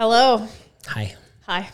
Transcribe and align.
Hello. 0.00 0.48
Hi. 0.86 1.14
Hi. 1.44 1.68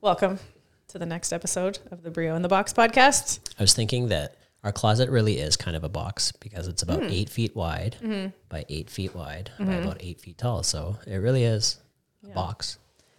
Welcome 0.00 0.40
to 0.88 0.98
the 0.98 1.06
next 1.06 1.32
episode 1.32 1.78
of 1.92 2.02
the 2.02 2.10
Brio 2.10 2.34
in 2.34 2.42
the 2.42 2.48
Box 2.48 2.72
podcast. 2.72 3.38
I 3.60 3.62
was 3.62 3.74
thinking 3.74 4.08
that 4.08 4.34
our 4.64 4.72
closet 4.72 5.08
really 5.08 5.38
is 5.38 5.56
kind 5.56 5.76
of 5.76 5.84
a 5.84 5.88
box 5.88 6.32
because 6.32 6.66
it's 6.66 6.82
about 6.82 6.98
hmm. 6.98 7.10
eight 7.10 7.30
feet 7.30 7.54
wide 7.54 7.94
mm-hmm. 8.02 8.30
by 8.48 8.64
eight 8.68 8.90
feet 8.90 9.14
wide 9.14 9.52
by 9.56 9.66
Mm-hmm. 9.66 9.82
about 9.84 9.98
eight 10.00 10.20
feet 10.20 10.36
tall. 10.36 10.64
So 10.64 10.96
it 11.06 11.14
really 11.18 11.44
is 11.44 11.78
a 12.24 12.34
box. 12.34 12.78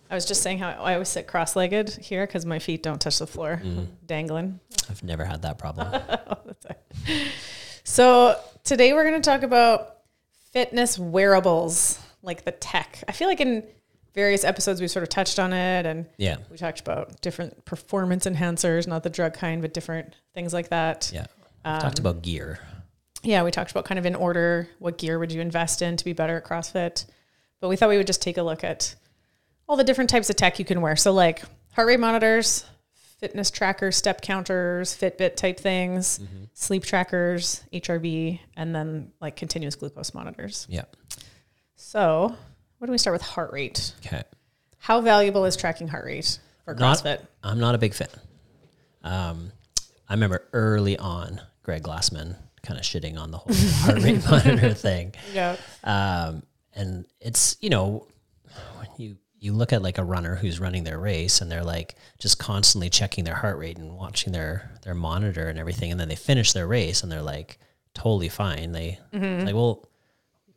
I 0.10 0.16
was 0.16 0.26
just 0.26 0.44
saying 0.44 0.58
how 0.58 0.68
I 0.68 0.96
always 0.96 1.08
sit 1.08 1.28
cross 1.28 1.56
legged 1.56 1.96
here 1.96 2.28
because 2.28 2.46
my 2.46 2.60
feet 2.60 2.84
don't 2.84 3.00
touch 3.00 3.20
the 3.20 3.28
floor, 3.28 3.62
mm-hmm. 3.64 3.86
dangling. 4.06 4.60
I've 4.90 5.02
never 5.02 5.24
had 5.24 5.44
that 5.44 5.60
problem. 5.60 5.98
So 7.84 8.38
today 8.64 8.94
we're 8.94 9.10
going 9.10 9.22
to 9.22 9.28
talk 9.28 9.44
about 9.44 9.98
fitness 10.52 11.00
wearables, 11.00 12.00
like 12.22 12.46
the 12.46 12.52
tech. 12.52 13.04
I 13.08 13.12
feel 13.12 13.28
like 13.28 13.42
in 13.42 13.64
various 14.14 14.44
episodes 14.44 14.82
we 14.82 14.88
sort 14.88 15.04
of 15.04 15.10
touched 15.10 15.40
on 15.40 15.54
it 15.54 15.86
and 15.86 16.06
yeah. 16.18 16.38
we 16.50 16.58
talked 16.58 16.80
about 16.80 17.22
different 17.22 17.64
performance 17.66 18.26
enhancers, 18.26 18.88
not 18.88 19.04
the 19.04 19.10
drug 19.10 19.34
kind, 19.34 19.62
but 19.62 19.74
different 19.74 20.16
things 20.34 20.54
like 20.54 20.70
that. 20.70 21.12
Yeah. 21.14 21.28
We've 21.64 21.82
talked 21.82 22.00
Um, 22.00 22.06
about 22.06 22.22
gear. 22.24 22.60
Yeah, 23.24 23.44
we 23.44 23.52
talked 23.52 23.72
about 23.72 23.86
kind 23.86 24.00
of 24.00 24.06
in 24.06 24.16
order 24.16 24.68
what 24.80 24.98
gear 24.98 25.20
would 25.20 25.32
you 25.32 25.42
invest 25.42 25.82
in 25.82 25.96
to 25.98 26.04
be 26.04 26.14
better 26.14 26.38
at 26.38 26.44
CrossFit. 26.46 27.06
But 27.60 27.68
we 27.70 27.76
thought 27.76 27.90
we 27.90 27.98
would 27.98 28.08
just 28.08 28.22
take 28.22 28.38
a 28.38 28.44
look 28.44 28.64
at 28.64 28.96
all 29.70 29.78
the 29.78 29.84
different 29.84 30.10
types 30.10 30.30
of 30.30 30.36
tech 30.36 30.58
you 30.58 30.66
can 30.66 30.82
wear. 30.82 30.96
So, 30.96 31.14
like 31.14 31.44
heart 31.74 31.88
rate 31.88 32.00
monitors, 32.00 32.66
fitness 33.20 33.52
trackers, 33.52 33.96
step 33.96 34.22
counters, 34.22 34.96
Fitbit 34.98 35.36
type 35.36 35.60
things, 35.60 36.20
sleep 36.54 36.84
trackers, 36.84 37.64
HRV, 37.72 38.40
and 38.58 38.74
then 38.76 39.12
like 39.22 39.36
continuous 39.36 39.76
glucose 39.76 40.16
monitors. 40.16 40.66
Yeah. 40.68 40.86
So, 41.76 42.36
what 42.82 42.88
do 42.88 42.92
we 42.94 42.98
start 42.98 43.14
with 43.14 43.22
heart 43.22 43.54
rate? 43.54 43.94
Okay. 44.04 44.24
How 44.80 45.02
valuable 45.02 45.46
is 45.46 45.56
tracking 45.56 45.88
heart 45.88 46.04
rate 46.06 46.40
for 46.66 46.74
Not- 46.74 46.98
CrossFit? 46.98 47.20
I'm 47.44 47.60
not 47.60 47.76
a 47.76 47.78
big 47.78 47.94
fan. 47.94 48.08
Um, 49.04 49.52
I 50.10 50.14
remember 50.16 50.48
early 50.52 50.98
on 50.98 51.40
Greg 51.62 51.84
Glassman 51.84 52.36
kind 52.64 52.80
of 52.80 52.84
shitting 52.84 53.20
on 53.20 53.30
the 53.30 53.38
whole 53.38 53.54
heart 53.86 54.02
rate 54.02 54.26
monitor 54.28 54.74
thing. 54.74 55.14
Yeah. 55.32 55.58
Um, 55.84 56.42
and 56.74 57.06
it's, 57.20 57.56
you 57.62 57.70
know, 57.70 58.08
when 58.78 58.88
you, 58.98 59.18
you 59.40 59.54
look 59.54 59.74
at 59.74 59.84
like 59.84 60.00
a 60.00 60.04
runner 60.04 60.34
who's 60.34 60.60
running 60.60 60.84
their 60.84 60.98
race 60.98 61.40
and 61.40 61.52
they're 61.52 61.64
like 61.64 61.94
just 62.18 62.40
constantly 62.40 62.90
checking 62.90 63.26
their 63.26 63.36
heart 63.36 63.60
rate 63.60 63.78
and 63.78 63.96
watching 63.96 64.34
their, 64.34 64.72
their 64.82 64.96
monitor 64.96 65.50
and 65.50 65.60
everything. 65.60 65.92
And 65.92 66.00
then 66.00 66.10
they 66.10 66.16
finish 66.16 66.54
their 66.54 66.66
race 66.66 67.04
and 67.04 67.12
they're 67.12 67.22
like 67.22 67.60
totally 67.94 68.30
fine. 68.30 68.72
They 68.72 68.98
like, 69.14 69.54
well, 69.54 69.86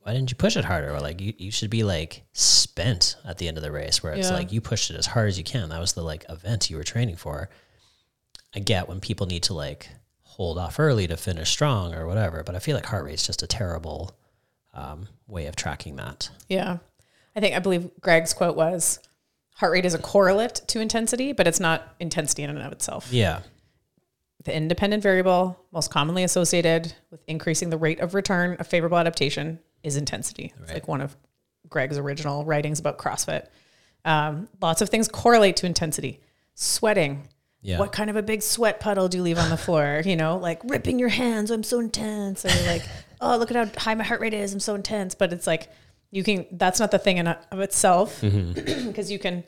why 0.05 0.13
didn't 0.13 0.31
you 0.31 0.37
push 0.37 0.57
it 0.57 0.67
harder? 0.67 0.95
Or 0.95 1.01
like, 1.01 1.19
you, 1.21 1.33
you 1.39 1.51
should 1.51 1.71
be 1.71 1.83
like 1.83 2.23
spent 2.35 3.17
at 3.25 3.39
the 3.39 3.49
end 3.49 3.57
of 3.57 3.63
the 3.63 3.73
race 3.73 4.03
where 4.03 4.13
it's 4.13 4.29
Yeah. 4.29 4.35
like 4.35 4.53
you 4.53 4.61
pushed 4.61 4.91
it 4.91 4.97
as 4.97 5.07
hard 5.07 5.29
as 5.29 5.39
you 5.39 5.45
can. 5.45 5.71
That 5.71 5.81
was 5.81 5.95
the 5.95 6.03
like 6.03 6.25
event 6.29 6.69
you 6.71 6.77
were 6.77 6.85
training 6.85 7.17
for. 7.17 7.49
I 8.55 8.61
get 8.61 8.87
when 8.89 9.01
people 9.01 9.27
need 9.27 9.45
to 9.45 9.55
like 9.55 9.89
hold 10.23 10.59
off 10.59 10.79
early 10.79 11.07
to 11.07 11.17
finish 11.17 11.51
strong 11.51 11.95
or 11.95 12.07
whatever, 12.07 12.43
but 12.45 12.55
I 12.55 12.59
feel 12.59 12.75
like 12.77 12.87
heart 12.87 13.05
rate's 13.07 13.27
just 13.27 13.43
a 13.43 13.47
terrible 13.47 14.15
um, 14.75 15.09
way 15.27 15.47
of 15.47 15.57
tracking 15.57 15.97
that. 15.97 16.29
Yeah. 16.49 16.79
I 17.35 17.41
think 17.41 17.57
I 17.57 17.59
believe 17.61 17.91
Greg's 18.01 18.35
quote 18.35 18.57
was 18.57 18.99
heart 19.57 19.73
rate 19.73 19.87
is 19.87 19.95
a 19.95 19.99
correlate 19.99 20.61
to 20.69 20.81
intensity, 20.81 21.33
but 21.33 21.47
it's 21.47 21.61
not 21.61 21.95
intensity 21.99 22.43
in 22.43 22.51
and 22.51 22.59
of 22.61 22.73
itself. 22.73 23.09
Yeah. 23.11 23.41
The 24.45 24.55
independent 24.55 25.03
variable 25.03 25.59
most 25.73 25.91
commonly 25.91 26.25
associated 26.25 26.93
with 27.11 27.23
increasing 27.27 27.71
the 27.71 27.79
rate 27.79 28.01
of 28.01 28.13
return 28.15 28.57
of 28.61 28.67
favorable 28.67 28.99
adaptation 28.99 29.61
is 29.85 29.97
intensity. 29.97 30.53
It's 30.63 30.73
like 30.73 30.89
one 30.89 31.01
of 31.01 31.17
Greg's 31.69 31.97
original 31.99 32.45
writings 32.45 32.81
about 32.81 32.99
CrossFit. 32.99 33.47
Um, 34.05 34.49
lots 34.61 34.81
of 34.83 34.89
things 34.89 35.07
correlate 35.09 35.57
to 35.59 35.67
intensity. 35.67 36.21
Sweating. 36.55 37.29
Yeah. 37.63 37.79
What 37.79 37.93
kind 37.93 38.11
of 38.11 38.17
a 38.17 38.23
big 38.23 38.43
sweat 38.43 38.81
puddle 38.81 39.09
do 39.09 39.19
you 39.19 39.23
leave 39.23 39.39
on 39.39 39.49
the 39.51 39.57
floor? 39.57 40.03
You 40.07 40.17
know, 40.17 40.37
like 40.37 40.61
ripping 40.65 40.99
your 40.99 41.09
hands. 41.09 41.51
I'm 41.51 41.63
so 41.63 41.79
intense. 41.81 42.45
Or 42.45 42.49
like, 42.67 42.83
oh, 43.21 43.37
look 43.39 43.51
at 43.51 43.57
how 43.57 43.81
high 43.81 43.95
my 43.95 44.05
heart 44.05 44.21
rate 44.21 44.35
is. 44.35 44.53
I'm 44.53 44.61
so 44.61 44.75
intense. 44.75 45.15
But 45.15 45.33
it's 45.33 45.47
like, 45.47 45.69
you 46.11 46.23
can, 46.23 46.47
that's 46.53 46.79
not 46.81 46.91
the 46.91 46.99
thing 46.99 47.17
in 47.19 47.27
of 47.29 47.61
itself 47.61 48.21
Mm-hmm. 48.21 48.87
because 48.89 49.11
you 49.11 49.19
can 49.19 49.45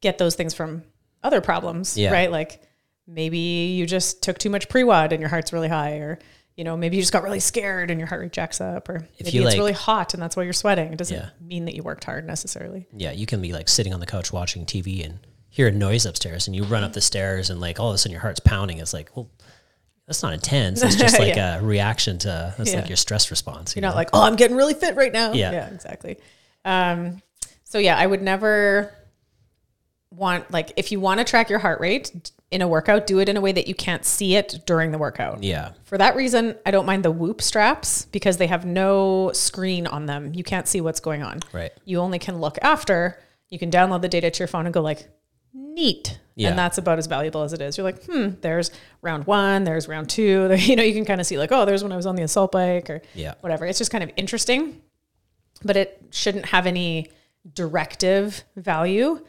get 0.00 0.18
those 0.18 0.34
things 0.34 0.52
from 0.54 0.82
other 1.22 1.40
problems, 1.40 1.96
Yeah. 1.96 2.10
right? 2.12 2.30
Like 2.30 2.60
maybe 3.06 3.38
you 3.38 3.86
just 3.86 4.22
took 4.22 4.38
too 4.38 4.50
much 4.50 4.68
pre-WOD 4.68 5.12
and 5.12 5.20
your 5.20 5.28
heart's 5.30 5.52
really 5.52 5.68
high 5.68 5.96
or 5.98 6.18
you 6.56 6.64
know, 6.64 6.76
maybe 6.76 6.96
you 6.96 7.02
just 7.02 7.12
got 7.12 7.22
really 7.22 7.40
scared 7.40 7.90
and 7.90 7.98
your 7.98 8.06
heart 8.06 8.20
rate 8.20 8.32
jacks 8.32 8.60
up 8.60 8.88
or 8.88 8.96
If 9.18 9.26
maybe 9.26 9.38
it's 9.38 9.46
like- 9.46 9.56
really 9.56 9.72
hot 9.72 10.12
and 10.14 10.22
that's 10.22 10.36
why 10.36 10.42
you're 10.42 10.52
sweating. 10.52 10.92
It 10.92 10.96
doesn't 10.98 11.16
Yeah. 11.16 11.30
mean 11.40 11.64
that 11.64 11.74
you 11.74 11.82
worked 11.82 12.04
hard 12.04 12.26
necessarily. 12.26 12.86
Yeah. 12.94 13.12
You 13.12 13.24
can 13.26 13.40
be 13.40 13.52
like 13.52 13.68
sitting 13.68 13.94
on 13.94 14.00
the 14.00 14.06
couch 14.06 14.32
watching 14.32 14.66
TV 14.66 15.02
and 15.04 15.18
hear 15.48 15.68
a 15.68 15.72
noise 15.72 16.04
upstairs 16.06 16.46
and 16.46 16.54
you 16.56 16.64
run 16.64 16.84
up 16.84 16.92
the 16.92 17.00
stairs 17.00 17.48
and 17.50 17.60
like 17.60 17.80
all 17.80 17.88
of 17.88 17.94
a 17.94 17.98
sudden 17.98 18.12
your 18.12 18.20
heart's 18.20 18.40
pounding. 18.40 18.78
It's 18.78 18.92
like, 18.92 19.14
well, 19.16 19.30
that's 20.06 20.22
not 20.22 20.34
intense. 20.34 20.82
It's 20.82 20.96
just 20.96 21.18
like 21.18 21.36
Yeah. 21.36 21.56
a 21.58 21.62
reaction 21.62 22.18
to, 22.18 22.54
it's 22.58 22.70
Yeah. 22.72 22.80
like 22.80 22.88
your 22.88 22.96
stress 22.96 23.30
response. 23.30 23.74
you 23.74 23.80
You're 23.80 23.88
not 23.88 23.94
know? 23.94 23.96
like, 23.98 24.10
oh, 24.12 24.22
I'm 24.22 24.36
getting 24.36 24.56
really 24.56 24.74
fit 24.74 24.94
right 24.96 25.12
now. 25.12 25.32
Yeah. 25.32 25.52
Yeah, 25.52 25.68
exactly. 25.68 26.18
Um, 26.66 27.22
so 27.64 27.78
yeah, 27.78 27.96
I 27.96 28.06
would 28.06 28.20
never 28.22 28.92
want 30.10 30.50
like 30.50 30.72
if 30.76 30.92
you 30.92 31.00
want 31.00 31.18
to 31.18 31.24
track 31.24 31.48
your 31.48 31.58
heart 31.58 31.80
rate 31.80 32.30
in 32.52 32.62
a 32.62 32.68
workout, 32.68 33.06
do 33.06 33.18
it 33.18 33.28
in 33.28 33.36
a 33.36 33.40
way 33.40 33.52
that 33.52 33.66
you 33.66 33.74
can't 33.74 34.04
see 34.04 34.36
it 34.36 34.60
during 34.66 34.90
the 34.92 34.98
workout. 34.98 35.42
yeah. 35.42 35.72
For 35.84 35.98
that 35.98 36.14
reason, 36.16 36.56
I 36.66 36.70
don't 36.70 36.86
mind 36.86 37.04
the 37.04 37.10
Whoop 37.10 37.40
straps 37.42 38.04
because 38.06 38.36
they 38.36 38.46
have 38.46 38.64
no 38.64 39.30
screen 39.34 39.86
on 39.86 40.06
them. 40.06 40.32
You 40.34 40.44
can't 40.44 40.68
see 40.68 40.80
what's 40.80 41.00
going 41.00 41.22
on. 41.22 41.40
Right. 41.52 41.72
You 41.84 41.98
only 41.98 42.18
can 42.18 42.40
look 42.40 42.58
after. 42.62 43.18
You 43.48 43.58
can 43.58 43.70
download 43.70 44.00
the 44.02 44.08
data 44.08 44.30
to 44.30 44.38
your 44.40 44.48
phone 44.48 44.66
and 44.66 44.72
go 44.72 44.80
like, 44.82 45.08
neat. 45.54 46.18
Yeah. 46.34 46.48
And 46.50 46.58
that's 46.58 46.78
about 46.78 46.98
as 46.98 47.06
valuable 47.06 47.42
as 47.42 47.52
it 47.52 47.60
is. 47.60 47.76
You're 47.76 47.84
like, 47.84 48.04
hmm, 48.04 48.28
there's 48.40 48.70
round 49.02 49.26
one, 49.26 49.64
there's 49.64 49.86
round 49.88 50.08
two. 50.08 50.50
You 50.58 50.76
know, 50.76 50.82
you 50.82 50.94
can 50.94 51.04
kind 51.04 51.20
of 51.20 51.26
see 51.26 51.36
like, 51.38 51.52
oh, 51.52 51.64
there's 51.66 51.82
when 51.82 51.92
I 51.92 51.96
was 51.96 52.06
on 52.06 52.16
the 52.16 52.22
assault 52.22 52.52
bike 52.52 52.88
or 52.88 53.02
Yeah. 53.14 53.34
whatever. 53.40 53.66
It's 53.66 53.78
just 53.78 53.90
kind 53.90 54.02
of 54.04 54.10
interesting, 54.16 54.80
but 55.64 55.76
it 55.76 56.02
shouldn't 56.10 56.46
have 56.46 56.66
any 56.66 57.08
directive 57.54 58.42
value. 58.56 59.24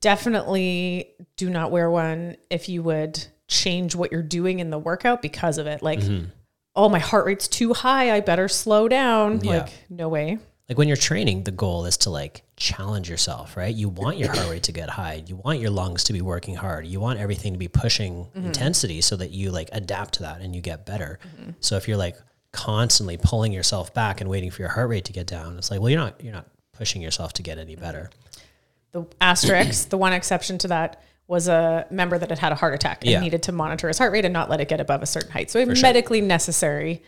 Definitely 0.00 1.14
do 1.36 1.50
not 1.50 1.70
wear 1.70 1.90
one 1.90 2.36
if 2.50 2.68
you 2.68 2.82
would 2.82 3.24
change 3.48 3.94
what 3.94 4.12
you're 4.12 4.22
doing 4.22 4.58
in 4.60 4.70
the 4.70 4.78
workout 4.78 5.22
because 5.22 5.58
of 5.58 5.66
it. 5.66 5.82
Like, 5.82 6.00
mm-hmm. 6.00 6.26
oh, 6.74 6.88
my 6.88 6.98
heart 6.98 7.26
rate's 7.26 7.48
too 7.48 7.72
high. 7.72 8.12
I 8.14 8.20
better 8.20 8.48
slow 8.48 8.88
down. 8.88 9.40
Yeah. 9.40 9.50
Like, 9.50 9.68
no 9.88 10.08
way. 10.08 10.38
Like 10.68 10.78
when 10.78 10.88
you're 10.88 10.96
training, 10.96 11.44
the 11.44 11.52
goal 11.52 11.84
is 11.84 11.96
to 11.98 12.10
like 12.10 12.42
challenge 12.56 13.08
yourself, 13.08 13.56
right? 13.56 13.72
You 13.72 13.88
want 13.88 14.18
your 14.18 14.34
heart 14.34 14.50
rate 14.50 14.64
to 14.64 14.72
get 14.72 14.90
high. 14.90 15.22
You 15.24 15.36
want 15.36 15.60
your 15.60 15.70
lungs 15.70 16.04
to 16.04 16.12
be 16.12 16.20
working 16.20 16.56
hard. 16.56 16.86
You 16.86 16.98
want 16.98 17.20
everything 17.20 17.52
to 17.52 17.58
be 17.58 17.68
pushing 17.68 18.24
mm-hmm. 18.24 18.46
intensity 18.46 19.00
so 19.00 19.16
that 19.16 19.30
you 19.30 19.52
like 19.52 19.68
adapt 19.70 20.14
to 20.14 20.22
that 20.22 20.40
and 20.40 20.56
you 20.56 20.60
get 20.60 20.84
better. 20.84 21.20
Mm-hmm. 21.24 21.50
So 21.60 21.76
if 21.76 21.86
you're 21.86 21.96
like 21.96 22.16
constantly 22.50 23.16
pulling 23.16 23.52
yourself 23.52 23.94
back 23.94 24.20
and 24.20 24.28
waiting 24.28 24.50
for 24.50 24.62
your 24.62 24.70
heart 24.70 24.88
rate 24.88 25.04
to 25.04 25.12
get 25.12 25.28
down, 25.28 25.56
it's 25.56 25.70
like, 25.70 25.80
well, 25.80 25.90
you're 25.90 26.00
not 26.00 26.20
you're 26.22 26.32
not 26.32 26.48
pushing 26.72 27.00
yourself 27.00 27.32
to 27.34 27.42
get 27.42 27.58
any 27.58 27.76
better. 27.76 28.10
The 28.96 29.06
asterisk, 29.20 29.90
the 29.90 29.98
one 29.98 30.12
exception 30.14 30.56
to 30.58 30.68
that 30.68 31.02
was 31.28 31.48
a 31.48 31.86
member 31.90 32.16
that 32.18 32.30
had 32.30 32.38
had 32.38 32.52
a 32.52 32.54
heart 32.54 32.72
attack 32.74 33.02
and 33.02 33.10
Yeah. 33.10 33.20
needed 33.20 33.42
to 33.44 33.52
monitor 33.52 33.88
his 33.88 33.98
heart 33.98 34.12
rate 34.12 34.24
and 34.24 34.32
not 34.32 34.48
let 34.48 34.60
it 34.60 34.68
get 34.68 34.80
above 34.80 35.02
a 35.02 35.06
certain 35.06 35.30
height. 35.30 35.50
So, 35.50 35.60
a 35.60 35.64
sure. 35.64 35.82
medically 35.82 36.20
necessary 36.22 37.02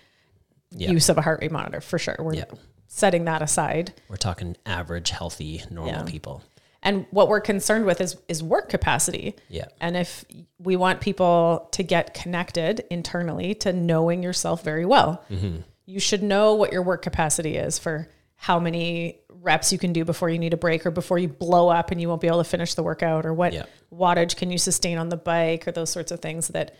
Yeah. 0.73 0.91
use 0.91 1.09
of 1.09 1.17
a 1.17 1.23
heart 1.23 1.41
rate 1.41 1.51
monitor 1.53 1.81
for 1.81 1.99
sure. 1.99 2.17
We're 2.19 2.35
Yeah. 2.35 2.45
setting 2.89 3.25
that 3.25 3.41
aside. 3.41 3.95
We're 4.09 4.17
talking 4.17 4.57
average, 4.67 5.11
healthy, 5.11 5.63
normal 5.71 6.05
people. 6.05 6.43
And 6.83 7.07
what 7.11 7.29
we're 7.29 7.41
concerned 7.41 7.87
with 7.87 8.01
is 8.03 8.17
is 8.29 8.43
work 8.43 8.69
capacity. 8.69 9.35
Yeah. 9.49 9.67
And 9.81 9.97
if 9.97 10.25
we 10.59 10.77
want 10.77 11.01
people 11.01 11.69
to 11.73 11.83
get 11.83 12.13
connected 12.13 12.85
internally 12.91 13.55
to 13.57 13.73
knowing 13.73 14.23
yourself 14.23 14.63
very 14.63 14.85
well, 14.85 15.23
Mm-hmm. 15.31 15.61
you 15.87 16.01
should 16.01 16.23
know 16.23 16.55
what 16.55 16.71
your 16.73 16.83
work 16.83 17.01
capacity 17.03 17.57
is 17.57 17.79
for 17.79 18.09
how 18.37 18.59
many 18.61 19.21
reps 19.49 19.73
you 19.73 19.79
can 19.79 19.93
do 19.95 20.05
before 20.05 20.29
you 20.29 20.39
need 20.39 20.53
a 20.53 20.57
break 20.59 20.85
or 20.87 20.91
before 20.91 21.19
you 21.19 21.27
blow 21.29 21.69
up 21.71 21.91
and 21.91 22.01
you 22.01 22.09
won't 22.09 22.21
be 22.21 22.27
able 22.29 22.39
to 22.45 22.45
finish 22.49 22.75
the 22.75 22.83
workout 22.83 23.25
or 23.27 23.33
what 23.33 23.53
Yeah. 23.55 23.65
wattage 23.93 24.37
can 24.37 24.51
you 24.51 24.59
sustain 24.59 24.99
on 24.99 25.09
the 25.09 25.17
bike 25.17 25.67
or 25.67 25.73
those 25.73 25.91
sorts 25.91 26.13
of 26.13 26.21
things 26.21 26.49
that 26.49 26.75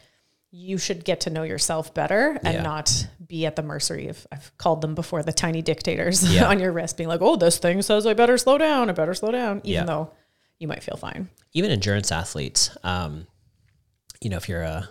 you 0.51 0.77
should 0.79 1.05
get 1.05 1.21
to 1.21 1.31
know 1.31 1.43
yourself 1.43 1.93
better 1.95 2.39
and 2.45 2.55
Yeah. 2.55 2.63
not 2.63 3.07
be 3.27 3.47
at 3.47 3.57
the 3.57 3.63
mercy 3.63 4.09
of 4.09 4.27
I've 4.33 4.51
called 4.59 4.81
them 4.83 4.95
before 4.95 5.23
the 5.23 5.33
tiny 5.33 5.63
dictators 5.63 6.23
Yeah. 6.35 6.47
on 6.51 6.59
your 6.61 6.73
wrist 6.73 6.97
being 6.97 7.09
like, 7.09 7.21
"Oh, 7.23 7.37
this 7.37 7.59
thing 7.59 7.81
says 7.83 8.07
I 8.07 8.15
better 8.15 8.37
slow 8.39 8.57
down. 8.59 8.89
I 8.91 8.93
better 8.93 9.15
slow 9.15 9.31
down," 9.31 9.61
even 9.65 9.87
though 9.87 10.13
you 10.59 10.69
might 10.69 10.83
feel 10.83 10.97
fine. 10.97 11.29
even 11.55 11.71
endurance 11.71 12.13
athletes, 12.13 12.77
um, 12.85 13.27
you 14.21 14.29
know, 14.31 14.37
if 14.37 14.49
you're 14.51 14.63
a 14.63 14.89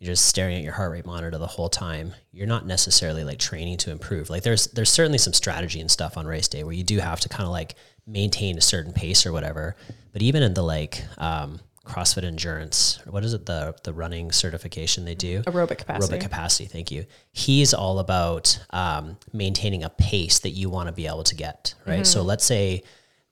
you're 0.00 0.12
just 0.12 0.26
staring 0.26 0.56
at 0.56 0.62
your 0.62 0.72
heart 0.72 0.92
rate 0.92 1.04
monitor 1.04 1.36
the 1.36 1.46
whole 1.46 1.68
time, 1.68 2.14
you're 2.32 2.46
not 2.46 2.66
necessarily 2.66 3.22
like 3.22 3.38
training 3.38 3.76
to 3.76 3.90
improve. 3.90 4.30
Like 4.30 4.42
there's 4.42 4.66
there's 4.68 4.90
certainly 4.90 5.18
some 5.18 5.34
strategy 5.34 5.78
and 5.78 5.90
stuff 5.90 6.16
on 6.16 6.26
race 6.26 6.48
day 6.48 6.64
where 6.64 6.72
you 6.72 6.82
do 6.82 6.98
have 6.98 7.20
to 7.20 7.28
kind 7.28 7.44
of 7.44 7.50
like 7.50 7.74
maintain 8.06 8.56
a 8.56 8.62
certain 8.62 8.92
pace 8.92 9.26
or 9.26 9.32
whatever. 9.32 9.76
But 10.12 10.22
even 10.22 10.42
in 10.42 10.54
the 10.54 10.62
like 10.62 11.04
um, 11.18 11.60
CrossFit 11.84 12.24
endurance, 12.24 12.98
what 13.06 13.24
is 13.24 13.34
it 13.34 13.44
the 13.44 13.76
the 13.84 13.92
running 13.92 14.32
certification 14.32 15.04
they 15.04 15.14
do? 15.14 15.42
Aerobic 15.42 15.76
capacity. 15.76 16.16
Aerobic 16.16 16.20
capacity. 16.22 16.64
Thank 16.64 16.90
you. 16.90 17.04
He's 17.32 17.74
all 17.74 17.98
about 17.98 18.58
um, 18.70 19.18
maintaining 19.34 19.84
a 19.84 19.90
pace 19.90 20.38
that 20.40 20.50
you 20.50 20.70
want 20.70 20.88
to 20.88 20.92
be 20.92 21.06
able 21.06 21.24
to 21.24 21.34
get. 21.34 21.74
Right. 21.86 22.06
So 22.06 22.22
let's 22.22 22.46
say 22.46 22.84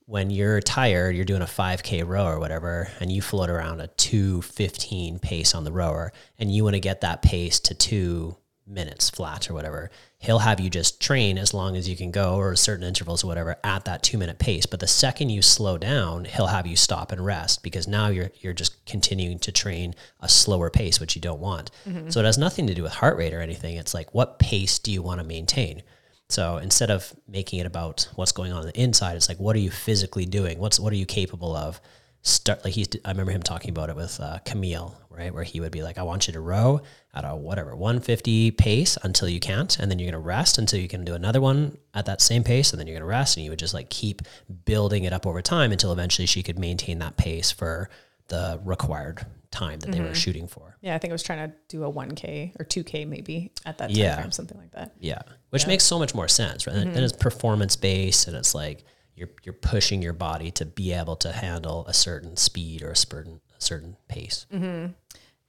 when 0.09 0.31
you're 0.31 0.59
tired, 0.59 1.15
you're 1.15 1.23
doing 1.23 1.43
a 1.43 1.45
5K 1.45 2.03
row 2.03 2.25
or 2.25 2.39
whatever, 2.39 2.89
and 2.99 3.11
you 3.11 3.21
float 3.21 3.47
around 3.47 3.79
a 3.79 3.85
215 3.89 5.19
pace 5.19 5.53
on 5.53 5.65
the 5.65 5.71
rower, 5.71 6.11
and 6.39 6.51
you 6.51 6.63
want 6.63 6.73
to 6.73 6.79
get 6.79 7.01
that 7.01 7.21
pace 7.21 7.59
to 7.59 7.75
two 7.75 8.35
minutes 8.65 9.11
flat 9.11 9.51
or 9.51 9.53
whatever, 9.53 9.91
he'll 10.17 10.39
have 10.39 10.59
you 10.59 10.67
just 10.67 10.99
train 10.99 11.37
as 11.37 11.53
long 11.53 11.75
as 11.75 11.87
you 11.87 11.95
can 11.95 12.09
go 12.09 12.37
or 12.37 12.55
certain 12.55 12.87
intervals 12.87 13.23
or 13.23 13.27
whatever 13.27 13.57
at 13.63 13.85
that 13.85 14.01
two 14.01 14.17
minute 14.17 14.39
pace. 14.39 14.65
But 14.65 14.79
the 14.79 14.87
second 14.87 15.29
you 15.29 15.43
slow 15.43 15.77
down, 15.77 16.25
he'll 16.25 16.47
have 16.47 16.65
you 16.65 16.75
stop 16.75 17.11
and 17.11 17.23
rest 17.23 17.61
because 17.61 17.87
now 17.87 18.07
you're 18.07 18.31
you're 18.41 18.53
just 18.53 18.83
continuing 18.87 19.37
to 19.39 19.51
train 19.51 19.93
a 20.21 20.29
slower 20.29 20.71
pace, 20.71 20.99
which 20.99 21.15
you 21.15 21.21
don't 21.21 21.39
want. 21.39 21.69
Mm-hmm. 21.87 22.09
So 22.09 22.19
it 22.19 22.25
has 22.25 22.37
nothing 22.39 22.65
to 22.65 22.73
do 22.73 22.81
with 22.81 22.93
heart 22.93 23.15
rate 23.15 23.33
or 23.33 23.41
anything. 23.41 23.77
It's 23.77 23.93
like 23.93 24.11
what 24.13 24.39
pace 24.39 24.79
do 24.79 24.91
you 24.91 25.03
want 25.03 25.19
to 25.19 25.27
maintain? 25.27 25.83
So 26.29 26.57
instead 26.57 26.91
of 26.91 27.11
making 27.27 27.59
it 27.59 27.65
about 27.65 28.07
what's 28.15 28.31
going 28.31 28.51
on, 28.51 28.59
on 28.59 28.67
the 28.67 28.79
inside, 28.79 29.15
it's 29.15 29.29
like 29.29 29.39
what 29.39 29.55
are 29.55 29.59
you 29.59 29.71
physically 29.71 30.25
doing? 30.25 30.59
What's 30.59 30.79
what 30.79 30.93
are 30.93 30.97
you 30.97 31.05
capable 31.05 31.55
of? 31.55 31.81
Start 32.21 32.63
like 32.65 32.73
he's. 32.73 32.89
I 33.05 33.11
remember 33.11 33.31
him 33.31 33.41
talking 33.41 33.69
about 33.69 33.89
it 33.89 33.95
with 33.95 34.19
uh, 34.19 34.39
Camille, 34.43 34.93
right, 35.09 35.33
where 35.33 35.43
he 35.43 35.61
would 35.61 35.71
be 35.71 35.81
like, 35.81 35.97
"I 35.97 36.03
want 36.03 36.27
you 36.27 36.33
to 36.33 36.41
row 36.41 36.81
at 37.13 37.23
a 37.23 37.33
whatever 37.33 37.75
150 37.75 38.51
pace 38.51 38.97
until 39.01 39.29
you 39.29 39.39
can't, 39.39 39.79
and 39.79 39.89
then 39.89 39.99
you're 39.99 40.11
gonna 40.11 40.21
rest 40.21 40.57
until 40.57 40.81
you 40.81 40.89
can 40.89 41.05
do 41.05 41.13
another 41.13 41.39
one 41.39 41.77
at 41.93 42.05
that 42.07 42.19
same 42.19 42.43
pace, 42.43 42.71
and 42.71 42.79
then 42.79 42.87
you're 42.87 42.97
gonna 42.97 43.05
rest, 43.05 43.37
and 43.37 43.45
you 43.45 43.51
would 43.51 43.59
just 43.59 43.73
like 43.73 43.89
keep 43.89 44.21
building 44.65 45.05
it 45.05 45.13
up 45.13 45.25
over 45.25 45.41
time 45.41 45.71
until 45.71 45.93
eventually 45.93 46.25
she 46.25 46.43
could 46.43 46.59
maintain 46.59 46.99
that 46.99 47.15
pace 47.15 47.51
for 47.51 47.89
the 48.29 48.59
required 48.63 49.25
time 49.51 49.79
that 49.79 49.87
mm-hmm. 49.87 49.91
they 49.91 49.99
were 49.99 50.07
mm-hmm. 50.07 50.13
shooting 50.13 50.47
for. 50.47 50.77
Yeah, 50.81 50.95
I 50.95 50.97
think 50.97 51.11
I 51.11 51.13
was 51.13 51.23
trying 51.23 51.49
to 51.49 51.55
do 51.67 51.83
a 51.83 51.91
1K 51.91 52.59
or 52.59 52.65
2K 52.65 53.07
maybe 53.07 53.51
at 53.65 53.77
that 53.79 53.87
time 53.87 53.97
yeah. 53.97 54.15
frame, 54.15 54.31
something 54.31 54.57
like 54.57 54.71
that. 54.71 54.93
Yeah, 54.99 55.21
which 55.49 55.63
yeah. 55.63 55.69
makes 55.69 55.83
so 55.83 55.99
much 55.99 56.15
more 56.15 56.27
sense, 56.27 56.67
right? 56.67 56.75
Mm-hmm. 56.75 56.89
And 56.89 56.99
it's 56.99 57.13
performance 57.13 57.75
based, 57.75 58.27
and 58.27 58.35
it's 58.37 58.55
like 58.55 58.83
you're 59.15 59.29
you're 59.43 59.53
pushing 59.53 60.01
your 60.01 60.13
body 60.13 60.51
to 60.51 60.65
be 60.65 60.93
able 60.93 61.15
to 61.17 61.31
handle 61.31 61.85
a 61.87 61.93
certain 61.93 62.37
speed 62.37 62.83
or 62.83 62.91
a 62.91 62.95
certain 62.95 63.41
a 63.57 63.61
certain 63.61 63.97
pace. 64.07 64.45
Mm-hmm. 64.53 64.93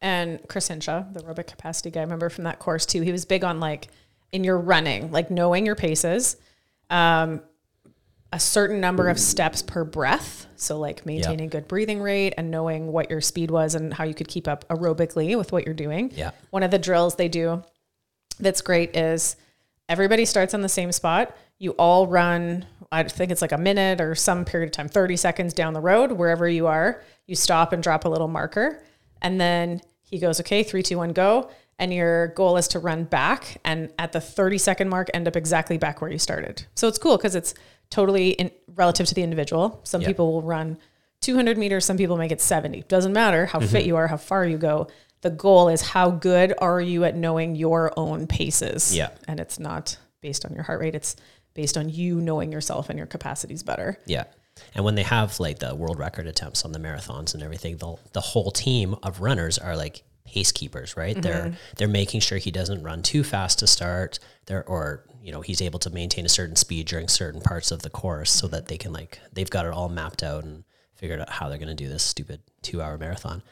And 0.03 0.41
Chris 0.49 0.69
Hinshaw, 0.69 1.13
the 1.13 1.21
aerobic 1.21 1.47
capacity 1.47 1.91
guy, 1.91 2.01
I 2.01 2.05
remember 2.05 2.31
from 2.31 2.45
that 2.45 2.59
course 2.59 2.87
too. 2.87 3.03
He 3.03 3.13
was 3.13 3.25
big 3.25 3.45
on 3.45 3.61
like 3.61 3.89
in 4.33 4.45
your 4.45 4.59
running, 4.59 5.13
like 5.13 5.31
knowing 5.31 5.67
your 5.67 5.75
paces. 5.77 6.37
Um, 6.89 7.43
a 8.33 8.41
certain 8.41 8.81
number 8.81 9.09
of 9.09 9.19
steps 9.19 9.63
per 9.63 9.85
breath. 9.85 10.47
So, 10.57 10.79
like 10.79 11.07
maintaining 11.07 11.49
good 11.49 11.67
breathing 11.67 12.03
rate 12.03 12.35
and 12.37 12.51
knowing 12.51 12.93
what 12.93 13.11
your 13.11 13.21
speed 13.21 13.51
was 13.51 13.75
and 13.75 13.95
how 13.95 14.05
you 14.05 14.15
could 14.15 14.29
keep 14.29 14.47
up 14.47 14.69
aerobically 14.69 15.37
with 15.37 15.53
what 15.53 15.65
you're 15.65 15.75
doing. 15.75 16.13
Yeah. 16.15 16.33
One 16.51 16.63
of 16.63 16.71
the 16.71 16.79
drills 16.79 17.17
they 17.17 17.29
do 17.29 17.63
that's 18.39 18.61
great 18.61 18.97
is 18.97 19.37
everybody 19.89 20.25
starts 20.25 20.55
on 20.55 20.61
the 20.61 20.69
same 20.69 20.93
spot. 20.93 21.37
You 21.59 21.73
all 21.73 22.07
run, 22.07 22.67
I 22.93 23.03
think 23.05 23.31
it's 23.31 23.43
like 23.43 23.53
a 23.53 23.59
minute 23.59 24.01
or 24.01 24.15
some 24.15 24.45
period 24.45 24.69
of 24.69 24.73
time, 24.73 24.89
30 24.89 25.17
seconds 25.17 25.55
down 25.55 25.73
the 25.73 25.81
road, 25.81 26.13
wherever 26.13 26.49
you 26.49 26.67
are. 26.67 27.03
You 27.27 27.37
stop 27.37 27.73
and 27.73 27.83
drop 27.83 28.05
a 28.05 28.09
little 28.09 28.29
marker. 28.29 28.83
And 29.23 29.41
then 29.41 29.81
he 30.03 30.19
goes, 30.19 30.41
okay, 30.41 30.63
three, 30.63 30.83
two, 30.83 30.99
one, 30.99 31.13
go. 31.13 31.51
And 31.79 31.93
your 31.93 32.29
goal 32.29 32.57
is 32.57 32.69
to 32.69 32.79
run 32.79 33.05
back 33.05 33.59
and 33.65 33.91
at 33.99 34.13
the 34.13 34.21
30 34.21 34.59
second 34.59 34.89
mark, 34.89 35.09
end 35.15 35.27
up 35.27 35.37
exactly 35.37 35.79
back 35.79 36.01
where 36.01 36.11
you 36.11 36.19
started. 36.19 36.67
So 36.75 36.89
it's 36.89 36.99
cool 36.99 37.17
because 37.17 37.35
it's 37.35 37.55
totally 37.91 38.31
in, 38.31 38.51
relative 38.75 39.07
to 39.07 39.15
the 39.15 39.23
individual. 39.23 39.81
Some 39.85 40.03
people 40.03 40.33
will 40.33 40.43
run 40.43 40.79
200 41.21 41.59
meters, 41.59 41.85
some 41.85 41.97
people 41.97 42.17
make 42.17 42.33
it 42.33 42.41
70. 42.41 42.83
Doesn't 42.83 43.13
matter 43.13 43.47
how 43.47 43.59
mm-hmm. 43.59 43.69
fit 43.69 43.85
you 43.85 43.97
are, 43.97 44.07
how 44.07 44.17
far 44.17 44.45
you 44.47 44.57
go. 44.57 44.89
The 45.21 45.31
goal 45.31 45.69
is 45.69 45.83
how 45.83 46.11
good 46.11 46.55
are 46.59 46.81
you 46.81 47.05
at 47.05 47.15
knowing 47.15 47.55
your 47.55 47.93
own 47.99 48.27
paces? 48.27 48.97
Yeah. 48.97 49.11
And 49.29 49.39
it's 49.39 49.59
not 49.59 49.99
based 50.23 50.47
on 50.47 50.55
your 50.55 50.63
heart 50.63 50.81
rate, 50.81 50.95
it's 50.95 51.17
based 51.55 51.77
on 51.77 51.89
you 51.91 52.21
knowing 52.21 52.53
yourself 52.53 52.89
and 52.89 52.97
your 52.97 53.07
capacities 53.07 53.63
better. 53.63 53.99
Yeah. 54.07 54.25
And 54.75 54.85
when 54.85 54.95
they 54.95 55.03
have 55.03 55.39
like 55.41 55.59
the 55.59 55.75
world 55.75 55.99
record 55.99 56.27
attempts 56.27 56.65
on 56.65 56.73
the 56.73 56.79
marathons 56.79 57.35
and 57.35 57.43
everything, 57.43 57.77
the 57.77 57.97
the 58.13 58.21
whole 58.21 58.51
team 58.51 58.95
of 59.03 59.21
runners 59.21 59.59
are 59.59 59.77
like 59.77 60.03
pace 60.25 60.53
keepers, 60.53 60.97
right? 60.97 61.17
Mm-hmm. 61.17 61.23
They're 61.23 61.53
they're 61.77 61.89
making 61.89 62.21
sure 62.21 62.39
he 62.39 62.51
doesn't 62.51 62.83
run 62.83 63.03
too 63.03 63.25
fast 63.25 63.59
to 63.61 63.67
start. 63.67 64.19
There 64.47 64.65
or 64.67 65.05
you 65.23 65.33
know 65.33 65.41
he's 65.41 65.61
able 65.61 65.79
to 65.79 65.91
maintain 65.91 66.25
a 66.25 66.29
certain 66.29 66.57
speed 66.57 66.87
during 66.87 67.09
certain 67.09 67.41
parts 67.41 67.71
of 67.71 67.83
the 67.83 67.91
course 67.91 68.31
so 68.31 68.49
that 68.49 68.67
they 68.67 68.79
can 68.79 68.93
like 68.93 69.21
they've 69.33 69.51
got 69.51 69.67
it 69.67 69.73
all 69.73 69.89
mapped 69.89 70.23
out 70.23 70.45
and 70.45 70.65
figured 70.95 71.21
out 71.21 71.31
how 71.31 71.49
they're 71.49 71.59
going 71.59 71.69
to 71.69 71.75
do 71.75 71.89
this 71.89 72.03
stupid 72.03 72.41
two 72.63 72.83
hour 72.83 72.99
marathon. 72.99 73.43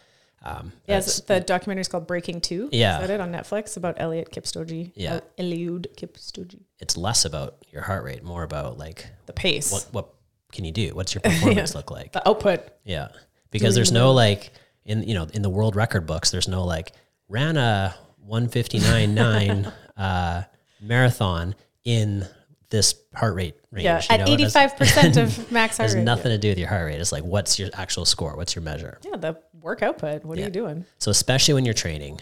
Um, 0.43 0.73
yeah, 0.87 1.01
the 1.01 1.41
documentary 1.45 1.81
is 1.81 1.89
called 1.89 2.07
Breaking 2.07 2.41
Two. 2.41 2.69
Yeah, 2.71 3.01
is 3.01 3.09
that 3.09 3.15
it 3.15 3.21
on 3.21 3.33
Netflix 3.33 3.77
about 3.77 3.97
Elliot 3.99 4.31
Kipchoge? 4.31 4.93
Yeah, 4.95 5.21
Eliud 5.37 5.87
Kipchoge. 5.97 6.61
It's 6.79 6.97
less 6.97 7.25
about 7.25 7.65
your 7.71 7.83
heart 7.83 8.05
rate, 8.05 8.23
more 8.23 8.45
about 8.45 8.79
like 8.79 9.07
the 9.27 9.33
pace. 9.33 9.73
What 9.73 9.89
what 9.91 10.15
can 10.53 10.65
you 10.65 10.73
do? 10.73 10.95
What's 10.95 11.15
your 11.15 11.21
performance 11.25 11.73
yeah. 11.73 11.77
look 11.77 11.91
like? 11.91 12.13
The 12.13 12.27
output. 12.29 12.69
Yeah, 12.85 13.09
because 13.51 13.75
there's 13.75 13.91
no 13.91 14.13
like 14.13 14.53
in 14.85 15.03
you 15.03 15.15
know 15.15 15.27
in 15.33 15.43
the 15.43 15.51
world 15.51 15.75
record 15.75 16.07
books. 16.07 16.31
There's 16.31 16.49
no 16.49 16.65
like 16.65 16.93
ran 17.29 17.57
a 17.57 17.97
159.9 18.29 19.73
uh, 19.97 20.43
marathon 20.81 21.55
in 21.85 22.27
this 22.71 22.95
heart 23.15 23.35
rate 23.35 23.57
range. 23.71 23.85
Yeah, 23.85 24.03
at 24.11 24.29
eighty 24.29 24.49
five 24.49 24.77
percent 24.77 25.17
of 25.17 25.51
max 25.53 25.79
heart 25.79 25.91
rate. 25.91 25.97
Has 25.97 26.05
nothing 26.05 26.31
yeah. 26.31 26.37
to 26.37 26.39
do 26.39 26.49
with 26.51 26.59
your 26.59 26.69
heart 26.69 26.87
rate. 26.87 27.01
It's 27.01 27.13
like 27.13 27.25
what's 27.25 27.59
your 27.59 27.71
actual 27.75 28.05
score? 28.05 28.37
What's 28.37 28.55
your 28.55 28.63
measure? 28.63 28.99
Yeah, 29.05 29.17
the 29.17 29.41
work 29.61 29.83
output. 29.83 30.25
What 30.25 30.39
yeah. 30.39 30.45
are 30.45 30.47
you 30.49 30.53
doing? 30.53 30.85
So 30.99 31.11
especially 31.11 31.55
when 31.55 31.65
you're 31.65 31.75
training, 31.75 32.21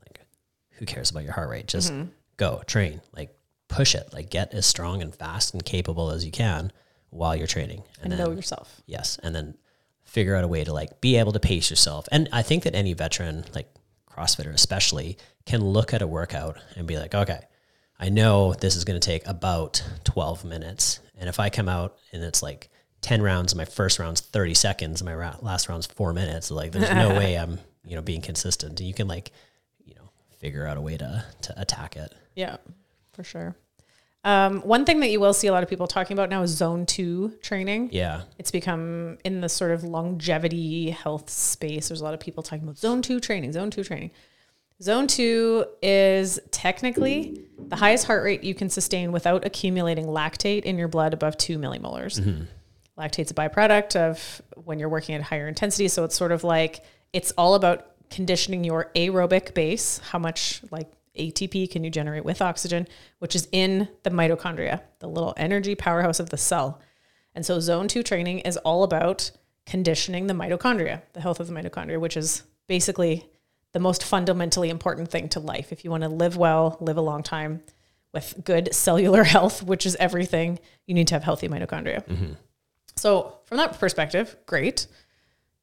like 0.00 0.20
who 0.72 0.86
cares 0.86 1.10
about 1.10 1.24
your 1.24 1.32
heart 1.32 1.48
rate? 1.48 1.66
Just 1.66 1.92
mm-hmm. 1.92 2.08
go 2.36 2.62
train. 2.66 3.00
Like 3.14 3.36
push 3.68 3.94
it. 3.94 4.12
Like 4.12 4.30
get 4.30 4.52
as 4.52 4.66
strong 4.66 5.02
and 5.02 5.14
fast 5.14 5.54
and 5.54 5.64
capable 5.64 6.10
as 6.10 6.24
you 6.24 6.32
can 6.32 6.72
while 7.10 7.36
you're 7.36 7.46
training. 7.46 7.84
And, 8.02 8.12
and 8.12 8.20
then, 8.20 8.26
know 8.26 8.34
yourself. 8.34 8.82
Yes, 8.86 9.18
and 9.22 9.34
then 9.34 9.56
figure 10.02 10.34
out 10.34 10.44
a 10.44 10.48
way 10.48 10.64
to 10.64 10.72
like 10.72 11.00
be 11.00 11.16
able 11.16 11.32
to 11.32 11.40
pace 11.40 11.70
yourself. 11.70 12.08
And 12.10 12.28
I 12.32 12.42
think 12.42 12.64
that 12.64 12.74
any 12.74 12.92
veteran, 12.92 13.44
like 13.54 13.72
CrossFitter 14.10 14.52
especially, 14.52 15.18
can 15.46 15.64
look 15.64 15.94
at 15.94 16.02
a 16.02 16.06
workout 16.06 16.58
and 16.76 16.86
be 16.86 16.98
like, 16.98 17.14
okay 17.14 17.40
I 17.98 18.08
know 18.08 18.54
this 18.54 18.76
is 18.76 18.84
going 18.84 18.98
to 18.98 19.06
take 19.06 19.26
about 19.26 19.82
12 20.04 20.44
minutes. 20.44 21.00
And 21.16 21.28
if 21.28 21.38
I 21.38 21.48
come 21.48 21.68
out 21.68 21.96
and 22.12 22.22
it's 22.22 22.42
like 22.42 22.68
10 23.02 23.22
rounds 23.22 23.52
and 23.52 23.58
my 23.58 23.64
first 23.64 23.98
round's 23.98 24.20
30 24.20 24.54
seconds 24.54 25.00
and 25.00 25.08
my 25.08 25.36
last 25.40 25.68
round's 25.68 25.86
four 25.86 26.12
minutes, 26.12 26.50
like 26.50 26.72
there's 26.72 26.90
no 26.90 27.08
way 27.18 27.36
I'm, 27.36 27.58
you 27.84 27.94
know, 27.94 28.02
being 28.02 28.20
consistent. 28.20 28.80
You 28.80 28.94
can 28.94 29.06
like, 29.08 29.30
you 29.84 29.94
know, 29.94 30.10
figure 30.38 30.66
out 30.66 30.76
a 30.76 30.80
way 30.80 30.96
to, 30.96 31.24
to 31.42 31.60
attack 31.60 31.96
it. 31.96 32.12
Yeah, 32.34 32.56
for 33.12 33.22
sure. 33.22 33.54
Um, 34.24 34.62
one 34.62 34.86
thing 34.86 35.00
that 35.00 35.10
you 35.10 35.20
will 35.20 35.34
see 35.34 35.48
a 35.48 35.52
lot 35.52 35.62
of 35.62 35.68
people 35.68 35.86
talking 35.86 36.14
about 36.14 36.30
now 36.30 36.42
is 36.42 36.50
zone 36.50 36.86
two 36.86 37.34
training. 37.42 37.90
Yeah. 37.92 38.22
It's 38.38 38.50
become 38.50 39.18
in 39.22 39.42
the 39.42 39.50
sort 39.50 39.70
of 39.70 39.84
longevity 39.84 40.90
health 40.90 41.28
space. 41.28 41.88
There's 41.88 42.00
a 42.00 42.04
lot 42.04 42.14
of 42.14 42.20
people 42.20 42.42
talking 42.42 42.64
about 42.64 42.78
zone 42.78 43.02
two 43.02 43.20
training, 43.20 43.52
zone 43.52 43.70
two 43.70 43.84
training. 43.84 44.12
Zone 44.82 45.06
two 45.06 45.64
is 45.82 46.40
technically 46.50 47.46
the 47.58 47.76
highest 47.76 48.06
heart 48.06 48.24
rate 48.24 48.42
you 48.42 48.54
can 48.54 48.68
sustain 48.68 49.12
without 49.12 49.46
accumulating 49.46 50.06
lactate 50.06 50.62
in 50.62 50.78
your 50.78 50.88
blood 50.88 51.14
above 51.14 51.36
two 51.38 51.58
millimolars. 51.58 52.20
Mm-hmm. 52.20 52.44
Lactate's 52.96 53.30
a 53.30 53.34
byproduct 53.34 53.96
of 53.96 54.42
when 54.64 54.78
you're 54.78 54.88
working 54.88 55.14
at 55.14 55.22
higher 55.22 55.48
intensity. 55.48 55.88
So 55.88 56.04
it's 56.04 56.16
sort 56.16 56.32
of 56.32 56.44
like 56.44 56.84
it's 57.12 57.32
all 57.32 57.54
about 57.54 57.86
conditioning 58.10 58.64
your 58.64 58.90
aerobic 58.94 59.54
base. 59.54 59.98
How 59.98 60.18
much 60.18 60.60
like 60.70 60.92
ATP 61.18 61.70
can 61.70 61.84
you 61.84 61.90
generate 61.90 62.24
with 62.24 62.42
oxygen, 62.42 62.88
which 63.20 63.36
is 63.36 63.48
in 63.52 63.88
the 64.02 64.10
mitochondria, 64.10 64.80
the 64.98 65.08
little 65.08 65.34
energy 65.36 65.74
powerhouse 65.74 66.18
of 66.18 66.30
the 66.30 66.36
cell. 66.36 66.80
And 67.34 67.46
so 67.46 67.60
zone 67.60 67.88
two 67.88 68.02
training 68.02 68.40
is 68.40 68.56
all 68.58 68.82
about 68.82 69.30
conditioning 69.66 70.26
the 70.26 70.34
mitochondria, 70.34 71.02
the 71.12 71.20
health 71.20 71.40
of 71.40 71.46
the 71.46 71.52
mitochondria, 71.52 71.98
which 71.98 72.16
is 72.16 72.42
basically 72.66 73.28
the 73.74 73.80
most 73.80 74.04
fundamentally 74.04 74.70
important 74.70 75.10
thing 75.10 75.28
to 75.28 75.40
life. 75.40 75.72
If 75.72 75.84
you 75.84 75.90
want 75.90 76.04
to 76.04 76.08
live 76.08 76.36
well, 76.36 76.78
live 76.80 76.96
a 76.96 77.02
long 77.02 77.22
time 77.22 77.60
with 78.12 78.40
good 78.44 78.72
cellular 78.72 79.24
health, 79.34 79.62
which 79.62 79.84
is 79.84 79.96
everything, 79.96 80.60
you 80.86 80.94
need 80.94 81.08
to 81.08 81.14
have 81.14 81.24
healthy 81.24 81.48
mitochondria. 81.48 82.06
Mm-hmm. 82.06 82.32
So, 82.96 83.36
from 83.44 83.58
that 83.58 83.78
perspective, 83.78 84.36
great. 84.46 84.86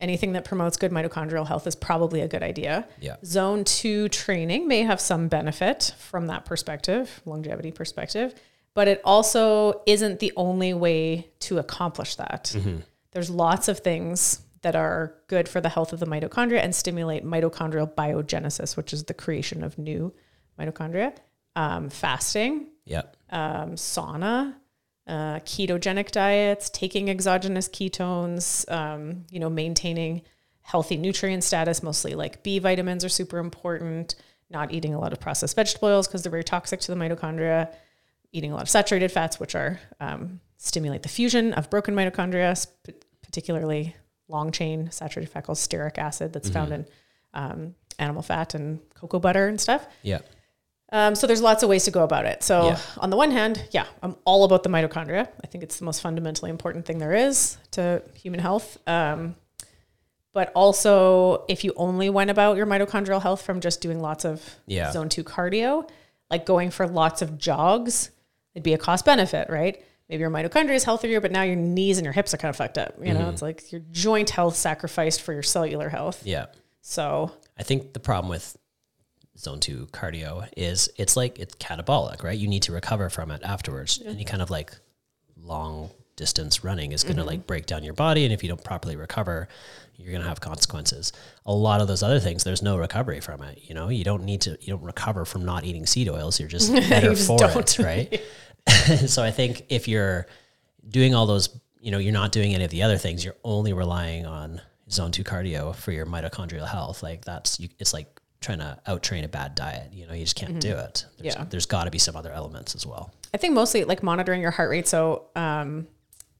Anything 0.01 0.33
that 0.33 0.43
promotes 0.43 0.77
good 0.77 0.91
mitochondrial 0.91 1.47
health 1.47 1.65
is 1.67 1.75
probably 1.75 2.21
a 2.21 2.27
good 2.27 2.43
idea. 2.43 2.85
Yeah. 2.99 3.15
Zone 3.23 3.63
two 3.63 4.09
training 4.09 4.67
may 4.67 4.81
have 4.81 4.99
some 4.99 5.29
benefit 5.29 5.95
from 5.97 6.27
that 6.27 6.43
perspective, 6.43 7.21
longevity 7.23 7.71
perspective, 7.71 8.35
but 8.73 8.89
it 8.89 8.99
also 9.05 9.81
isn't 9.85 10.19
the 10.19 10.33
only 10.35 10.73
way 10.73 11.29
to 11.41 11.59
accomplish 11.59 12.15
that. 12.15 12.51
Mm-hmm. 12.55 12.77
There's 13.11 13.29
lots 13.29 13.69
of 13.69 13.79
things 13.79 14.41
that 14.61 14.75
are 14.75 15.15
good 15.27 15.49
for 15.49 15.59
the 15.59 15.69
health 15.69 15.93
of 15.93 15.99
the 15.99 16.05
mitochondria 16.05 16.59
and 16.59 16.73
stimulate 16.73 17.25
mitochondrial 17.25 17.93
biogenesis, 17.93 18.77
which 18.77 18.93
is 18.93 19.05
the 19.05 19.13
creation 19.13 19.63
of 19.63 19.77
new 19.77 20.13
mitochondria. 20.59 21.15
Um, 21.55 21.89
fasting, 21.89 22.67
yep. 22.85 23.17
um, 23.29 23.71
sauna, 23.71 24.55
uh, 25.07 25.39
ketogenic 25.39 26.11
diets, 26.11 26.69
taking 26.69 27.09
exogenous 27.09 27.67
ketones, 27.67 28.71
um, 28.71 29.25
you 29.29 29.39
know, 29.39 29.49
maintaining 29.49 30.21
healthy 30.61 30.95
nutrient 30.95 31.43
status, 31.43 31.83
mostly 31.83 32.13
like 32.13 32.43
B 32.43 32.59
vitamins 32.59 33.03
are 33.03 33.09
super 33.09 33.39
important. 33.39 34.15
Not 34.49 34.71
eating 34.73 34.93
a 34.93 34.99
lot 34.99 35.13
of 35.13 35.19
processed 35.19 35.55
vegetable 35.55 35.87
oils 35.89 36.07
because 36.07 36.23
they're 36.23 36.31
very 36.31 36.43
toxic 36.43 36.79
to 36.81 36.93
the 36.93 36.97
mitochondria. 36.97 37.73
Eating 38.31 38.51
a 38.51 38.55
lot 38.55 38.63
of 38.63 38.69
saturated 38.69 39.11
fats, 39.11 39.39
which 39.39 39.55
are 39.55 39.79
um, 39.99 40.39
stimulate 40.57 41.03
the 41.03 41.09
fusion 41.09 41.53
of 41.53 41.69
broken 41.69 41.95
mitochondria, 41.95 42.55
sp- 42.55 43.03
particularly 43.21 43.95
long 44.31 44.51
chain 44.51 44.89
saturated 44.91 45.31
called 45.43 45.57
stearic 45.57 45.97
acid 45.97 46.33
that's 46.33 46.49
found 46.49 46.71
in 46.71 46.85
um, 47.33 47.75
animal 47.99 48.21
fat 48.23 48.55
and 48.55 48.79
cocoa 48.95 49.19
butter 49.19 49.47
and 49.47 49.59
stuff. 49.61 49.85
Yeah. 50.01 50.19
Um, 50.93 51.15
so 51.15 51.25
there's 51.27 51.41
lots 51.41 51.63
of 51.63 51.69
ways 51.69 51.85
to 51.85 51.91
go 51.91 52.03
about 52.03 52.25
it. 52.25 52.43
So 52.43 52.67
Yeah. 52.67 52.79
on 52.97 53.09
the 53.11 53.15
one 53.17 53.31
hand, 53.31 53.63
yeah, 53.71 53.85
I'm 54.03 54.15
all 54.25 54.43
about 54.43 54.63
the 54.63 54.69
mitochondria. 54.69 55.27
I 55.43 55.47
think 55.47 55.63
it's 55.63 55.77
the 55.79 55.85
most 55.85 56.01
fundamentally 56.01 56.49
important 56.49 56.85
thing 56.85 56.97
there 56.97 57.13
is 57.13 57.57
to 57.71 58.01
human 58.13 58.39
health. 58.41 58.77
Um, 58.87 59.35
but 60.33 60.51
also, 60.55 61.45
if 61.47 61.63
you 61.63 61.73
only 61.75 62.09
went 62.09 62.29
about 62.29 62.57
your 62.57 62.65
mitochondrial 62.65 63.21
health 63.21 63.41
from 63.41 63.59
just 63.61 63.81
doing 63.81 63.99
lots 64.01 64.25
of 64.25 64.41
Yeah. 64.65 64.91
zone 64.91 65.07
two 65.09 65.23
cardio, 65.23 65.89
like 66.29 66.45
going 66.45 66.71
for 66.71 66.87
lots 66.87 67.21
of 67.21 67.37
jogs, 67.37 68.11
it'd 68.53 68.63
be 68.63 68.73
a 68.73 68.77
cost 68.77 69.05
benefit, 69.05 69.49
right? 69.49 69.83
Maybe 70.11 70.19
your 70.19 70.29
mitochondria 70.29 70.75
is 70.75 70.83
healthier, 70.83 71.21
but 71.21 71.31
now 71.31 71.43
your 71.43 71.55
knees 71.55 71.97
and 71.97 72.03
your 72.03 72.11
hips 72.11 72.33
are 72.33 72.37
kind 72.37 72.49
of 72.49 72.57
fucked 72.57 72.77
up. 72.77 72.95
You 73.01 73.13
know, 73.13 73.21
mm-hmm. 73.21 73.29
it's 73.29 73.41
like 73.41 73.71
your 73.71 73.81
joint 73.91 74.29
health 74.29 74.57
sacrificed 74.57 75.21
for 75.21 75.31
your 75.31 75.41
cellular 75.41 75.87
health. 75.87 76.25
Yeah. 76.25 76.47
So 76.81 77.31
I 77.57 77.63
think 77.63 77.93
the 77.93 78.01
problem 78.01 78.29
with 78.29 78.57
zone 79.37 79.61
two 79.61 79.87
cardio 79.93 80.49
is 80.57 80.89
it's 80.97 81.15
like 81.15 81.39
it's 81.39 81.55
catabolic, 81.55 82.23
right? 82.23 82.37
You 82.37 82.49
need 82.49 82.63
to 82.63 82.73
recover 82.73 83.09
from 83.09 83.31
it 83.31 83.41
afterwards. 83.41 84.01
Any 84.05 84.25
kind 84.25 84.41
of 84.41 84.49
like 84.49 84.73
long 85.41 85.89
distance 86.17 86.61
running 86.63 86.91
is 86.91 87.03
going 87.03 87.15
to 87.15 87.21
mm-hmm. 87.21 87.29
like 87.29 87.47
break 87.47 87.65
down 87.65 87.83
your 87.83 87.93
body. 87.93 88.25
And 88.25 88.33
if 88.33 88.43
you 88.43 88.49
don't 88.49 88.63
properly 88.63 88.97
recover, 88.97 89.47
you're 89.97 90.11
going 90.11 90.21
to 90.21 90.27
have 90.27 90.41
consequences. 90.41 91.13
A 91.45 91.53
lot 91.53 91.79
of 91.81 91.87
those 91.87 92.03
other 92.03 92.19
things, 92.19 92.43
there's 92.43 92.61
no 92.61 92.77
recovery 92.77 93.21
from 93.21 93.41
it. 93.43 93.59
You 93.63 93.75
know, 93.75 93.87
you 93.89 94.03
don't 94.03 94.23
need 94.23 94.41
to, 94.41 94.57
you 94.61 94.73
don't 94.73 94.83
recover 94.83 95.25
from 95.25 95.45
not 95.45 95.63
eating 95.63 95.85
seed 95.85 96.09
oils. 96.09 96.39
You're 96.39 96.49
just 96.49 96.73
better 96.89 97.11
just 97.11 97.27
for 97.27 97.37
don't. 97.37 97.79
it, 97.79 97.79
right? 97.83 98.21
so 99.07 99.23
I 99.23 99.31
think 99.31 99.65
if 99.69 99.87
you're 99.87 100.27
doing 100.87 101.13
all 101.15 101.25
those, 101.25 101.49
you 101.79 101.91
know, 101.91 101.97
you're 101.97 102.13
not 102.13 102.31
doing 102.31 102.53
any 102.55 102.63
of 102.63 102.71
the 102.71 102.83
other 102.83 102.97
things, 102.97 103.23
you're 103.25 103.35
only 103.43 103.73
relying 103.73 104.25
on 104.25 104.61
zone 104.89 105.11
two 105.11 105.23
cardio 105.23 105.75
for 105.75 105.91
your 105.91 106.05
mitochondrial 106.05 106.67
health. 106.67 107.01
Like 107.03 107.23
that's, 107.25 107.59
you, 107.59 107.69
it's 107.79 107.93
like 107.93 108.19
trying 108.41 108.59
to 108.59 108.77
out 108.87 109.03
train 109.03 109.23
a 109.23 109.27
bad 109.27 109.55
diet. 109.55 109.93
You 109.93 110.07
know, 110.07 110.13
you 110.13 110.23
just 110.23 110.35
can't 110.35 110.59
do 110.59 110.75
it. 110.77 111.05
There's, 111.19 111.35
Yeah. 111.35 111.45
there's 111.49 111.65
got 111.65 111.85
to 111.85 111.91
be 111.91 111.99
some 111.99 112.15
other 112.15 112.31
elements 112.31 112.75
as 112.75 112.85
well. 112.85 113.11
I 113.33 113.37
think 113.37 113.53
mostly 113.53 113.83
like 113.83 114.03
monitoring 114.03 114.41
your 114.41 114.51
heart 114.51 114.69
rate. 114.69 114.87
So 114.87 115.27
um, 115.35 115.87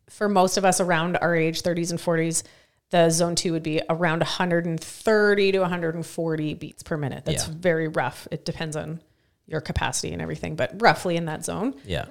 for 0.10 0.28
most 0.28 0.58
of 0.58 0.66
us 0.66 0.82
around 0.82 1.18
our 1.18 1.36
age, 1.36 1.62
30s 1.62 1.92
and 1.92 2.00
40s, 2.00 2.44
the 2.90 3.10
zone 3.10 3.36
two 3.36 3.54
would 3.54 3.64
be 3.64 3.82
around 3.90 4.20
130 4.20 5.52
to 5.54 5.60
140 5.60 6.54
beats 6.56 6.84
per 6.84 6.98
minute. 6.98 7.24
That's 7.24 7.48
Yeah. 7.48 7.54
very 7.58 7.88
rough. 7.88 8.28
It 8.32 8.44
depends 8.46 8.76
on 8.76 9.00
your 9.52 9.62
capacity 9.62 10.14
and 10.14 10.22
everything, 10.22 10.56
but 10.56 10.82
roughly 10.82 11.18
in 11.18 11.26
that 11.26 11.46
zone. 11.46 11.76
Yeah. 11.86 12.06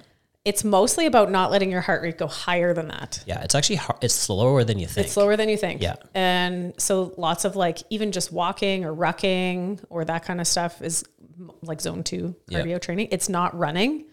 It's 0.45 0.65
mostly 0.65 1.05
about 1.07 1.31
not 1.31 1.51
letting 1.51 1.71
your 1.71 1.83
heart 1.83 2.01
rate 2.03 2.17
go 2.17 2.27
higher 2.27 2.73
than 2.73 2.89
that. 2.89 3.23
Yeah. 3.27 3.43
It's 3.43 3.55
actually, 3.55 3.77
hard, 3.77 3.99
it's 4.03 4.15
slower 4.15 4.65
than 4.65 4.79
you 4.79 4.87
think. 4.87 5.05
It's 5.07 5.13
slower 5.15 5.37
than 5.37 5.49
you 5.51 5.57
think. 5.59 5.83
Yeah. 5.83 5.97
And 6.15 6.73
so 6.79 7.13
lots 7.19 7.45
of 7.45 7.57
like 7.57 7.79
even 7.91 8.11
just 8.13 8.33
walking 8.33 8.85
or 8.85 8.95
rucking 8.95 9.85
or 9.91 10.05
that 10.07 10.25
kind 10.25 10.41
of 10.41 10.47
stuff 10.47 10.81
is 10.81 11.05
like 11.63 11.81
zone 11.81 12.03
two 12.05 12.35
Yeah. 12.49 12.61
cardio 12.61 12.81
training. 12.81 13.09
It's 13.11 13.29
not 13.29 13.57
running. 13.59 14.07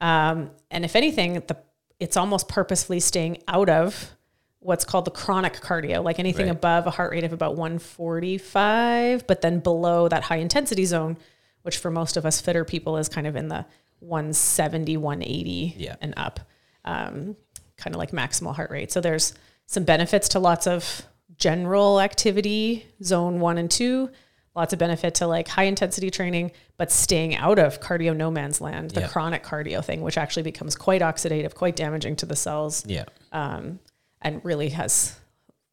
Um, 0.00 0.50
and 0.70 0.84
if 0.84 0.96
anything, 0.96 1.34
the 1.34 1.56
it's 1.98 2.16
almost 2.16 2.48
purposefully 2.48 3.00
staying 3.00 3.42
out 3.46 3.68
of 3.68 4.16
what's 4.60 4.86
called 4.86 5.04
the 5.04 5.10
chronic 5.10 5.54
cardio, 5.60 6.02
like 6.02 6.18
anything 6.18 6.46
Right. 6.46 6.52
above 6.56 6.86
a 6.86 6.90
heart 6.90 7.12
rate 7.12 7.24
of 7.24 7.34
about 7.34 7.56
145, 7.56 9.26
but 9.26 9.40
then 9.42 9.60
below 9.60 10.08
that 10.08 10.22
high 10.24 10.36
intensity 10.36 10.84
zone, 10.84 11.18
which 11.62 11.78
for 11.78 11.90
most 11.90 12.16
of 12.16 12.24
us 12.26 12.40
fitter 12.40 12.64
people 12.64 12.96
is 12.96 13.08
kind 13.08 13.26
of 13.26 13.36
in 13.36 13.48
the 13.48 13.64
170, 14.00 14.96
180 14.96 15.74
Yeah. 15.78 15.96
and 16.00 16.14
up, 16.16 16.40
um, 16.84 17.36
kind 17.76 17.94
of 17.94 17.98
like 17.98 18.10
maximal 18.12 18.54
heart 18.54 18.70
rate. 18.70 18.90
So 18.92 19.00
there's 19.00 19.34
some 19.66 19.84
benefits 19.84 20.28
to 20.30 20.38
lots 20.38 20.66
of 20.66 21.02
general 21.36 22.00
activity, 22.00 22.86
zone 23.02 23.40
one 23.40 23.56
and 23.58 23.70
two, 23.70 24.10
lots 24.56 24.72
of 24.72 24.78
benefit 24.78 25.14
to 25.16 25.26
like 25.26 25.48
high 25.48 25.62
intensity 25.64 26.10
training, 26.10 26.50
but 26.76 26.90
staying 26.90 27.36
out 27.36 27.58
of 27.58 27.80
cardio 27.80 28.16
no 28.16 28.30
man's 28.30 28.60
land, 28.60 28.90
the 28.90 29.02
Yeah. 29.02 29.08
chronic 29.08 29.44
cardio 29.44 29.84
thing, 29.84 30.00
which 30.02 30.18
actually 30.18 30.42
becomes 30.42 30.74
quite 30.74 31.02
oxidative, 31.02 31.54
quite 31.54 31.76
damaging 31.76 32.16
to 32.16 32.26
the 32.26 32.36
cells, 32.36 32.84
Yeah. 32.86 33.04
and 33.32 34.44
really 34.44 34.70
has 34.70 35.16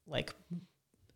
like, 0.06 0.34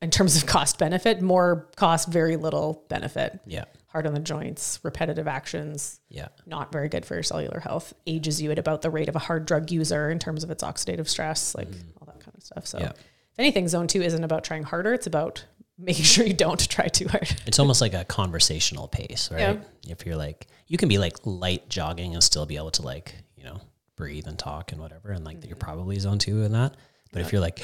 in 0.02 0.10
terms 0.10 0.36
of 0.36 0.46
cost 0.46 0.78
benefit, 0.80 1.22
more 1.22 1.70
cost, 1.78 2.08
very 2.10 2.36
little 2.36 2.84
benefit. 2.90 3.40
Yeah. 3.46 3.66
Hard 3.92 4.08
on 4.08 4.14
the 4.14 4.22
joints, 4.22 4.80
repetitive 4.84 5.28
actions, 5.28 6.00
Yeah. 6.10 6.30
not 6.46 6.72
very 6.72 6.88
good 6.88 7.06
for 7.06 7.16
your 7.16 7.24
cellular 7.24 7.60
health. 7.60 7.94
Ages 8.08 8.42
you 8.42 8.50
at 8.52 8.58
about 8.58 8.82
the 8.82 8.90
rate 8.90 9.10
of 9.10 9.16
a 9.18 9.20
hard 9.20 9.46
drug 9.46 9.70
user 9.70 10.10
in 10.10 10.18
terms 10.18 10.44
of 10.46 10.50
its 10.50 10.64
oxidative 10.64 11.10
stress, 11.10 11.54
like 11.56 11.70
mm. 11.70 11.82
all 12.00 12.06
that 12.06 12.20
kind 12.24 12.36
of 12.36 12.44
stuff. 12.44 12.66
So, 12.66 12.80
Yeah. 12.80 12.92
if 12.92 13.40
anything, 13.40 13.68
zone 13.68 13.88
two 13.88 14.02
isn't 14.02 14.24
about 14.24 14.46
trying 14.46 14.64
harder; 14.64 14.94
it's 14.94 15.08
about 15.08 15.44
making 15.78 16.06
sure 16.06 16.26
you 16.26 16.34
don't 16.34 16.70
try 16.70 16.88
too 16.88 17.08
hard. 17.10 17.30
It's 17.46 17.60
almost 17.60 17.82
like 17.82 17.94
a 17.94 18.06
conversational 18.06 18.88
pace, 18.88 19.30
right? 19.32 19.62
If 19.88 20.06
you're 20.06 20.16
like, 20.16 20.48
you 20.68 20.78
can 20.78 20.88
be 20.88 20.98
like 20.98 21.18
light 21.26 21.68
jogging 21.68 22.14
and 22.14 22.24
still 22.24 22.46
be 22.46 22.56
able 22.56 22.72
to 22.72 22.84
like, 22.84 23.14
you 23.36 23.44
know, 23.44 23.60
breathe 23.98 24.26
and 24.28 24.40
talk 24.40 24.72
and 24.72 24.80
whatever. 24.80 25.12
And 25.12 25.26
like, 25.26 25.44
you're 25.44 25.56
mm-hmm. 25.56 25.60
probably 25.60 26.00
zone 26.00 26.18
two 26.18 26.44
in 26.44 26.54
that. 26.54 26.76
But 27.12 27.24
if 27.24 27.34
you're 27.34 27.42
like 27.42 27.62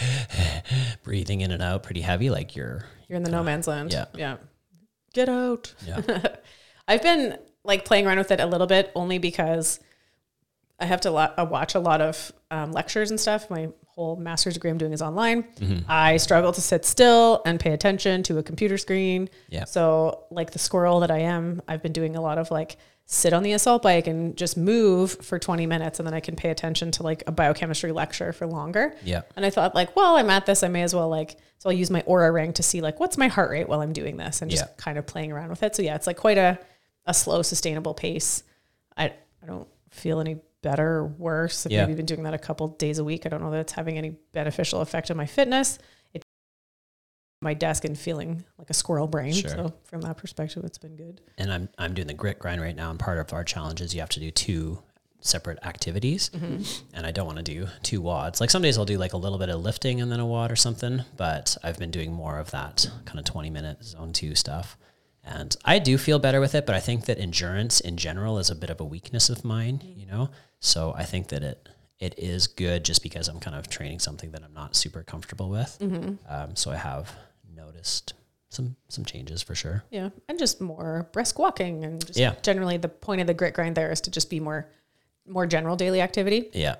breathing 1.03 1.39
in 1.39 1.51
and 1.51 1.63
out 1.63 1.83
pretty 1.83 2.01
heavy, 2.01 2.29
like 2.29 2.55
you're, 2.57 2.83
You're 3.07 3.15
in 3.15 3.23
the 3.23 3.31
no 3.31 3.43
man's 3.43 3.65
land. 3.65 3.93
Yeah. 3.93 4.05
yeah. 4.13 4.37
Get 5.17 5.29
out. 5.29 5.73
yeah, 5.83 6.35
I've 6.87 7.01
been 7.01 7.39
like 7.63 7.85
playing 7.85 8.05
around 8.05 8.19
with 8.19 8.29
it 8.29 8.39
a 8.39 8.45
little 8.45 8.67
bit 8.67 8.91
only 8.93 9.17
because 9.17 9.79
I 10.79 10.85
have 10.85 11.01
to 11.01 11.09
lo- 11.09 11.33
watch 11.49 11.73
a 11.73 11.79
lot 11.79 12.01
of 12.01 12.31
um, 12.51 12.71
lectures 12.71 13.09
and 13.09 13.19
stuff. 13.19 13.49
My 13.49 13.69
whole 13.97 14.15
master's 14.15 14.53
degree 14.53 14.69
I'm 14.69 14.77
doing 14.77 14.93
is 14.93 15.01
online. 15.01 15.41
Mm-hmm. 15.43 15.79
I 15.89 16.17
struggle 16.17 16.51
to 16.53 16.61
sit 16.61 16.85
still 16.85 17.41
and 17.47 17.59
pay 17.59 17.71
attention 17.73 18.21
to 18.23 18.37
a 18.37 18.43
computer 18.43 18.77
screen. 18.77 19.27
Yeah. 19.49 19.65
So, 19.65 20.25
like 20.29 20.51
the 20.51 20.59
squirrel 20.59 20.99
that 20.99 21.09
I 21.09 21.19
am, 21.21 21.63
I've 21.67 21.81
been 21.81 21.93
doing 21.93 22.15
a 22.15 22.21
lot 22.21 22.37
of 22.37 22.51
like 22.51 22.77
sit 23.07 23.33
on 23.33 23.41
the 23.41 23.53
assault 23.53 23.81
bike 23.81 24.05
and 24.05 24.37
just 24.37 24.55
move 24.55 25.11
for 25.23 25.39
20 25.39 25.65
minutes 25.65 25.97
and 25.99 26.05
then 26.05 26.13
I 26.13 26.19
can 26.19 26.35
pay 26.35 26.49
attention 26.51 26.91
to 26.91 27.03
like 27.03 27.23
a 27.25 27.31
biochemistry 27.31 27.91
lecture 27.91 28.33
for 28.33 28.45
longer. 28.45 28.93
yeah, 29.03 29.21
And 29.35 29.43
I 29.45 29.49
thought 29.49 29.73
like, 29.73 29.95
well, 29.95 30.17
I'm 30.17 30.29
at 30.29 30.45
this, 30.45 30.61
I 30.61 30.67
may 30.67 30.83
as 30.83 30.93
well 30.93 31.07
like, 31.09 31.37
so 31.57 31.69
I'll 31.69 31.75
use 31.75 31.89
my 31.89 32.01
Oura 32.03 32.31
ring 32.33 32.53
to 32.53 32.63
see 32.63 32.81
like 32.81 32.99
what's 32.99 33.17
my 33.17 33.29
heart 33.29 33.49
rate 33.49 33.67
while 33.67 33.81
I'm 33.81 33.93
doing 33.93 34.17
this 34.17 34.41
and 34.43 34.51
just 34.51 34.63
Yeah. 34.65 34.73
kind 34.77 34.97
of 34.99 35.07
playing 35.07 35.31
around 35.31 35.49
with 35.49 35.63
it. 35.63 35.73
So 35.75 35.81
yeah, 35.81 35.95
it's 35.95 36.05
like 36.05 36.17
quite 36.17 36.37
a, 36.37 36.59
a 37.05 37.13
slow, 37.15 37.41
sustainable 37.41 37.93
pace. 37.95 38.43
I, 38.97 39.05
I 39.41 39.45
don't 39.47 39.67
feel 39.89 40.19
any 40.19 40.37
better 40.69 40.97
or 40.97 41.05
worse. 41.05 41.65
I've 41.65 41.71
Yeah. 41.71 41.85
maybe 41.85 41.95
been 41.95 42.05
doing 42.05 42.23
that 42.23 42.33
a 42.33 42.37
couple 42.37 42.67
days 42.67 42.99
a 42.99 43.03
week. 43.03 43.25
I 43.25 43.29
don't 43.29 43.41
know 43.41 43.51
that 43.51 43.59
it's 43.59 43.73
having 43.73 43.97
any 43.97 44.11
beneficial 44.33 44.81
effect 44.81 45.09
on 45.09 45.15
my 45.15 45.25
fitness. 45.25 45.79
It 46.13 46.23
my 47.41 47.53
desk 47.53 47.85
and 47.85 47.97
feeling 47.97 48.43
like 48.57 48.69
a 48.69 48.73
squirrel 48.73 49.07
brain. 49.07 49.31
Sure. 49.33 49.49
So 49.49 49.73
from 49.85 50.01
that 50.01 50.17
perspective, 50.17 50.63
it's 50.65 50.77
been 50.77 50.95
good. 50.95 51.21
and 51.37 51.53
I'm 51.53 51.69
I'm 51.77 51.93
doing 51.93 52.07
the 52.07 52.13
grit 52.13 52.39
grind 52.39 52.61
right 52.61 52.75
now, 52.75 52.89
and 52.89 52.99
part 52.99 53.19
of 53.19 53.31
our 53.31 53.43
challenge 53.43 53.79
is 53.79 53.93
you 53.93 54.01
have 54.01 54.09
to 54.09 54.19
do 54.19 54.31
two 54.31 54.81
separate 55.21 55.59
activities, 55.63 56.29
mm-hmm. 56.29 56.61
and 56.93 57.05
I 57.05 57.11
don't 57.11 57.25
want 57.25 57.37
to 57.37 57.43
do 57.43 57.67
two 57.83 58.01
WODs. 58.01 58.39
Like 58.41 58.49
some 58.49 58.61
days 58.61 58.77
I'll 58.77 58.85
do 58.85 58.97
like 58.97 59.13
a 59.13 59.17
little 59.17 59.37
bit 59.39 59.49
of 59.49 59.61
lifting 59.61 60.01
and 60.01 60.11
then 60.11 60.19
a 60.19 60.25
WOD 60.25 60.51
or 60.51 60.55
something, 60.55 61.03
but 61.15 61.57
I've 61.63 61.77
been 61.79 61.91
doing 61.91 62.11
more 62.11 62.39
of 62.39 62.51
that 62.51 62.89
kind 63.05 63.19
of 63.19 63.25
20 63.25 63.49
minute 63.49 63.83
zone 63.83 64.13
two 64.13 64.35
stuff. 64.35 64.77
And 65.23 65.57
I 65.65 65.79
do 65.79 65.97
feel 65.97 66.19
better 66.19 66.39
with 66.39 66.55
it, 66.55 66.65
but 66.65 66.73
I 66.73 66.79
think 66.79 67.05
that 67.05 67.19
endurance 67.19 67.81
in 67.81 67.97
general 67.97 68.39
is 68.39 68.49
a 68.49 68.55
bit 68.55 68.69
of 68.69 68.79
a 68.79 68.85
weakness 68.85 69.29
of 69.29 69.43
mine, 69.43 69.81
you 69.83 70.05
know? 70.05 70.29
So 70.59 70.93
I 70.95 71.03
think 71.03 71.27
that 71.29 71.43
it 71.43 71.69
it 71.99 72.13
is 72.19 72.45
good 72.47 72.85
just 72.85 73.01
because 73.01 73.27
I'm 73.27 73.39
kind 73.39 73.55
of 73.55 73.69
training 73.69 73.99
something 73.99 74.31
that 74.31 74.43
I'm 74.43 74.53
not 74.53 74.75
super 74.75 75.01
comfortable 75.03 75.49
with. 75.49 75.77
Um, 76.29 76.55
so 76.55 76.69
I 76.71 76.75
have 76.75 77.11
noticed 77.55 78.13
some 78.49 78.75
some 78.87 79.03
changes 79.03 79.41
for 79.41 79.55
sure. 79.55 79.83
Yeah. 79.89 80.09
And 80.29 80.37
just 80.37 80.61
more 80.61 81.09
brisk 81.11 81.39
walking 81.39 81.83
and 81.83 82.05
just 82.05 82.19
Yeah. 82.19 82.35
generally 82.43 82.77
the 82.77 82.87
point 82.89 83.21
of 83.21 83.27
the 83.27 83.33
grit 83.33 83.53
grind 83.55 83.75
there 83.75 83.91
is 83.91 83.99
to 84.01 84.11
just 84.11 84.29
be 84.29 84.39
more, 84.39 84.69
more 85.27 85.47
general 85.47 85.75
daily 85.75 86.01
activity. 86.01 86.49
Yeah. 86.53 86.75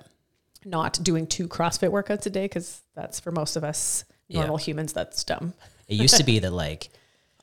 not 0.66 1.00
doing 1.02 1.26
two 1.28 1.48
CrossFit 1.48 1.90
workouts 1.92 2.26
a 2.26 2.30
day 2.30 2.46
because 2.46 2.82
that's 2.94 3.20
for 3.20 3.32
most 3.32 3.56
of 3.56 3.64
us 3.64 4.04
normal 4.30 4.58
humans. 4.58 4.92
That's 4.92 5.24
dumb. 5.24 5.54
It 5.88 5.96
used 5.96 6.18
to 6.18 6.24
be 6.26 6.40
that 6.44 6.52
like 6.52 6.90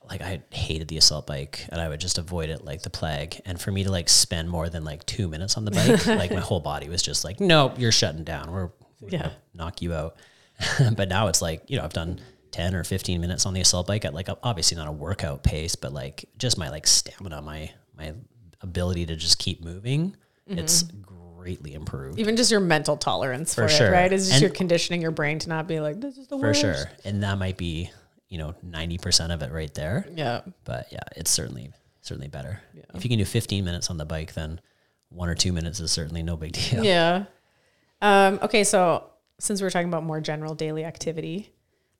like 0.09 0.21
I 0.21 0.41
hated 0.51 0.87
the 0.87 0.97
assault 0.97 1.27
bike 1.27 1.65
and 1.69 1.79
I 1.81 1.87
would 1.89 1.99
just 1.99 2.17
avoid 2.17 2.49
it 2.49 2.63
like 2.63 2.81
the 2.83 2.89
plague. 2.89 3.39
And 3.45 3.59
for 3.59 3.71
me 3.71 3.83
to 3.83 3.91
like 3.91 4.09
spend 4.09 4.49
more 4.49 4.69
than 4.69 4.83
like 4.83 5.05
two 5.05 5.27
minutes 5.27 5.57
on 5.57 5.65
the 5.65 5.71
bike, 5.71 6.05
like 6.07 6.31
my 6.31 6.39
whole 6.39 6.59
body 6.59 6.89
was 6.89 7.01
just 7.01 7.23
like, 7.23 7.39
nope, 7.39 7.75
you're 7.79 7.91
shutting 7.91 8.23
down. 8.23 8.51
We're, 8.51 8.69
we're 9.01 9.09
Yeah. 9.09 9.17
gonna 9.23 9.35
knock 9.53 9.81
you 9.81 9.93
out. 9.93 10.15
but 10.95 11.09
now 11.09 11.27
it's 11.27 11.41
like, 11.41 11.63
you 11.69 11.77
know, 11.77 11.83
I've 11.83 11.93
done 11.93 12.21
10 12.51 12.75
or 12.75 12.83
15 12.83 13.19
minutes 13.19 13.45
on 13.45 13.53
the 13.53 13.61
assault 13.61 13.87
bike 13.87 14.05
at 14.05 14.13
like 14.13 14.29
a, 14.29 14.37
obviously 14.43 14.77
not 14.77 14.87
a 14.87 14.91
workout 14.91 15.43
pace, 15.43 15.75
but 15.75 15.91
like 15.93 16.25
just 16.37 16.57
my 16.57 16.69
like 16.69 16.87
stamina, 16.87 17.41
my 17.41 17.71
my 17.97 18.13
ability 18.61 19.05
to 19.07 19.15
just 19.15 19.37
keep 19.39 19.63
moving. 19.63 20.15
Mm-hmm. 20.49 20.59
It's 20.59 20.83
greatly 20.83 21.73
improved. 21.73 22.17
Even 22.19 22.35
just 22.35 22.51
your 22.51 22.59
mental 22.59 22.97
tolerance 22.97 23.53
for, 23.53 23.67
For 23.67 23.73
it, 23.73 23.77
sure. 23.77 23.91
right? 23.91 24.11
Is 24.11 24.23
just 24.27 24.33
And- 24.35 24.41
you're 24.41 24.49
conditioning 24.51 25.01
your 25.01 25.11
brain 25.11 25.39
to 25.39 25.49
not 25.49 25.67
be 25.67 25.79
like, 25.79 25.99
this 26.01 26.17
is 26.17 26.27
the 26.27 26.37
For 26.37 26.47
worst. 26.47 26.61
For 26.61 26.73
sure. 26.73 26.85
And 27.03 27.23
that 27.23 27.37
might 27.37 27.57
be, 27.57 27.91
you 28.29 28.37
know, 28.37 28.55
90% 28.65 29.33
of 29.33 29.41
it 29.41 29.51
right 29.51 29.73
there. 29.73 30.07
Yeah. 30.15 30.41
but 30.63 30.87
yeah, 30.91 30.99
it's 31.15 31.31
certainly 31.31 31.71
certainly 32.01 32.27
better. 32.27 32.61
If 32.93 33.03
you 33.03 33.09
can 33.09 33.17
do 33.19 33.25
15 33.25 33.65
minutes 33.65 33.89
on 33.89 33.97
the 33.97 34.05
bike, 34.05 34.33
then 34.35 34.61
one 35.09 35.27
or 35.29 35.35
two 35.35 35.51
minutes 35.53 35.79
is 35.79 35.91
certainly 35.91 36.21
no 36.23 36.37
big 36.37 36.51
deal. 36.53 36.83
Yeah. 36.83 37.25
Um, 38.01 38.39
okay, 38.43 38.63
so 38.63 39.05
since 39.39 39.61
we're 39.61 39.69
talking 39.71 39.87
about 39.87 40.03
more 40.03 40.21
general 40.21 40.53
daily 40.55 40.83
activity, 40.85 41.49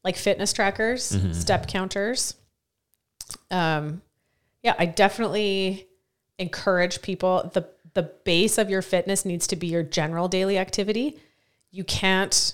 like 0.03 0.15
fitness 0.15 0.53
trackers, 0.53 1.11
Mm-hmm. 1.11 1.31
step 1.33 1.67
counters, 1.67 2.35
um, 3.51 4.01
yeah, 4.63 4.75
I 4.77 4.85
definitely 4.85 5.87
encourage 6.37 7.01
people. 7.01 7.49
the 7.53 7.67
The 7.93 8.03
base 8.03 8.57
of 8.57 8.69
your 8.69 8.81
fitness 8.81 9.25
needs 9.25 9.47
to 9.47 9.55
be 9.55 9.67
your 9.67 9.83
general 9.83 10.27
daily 10.27 10.57
activity. 10.57 11.17
You 11.71 11.83
can't, 11.83 12.53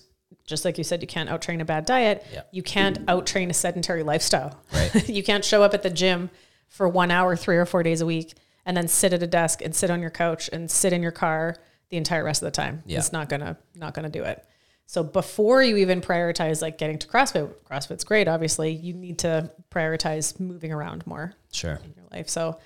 just 0.52 0.64
like 0.66 0.78
you 0.78 0.84
said, 0.84 1.02
you 1.02 1.08
can't 1.08 1.30
out 1.30 1.42
train 1.42 1.60
a 1.62 1.66
bad 1.66 1.86
diet. 1.86 2.24
Yeah. 2.32 2.42
You 2.52 2.62
can't 2.62 3.00
out 3.08 3.26
train 3.26 3.50
a 3.50 3.54
sedentary 3.54 4.04
lifestyle. 4.04 4.60
Right. 4.72 5.10
you 5.10 5.24
can't 5.24 5.44
show 5.44 5.64
up 5.64 5.74
at 5.74 5.82
the 5.82 5.90
gym 5.90 6.30
for 6.68 6.88
one 6.88 7.10
hour, 7.10 7.36
three 7.36 7.58
or 7.58 7.66
four 7.66 7.82
days 7.82 8.02
a 8.02 8.06
week, 8.06 8.36
and 8.66 8.78
then 8.78 8.88
sit 8.88 9.14
at 9.14 9.24
a 9.24 9.28
desk 9.28 9.62
and 9.64 9.74
sit 9.76 9.90
on 9.90 10.02
your 10.02 10.12
couch 10.12 10.50
and 10.54 10.70
sit 10.70 10.94
in 10.94 11.02
your 11.02 11.12
car 11.12 11.56
the 11.90 11.98
entire 11.98 12.24
rest 12.24 12.44
of 12.44 12.46
the 12.46 12.52
time. 12.52 12.84
Yeah. 12.86 13.00
It's 13.00 13.12
not 13.12 13.28
gonna 13.28 13.58
not 13.76 13.94
gonna 13.96 14.10
do 14.10 14.24
it. 14.24 14.46
So 14.86 15.04
before 15.04 15.64
you 15.64 15.78
even 15.78 16.02
prioritize 16.02 16.62
like 16.62 16.78
getting 16.78 17.00
to 17.00 17.08
CrossFit, 17.08 17.50
CrossFit's 17.70 18.04
great, 18.04 18.28
obviously, 18.28 18.72
you 18.72 18.94
need 18.94 19.20
to 19.20 19.50
prioritize 19.72 20.38
moving 20.40 20.72
around 20.72 21.08
more 21.08 21.34
Sure. 21.52 21.80
in 21.84 21.94
your 21.96 22.06
life. 22.12 22.28
So 22.30 22.60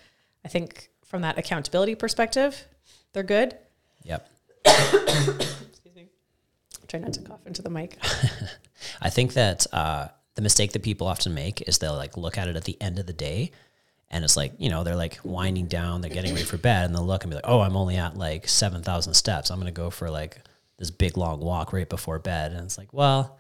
I 0.44 0.48
think 0.48 0.90
from 1.06 1.22
that 1.22 1.38
accountability 1.38 1.94
perspective, 1.96 2.66
they're 3.14 3.22
good. 3.24 3.56
Yep. 4.04 4.28
Try 6.88 7.00
not 7.00 7.14
to 7.14 7.22
cough 7.22 7.46
into 7.46 7.62
the 7.62 7.70
mic. 7.70 7.98
I 9.02 9.10
think 9.10 9.34
that 9.34 9.66
uh, 9.74 10.10
the 10.36 10.42
mistake 10.42 10.74
that 10.74 10.84
people 10.84 11.08
often 11.08 11.34
make 11.34 11.62
is 11.68 11.78
they'll 11.78 11.96
like 11.96 12.18
look 12.18 12.38
at 12.38 12.48
it 12.48 12.56
at 12.56 12.66
the 12.66 12.80
end 12.82 13.00
of 13.00 13.06
the 13.06 13.14
day, 13.14 13.52
and 14.10 14.24
it's 14.24 14.38
like 14.38 14.54
you 14.58 14.70
know 14.70 14.84
they're 14.84 14.96
like 14.96 15.20
winding 15.24 15.68
down, 15.68 16.02
they're 16.02 16.12
getting 16.12 16.34
ready 16.34 16.46
for 16.46 16.58
bed, 16.58 16.86
and 16.86 16.96
they'll 16.96 17.06
look 17.06 17.24
and 17.24 17.32
be 17.32 17.36
like, 17.36 17.48
oh, 17.48 17.62
I'm 17.62 17.76
only 17.76 17.98
at 17.98 18.18
like 18.18 18.48
seven 18.48 18.82
thousand 18.84 19.14
steps. 19.14 19.50
I'm 19.50 19.60
gonna 19.60 19.72
go 19.72 19.90
for 19.90 20.10
like 20.10 20.40
this 20.78 20.92
big 20.92 21.18
long 21.18 21.40
walk 21.40 21.74
right 21.74 21.90
before 21.90 22.20
bed, 22.20 22.52
and 22.52 22.62
it's 22.62 22.78
like, 22.78 22.94
well, 22.94 23.38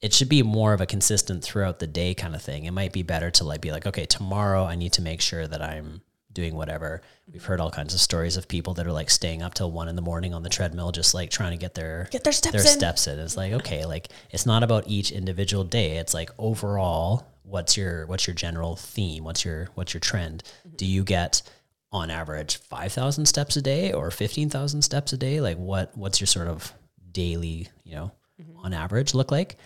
it 0.00 0.12
should 0.12 0.28
be 0.28 0.42
more 0.42 0.72
of 0.72 0.80
a 0.80 0.86
consistent 0.86 1.42
throughout 1.42 1.78
the 1.78 1.86
day 1.86 2.14
kind 2.14 2.34
of 2.34 2.42
thing. 2.42 2.64
It 2.64 2.70
might 2.72 2.92
be 2.92 3.02
better 3.02 3.30
to 3.32 3.44
like 3.44 3.60
be 3.60 3.72
like, 3.72 3.86
okay, 3.86 4.06
tomorrow 4.06 4.64
I 4.64 4.76
need 4.76 4.92
to 4.94 5.02
make 5.02 5.20
sure 5.20 5.46
that 5.46 5.62
I'm 5.62 6.02
doing 6.38 6.54
whatever. 6.54 7.02
We've 7.32 7.44
heard 7.44 7.60
all 7.60 7.72
kinds 7.72 7.94
of 7.94 8.00
stories 8.00 8.36
of 8.36 8.46
people 8.46 8.74
that 8.74 8.86
are 8.86 8.92
like 8.92 9.10
staying 9.10 9.42
up 9.42 9.54
till 9.54 9.72
one 9.72 9.88
in 9.88 9.96
the 9.96 10.02
morning 10.02 10.32
on 10.34 10.44
the 10.44 10.48
treadmill, 10.48 10.92
just 10.92 11.12
like 11.12 11.30
trying 11.30 11.50
to 11.50 11.56
get 11.56 11.74
their 11.74 12.08
Get 12.12 12.22
their 12.22 12.32
steps 12.32 12.52
their 12.52 12.62
in. 12.62 12.78
steps 12.78 13.08
in. 13.08 13.18
It's 13.18 13.36
like 13.36 13.52
okay, 13.54 13.84
like 13.84 14.08
it's 14.30 14.46
not 14.46 14.62
about 14.62 14.84
each 14.86 15.10
individual 15.10 15.64
day. 15.64 15.96
It's 15.96 16.14
like 16.14 16.30
overall, 16.38 17.26
what's 17.42 17.76
your 17.76 18.06
what's 18.06 18.28
your 18.28 18.34
general 18.34 18.76
theme? 18.76 19.24
What's 19.24 19.44
your 19.44 19.68
what's 19.74 19.92
your 19.92 20.00
trend? 20.00 20.44
Do 20.76 20.86
you 20.86 21.02
get 21.02 21.42
on 21.90 22.08
average 22.08 22.58
five 22.58 22.92
thousand 22.92 23.26
steps 23.26 23.56
a 23.56 23.62
day 23.62 23.92
or 23.92 24.12
fifteen 24.12 24.48
thousand 24.48 24.82
steps 24.82 25.12
a 25.12 25.16
day? 25.16 25.40
Like 25.40 25.56
what 25.56 25.96
what's 25.98 26.20
your 26.20 26.28
sort 26.28 26.46
of 26.46 26.72
daily, 27.10 27.66
you 27.82 27.96
know, 27.96 28.12
mm-hmm. 28.40 28.64
on 28.64 28.72
average 28.72 29.12
look 29.12 29.32
like? 29.32 29.56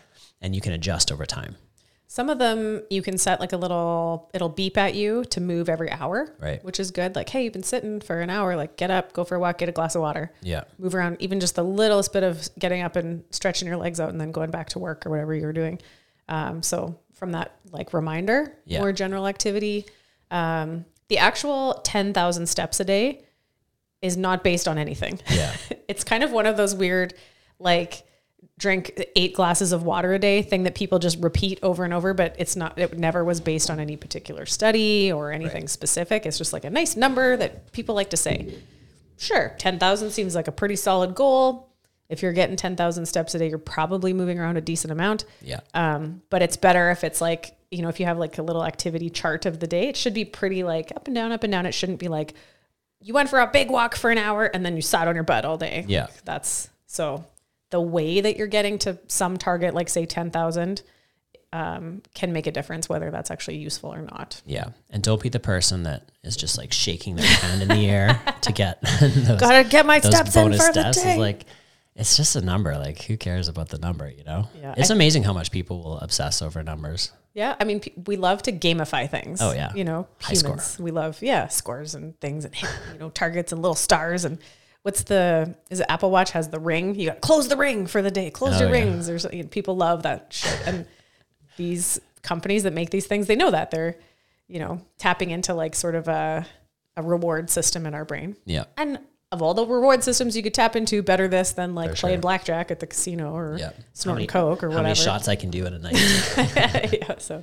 And 0.40 0.54
you 0.54 0.62
can 0.62 0.72
adjust 0.72 1.12
over 1.12 1.26
time. 1.26 1.56
Some 2.12 2.28
of 2.28 2.38
them 2.38 2.82
you 2.90 3.00
can 3.00 3.16
set 3.16 3.40
like 3.40 3.54
a 3.54 3.56
little, 3.56 4.28
it'll 4.34 4.50
beep 4.50 4.76
at 4.76 4.94
you 4.94 5.24
to 5.30 5.40
move 5.40 5.70
every 5.70 5.90
hour, 5.90 6.36
Right. 6.38 6.62
Which 6.62 6.78
is 6.78 6.90
good. 6.90 7.16
Like, 7.16 7.30
hey, 7.30 7.44
you've 7.44 7.54
been 7.54 7.62
sitting 7.62 8.02
for 8.02 8.20
an 8.20 8.28
hour, 8.28 8.54
like 8.54 8.76
get 8.76 8.90
up, 8.90 9.14
go 9.14 9.24
for 9.24 9.36
a 9.36 9.40
walk, 9.40 9.56
get 9.56 9.70
a 9.70 9.72
glass 9.72 9.94
of 9.94 10.02
water, 10.02 10.30
Yeah. 10.42 10.64
move 10.78 10.94
around, 10.94 11.16
even 11.20 11.40
just 11.40 11.54
the 11.54 11.64
littlest 11.64 12.12
bit 12.12 12.22
of 12.22 12.46
getting 12.58 12.82
up 12.82 12.96
and 12.96 13.24
stretching 13.30 13.66
your 13.66 13.78
legs 13.78 13.98
out 13.98 14.10
and 14.10 14.20
then 14.20 14.30
going 14.30 14.50
back 14.50 14.68
to 14.70 14.78
work 14.78 15.06
or 15.06 15.10
whatever 15.10 15.34
you 15.34 15.46
were 15.46 15.54
doing. 15.54 15.80
Um, 16.28 16.62
so 16.62 16.98
from 17.14 17.32
that 17.32 17.56
like 17.70 17.94
reminder, 17.94 18.58
Yeah. 18.66 18.80
more 18.80 18.92
general 18.92 19.26
activity, 19.26 19.86
um, 20.30 20.84
the 21.08 21.16
actual 21.16 21.80
10,000 21.82 22.46
steps 22.46 22.78
a 22.78 22.84
day 22.84 23.24
is 24.02 24.18
not 24.18 24.44
based 24.44 24.68
on 24.68 24.76
anything. 24.76 25.18
Yeah. 25.30 25.50
it's 25.88 26.04
kind 26.04 26.22
of 26.22 26.30
one 26.30 26.44
of 26.44 26.58
those 26.58 26.74
weird 26.74 27.14
like 27.58 28.02
drink 28.58 29.02
eight 29.16 29.34
glasses 29.34 29.72
of 29.72 29.82
water 29.82 30.12
a 30.12 30.18
day 30.18 30.42
thing 30.42 30.62
that 30.64 30.74
people 30.74 30.98
just 30.98 31.18
repeat 31.20 31.58
over 31.62 31.84
and 31.84 31.92
over 31.94 32.12
but 32.14 32.36
it's 32.38 32.54
not 32.54 32.78
it 32.78 32.96
never 32.98 33.24
was 33.24 33.40
based 33.40 33.70
on 33.70 33.80
any 33.80 33.96
particular 33.96 34.44
study 34.46 35.10
or 35.10 35.32
anything 35.32 35.62
Right. 35.62 35.70
specific 35.70 36.26
it's 36.26 36.38
just 36.38 36.52
like 36.52 36.64
a 36.64 36.70
nice 36.70 36.94
number 36.96 37.36
that 37.36 37.72
people 37.72 37.94
like 37.94 38.10
to 38.10 38.16
say 38.16 38.54
sure 39.18 39.54
10,000 39.58 40.10
seems 40.10 40.34
like 40.34 40.48
a 40.48 40.52
pretty 40.52 40.76
solid 40.76 41.14
goal 41.14 41.70
if 42.08 42.20
you're 42.22 42.32
getting 42.34 42.56
10,000 42.56 43.06
steps 43.06 43.34
a 43.34 43.38
day 43.38 43.48
you're 43.48 43.58
probably 43.58 44.12
moving 44.12 44.38
around 44.38 44.56
a 44.58 44.60
decent 44.60 44.92
amount 44.92 45.24
Yeah. 45.40 45.60
um, 45.74 46.22
but 46.28 46.42
it's 46.42 46.56
better 46.58 46.90
if 46.90 47.04
it's 47.04 47.20
like 47.20 47.56
you 47.70 47.80
know 47.82 47.88
if 47.88 47.98
you 47.98 48.06
have 48.06 48.18
like 48.18 48.36
a 48.38 48.42
little 48.42 48.64
activity 48.64 49.08
chart 49.08 49.46
of 49.46 49.60
the 49.60 49.66
day 49.66 49.88
it 49.88 49.96
should 49.96 50.14
be 50.14 50.26
pretty 50.26 50.62
like 50.62 50.92
up 50.94 51.06
and 51.06 51.14
down 51.16 51.32
up 51.32 51.42
and 51.42 51.50
down 51.52 51.64
it 51.64 51.72
shouldn't 51.72 51.98
be 52.00 52.08
like 52.08 52.34
you 53.00 53.14
went 53.14 53.28
for 53.30 53.40
a 53.40 53.46
big 53.46 53.70
walk 53.70 53.96
for 53.96 54.10
an 54.10 54.18
hour 54.18 54.44
and 54.44 54.64
then 54.64 54.76
you 54.76 54.82
sat 54.82 55.08
on 55.08 55.14
your 55.14 55.24
butt 55.24 55.44
all 55.46 55.56
day 55.56 55.84
Yeah. 55.88 56.02
Like, 56.02 56.24
that's 56.24 56.68
so 56.86 57.24
the 57.72 57.80
way 57.80 58.20
that 58.20 58.36
you're 58.36 58.46
getting 58.46 58.78
to 58.78 58.96
some 59.08 59.36
target 59.36 59.74
like 59.74 59.88
say 59.88 60.06
10,000 60.06 60.82
um, 61.54 62.02
can 62.14 62.32
make 62.32 62.46
a 62.46 62.50
difference 62.50 62.88
whether 62.88 63.10
that's 63.10 63.30
actually 63.30 63.58
useful 63.58 63.92
or 63.92 64.00
not 64.00 64.40
Yeah. 64.46 64.68
And 64.90 65.02
don't 65.02 65.20
be 65.20 65.28
the 65.28 65.40
person 65.40 65.82
that 65.82 66.10
is 66.24 66.34
just 66.36 66.56
like 66.56 66.72
shaking 66.72 67.16
their 67.16 67.26
hand 67.26 67.60
in 67.62 67.68
the 67.68 67.86
air 67.90 68.18
to 68.42 68.52
get 68.52 68.80
those, 69.00 69.38
gotta 69.40 69.68
get 69.68 69.84
my 69.84 70.00
steps 70.00 70.34
in 70.36 70.44
bonus 70.44 70.64
for 70.66 70.72
steps. 70.72 70.96
the 70.98 71.02
day 71.04 71.10
It's 71.10 71.18
like 71.18 71.44
it's 71.94 72.16
just 72.16 72.36
a 72.36 72.40
number. 72.40 72.78
Like 72.78 73.02
who 73.02 73.18
cares 73.18 73.48
about 73.48 73.68
the 73.68 73.76
number, 73.76 74.08
you 74.08 74.24
know? 74.24 74.48
Yeah, 74.58 74.74
It's 74.78 74.90
I- 74.90 74.94
amazing 74.94 75.24
how 75.24 75.34
much 75.34 75.50
people 75.50 75.82
will 75.82 75.98
obsess 75.98 76.40
over 76.40 76.62
numbers. 76.62 77.12
yeah 77.34 77.54
i 77.60 77.64
mean 77.64 77.80
pe- 77.80 77.92
we 78.06 78.16
love 78.16 78.42
to 78.42 78.52
gamify 78.52 79.08
things 79.08 79.40
Oh, 79.42 79.52
yeah. 79.52 79.72
you 79.74 79.84
know 79.84 80.06
High 80.20 80.34
score. 80.34 80.52
humans 80.52 80.78
we 80.78 80.90
love 80.90 81.22
yeah 81.22 81.48
scores 81.48 81.94
and 81.94 82.18
things 82.20 82.44
and 82.46 82.54
you 82.92 82.98
know 82.98 83.08
targets 83.10 83.52
and 83.52 83.60
little 83.62 83.74
stars 83.74 84.24
and 84.26 84.38
what's 84.82 85.02
the 85.04 85.54
is 85.70 85.80
it 85.80 85.86
apple 85.88 86.10
watch 86.10 86.30
has 86.32 86.48
the 86.48 86.58
ring 86.58 86.94
you 86.94 87.06
got 87.08 87.20
close 87.20 87.48
the 87.48 87.56
ring 87.56 87.86
for 87.86 88.02
the 88.02 88.10
day 88.10 88.30
close 88.30 88.56
Oh, 88.56 88.60
your 88.66 88.68
yeah. 88.74 88.82
rings 88.84 89.06
there's 89.06 89.26
you 89.32 89.42
know, 89.42 89.48
people 89.48 89.76
love 89.76 90.02
that 90.04 90.26
shit 90.30 90.60
and 90.66 90.86
these 91.56 92.00
companies 92.22 92.62
that 92.64 92.72
make 92.72 92.90
these 92.90 93.06
things 93.06 93.26
they 93.26 93.36
know 93.36 93.50
that 93.50 93.70
they're 93.70 93.96
you 94.48 94.58
know 94.58 94.80
tapping 94.98 95.30
into 95.30 95.54
like 95.54 95.74
sort 95.74 95.94
of 95.94 96.08
a 96.08 96.46
a 96.96 97.02
reward 97.02 97.48
system 97.50 97.86
in 97.86 97.94
our 97.94 98.04
brain 98.04 98.36
Yeah. 98.44 98.64
and 98.76 98.98
of 99.30 99.40
all 99.40 99.54
the 99.54 99.64
reward 99.66 100.04
systems 100.04 100.36
you 100.36 100.42
could 100.42 100.52
tap 100.52 100.76
into 100.76 101.02
better 101.02 101.26
this 101.26 101.52
than 101.52 101.74
like 101.74 101.90
For 101.92 101.96
playing 101.96 102.16
sure. 102.16 102.20
blackjack 102.22 102.70
at 102.70 102.80
the 102.80 102.86
casino 102.86 103.32
or 103.34 103.56
Yeah. 103.58 103.70
snorting 103.94 104.26
coke 104.26 104.62
or 104.62 104.66
How 104.68 104.76
whatever 104.76 104.82
many 104.88 104.94
shots 104.94 105.26
I 105.26 105.36
can 105.36 105.48
do 105.50 105.64
in 105.64 105.72
a 105.72 105.78
night. 105.78 105.94
yeah. 106.92 107.14
So 107.16 107.42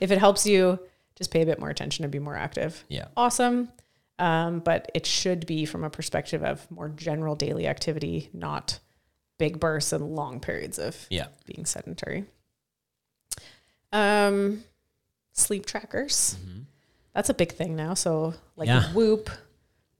if 0.00 0.10
it 0.10 0.18
helps 0.18 0.46
you, 0.46 0.80
just 1.14 1.30
pay 1.30 1.42
a 1.42 1.46
bit 1.46 1.60
more 1.60 1.70
attention 1.70 2.04
and 2.04 2.10
be 2.10 2.18
more 2.18 2.34
active. 2.36 2.82
Yeah. 2.88 3.06
Awesome. 3.16 3.68
Um, 4.18 4.60
but 4.60 4.90
it 4.94 5.06
should 5.06 5.46
be 5.46 5.64
from 5.64 5.84
a 5.84 5.90
perspective 5.90 6.42
of 6.42 6.68
more 6.70 6.88
general 6.88 7.36
daily 7.36 7.66
activity, 7.66 8.30
not 8.32 8.80
big 9.38 9.60
bursts 9.60 9.92
and 9.92 10.16
long 10.16 10.40
periods 10.40 10.78
of 10.78 11.06
yeah. 11.08 11.28
being 11.46 11.64
sedentary. 11.64 12.24
Um, 13.92 14.64
sleep 15.32 15.66
trackers. 15.66 16.36
That's 17.14 17.30
a 17.30 17.34
big 17.34 17.52
thing 17.52 17.76
now. 17.76 17.94
So 17.94 18.34
like 18.56 18.68
Mm-hmm. 18.68 18.88
Yeah. 18.88 18.92
Whoop, 18.92 19.30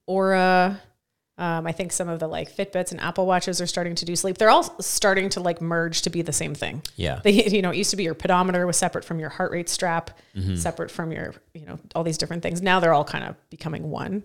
Oura. 0.09 0.81
Um, 1.39 1.67
I 1.69 1.73
think 1.73 1.93
some 1.93 2.09
of 2.09 2.19
the 2.19 2.27
like 2.27 2.55
Fitbits 2.55 2.91
and 2.91 3.01
Apple 3.01 3.25
Watches 3.25 3.61
are 3.61 3.67
starting 3.67 3.95
to 3.95 4.05
do 4.05 4.17
sleep. 4.17 4.39
They're 4.39 4.51
all 4.51 4.65
starting 4.83 5.29
to 5.31 5.41
like 5.41 5.61
merge 5.61 6.03
to 6.03 6.11
be 6.11 6.21
the 6.21 6.33
same 6.33 6.53
thing. 6.55 6.83
Yeah. 6.97 7.21
They, 7.23 7.31
you 7.47 7.63
know, 7.63 7.71
it 7.71 7.77
used 7.77 7.91
to 7.91 7.97
be 7.97 8.03
your 8.03 8.15
pedometer 8.15 8.67
was 8.67 8.77
separate 8.77 9.05
from 9.05 9.21
your 9.21 9.29
heart 9.29 9.53
rate 9.53 9.69
strap, 9.69 10.19
Mm-hmm. 10.35 10.57
separate 10.57 10.91
from 10.91 11.13
your, 11.13 11.35
you 11.55 11.65
know, 11.67 11.79
all 11.95 12.03
these 12.05 12.19
different 12.19 12.43
things. 12.43 12.61
Now 12.61 12.81
they're 12.81 12.93
all 12.93 13.05
kind 13.05 13.25
of 13.25 13.37
becoming 13.51 13.89
one. 13.91 14.25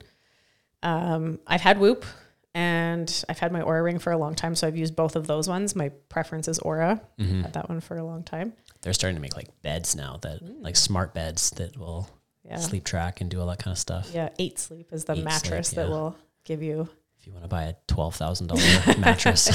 Um, 0.81 1.39
I've 1.47 1.61
had 1.61 1.79
Whoop 1.79 2.05
and 2.53 3.23
I've 3.29 3.39
had 3.39 3.51
my 3.51 3.61
Oura 3.61 3.83
ring 3.83 3.99
for 3.99 4.11
a 4.11 4.17
long 4.17 4.35
time, 4.35 4.53
so 4.55 4.67
I've 4.67 4.77
used 4.77 4.95
both 4.95 5.15
of 5.15 5.25
those 5.27 5.47
ones. 5.47 5.75
My 5.75 5.89
preference 6.09 6.47
is 6.47 6.59
Oura. 6.59 6.99
Mm-hmm. 7.19 7.41
Had 7.41 7.53
that 7.53 7.69
one 7.69 7.79
for 7.79 7.97
a 7.97 8.03
long 8.03 8.23
time. 8.23 8.53
They're 8.81 8.93
starting 8.93 9.15
to 9.15 9.21
make 9.21 9.35
like 9.35 9.49
beds 9.61 9.95
now 9.95 10.17
that 10.23 10.39
like 10.61 10.75
smart 10.75 11.13
beds 11.13 11.51
that 11.51 11.77
will 11.77 12.09
Yeah, 12.43 12.57
sleep 12.57 12.83
track 12.83 13.21
and 13.21 13.29
do 13.29 13.39
all 13.39 13.47
that 13.47 13.59
kind 13.59 13.71
of 13.73 13.77
stuff. 13.79 14.09
yeah. 14.13 14.29
Eight 14.39 14.59
Sleep 14.59 14.91
is 14.91 15.05
the 15.05 15.13
Eight 15.13 15.23
mattress 15.23 15.69
Sleep, 15.69 15.75
that 15.77 15.89
will 15.89 16.15
give 16.43 16.61
you 16.61 16.89
If 17.23 17.27
you 17.27 17.31
want 17.31 17.45
to 17.45 17.47
buy 17.47 17.63
a 17.63 17.75
twelve 17.87 18.15
thousand 18.15 18.47
dollar 18.47 18.61
mattress, 18.99 19.49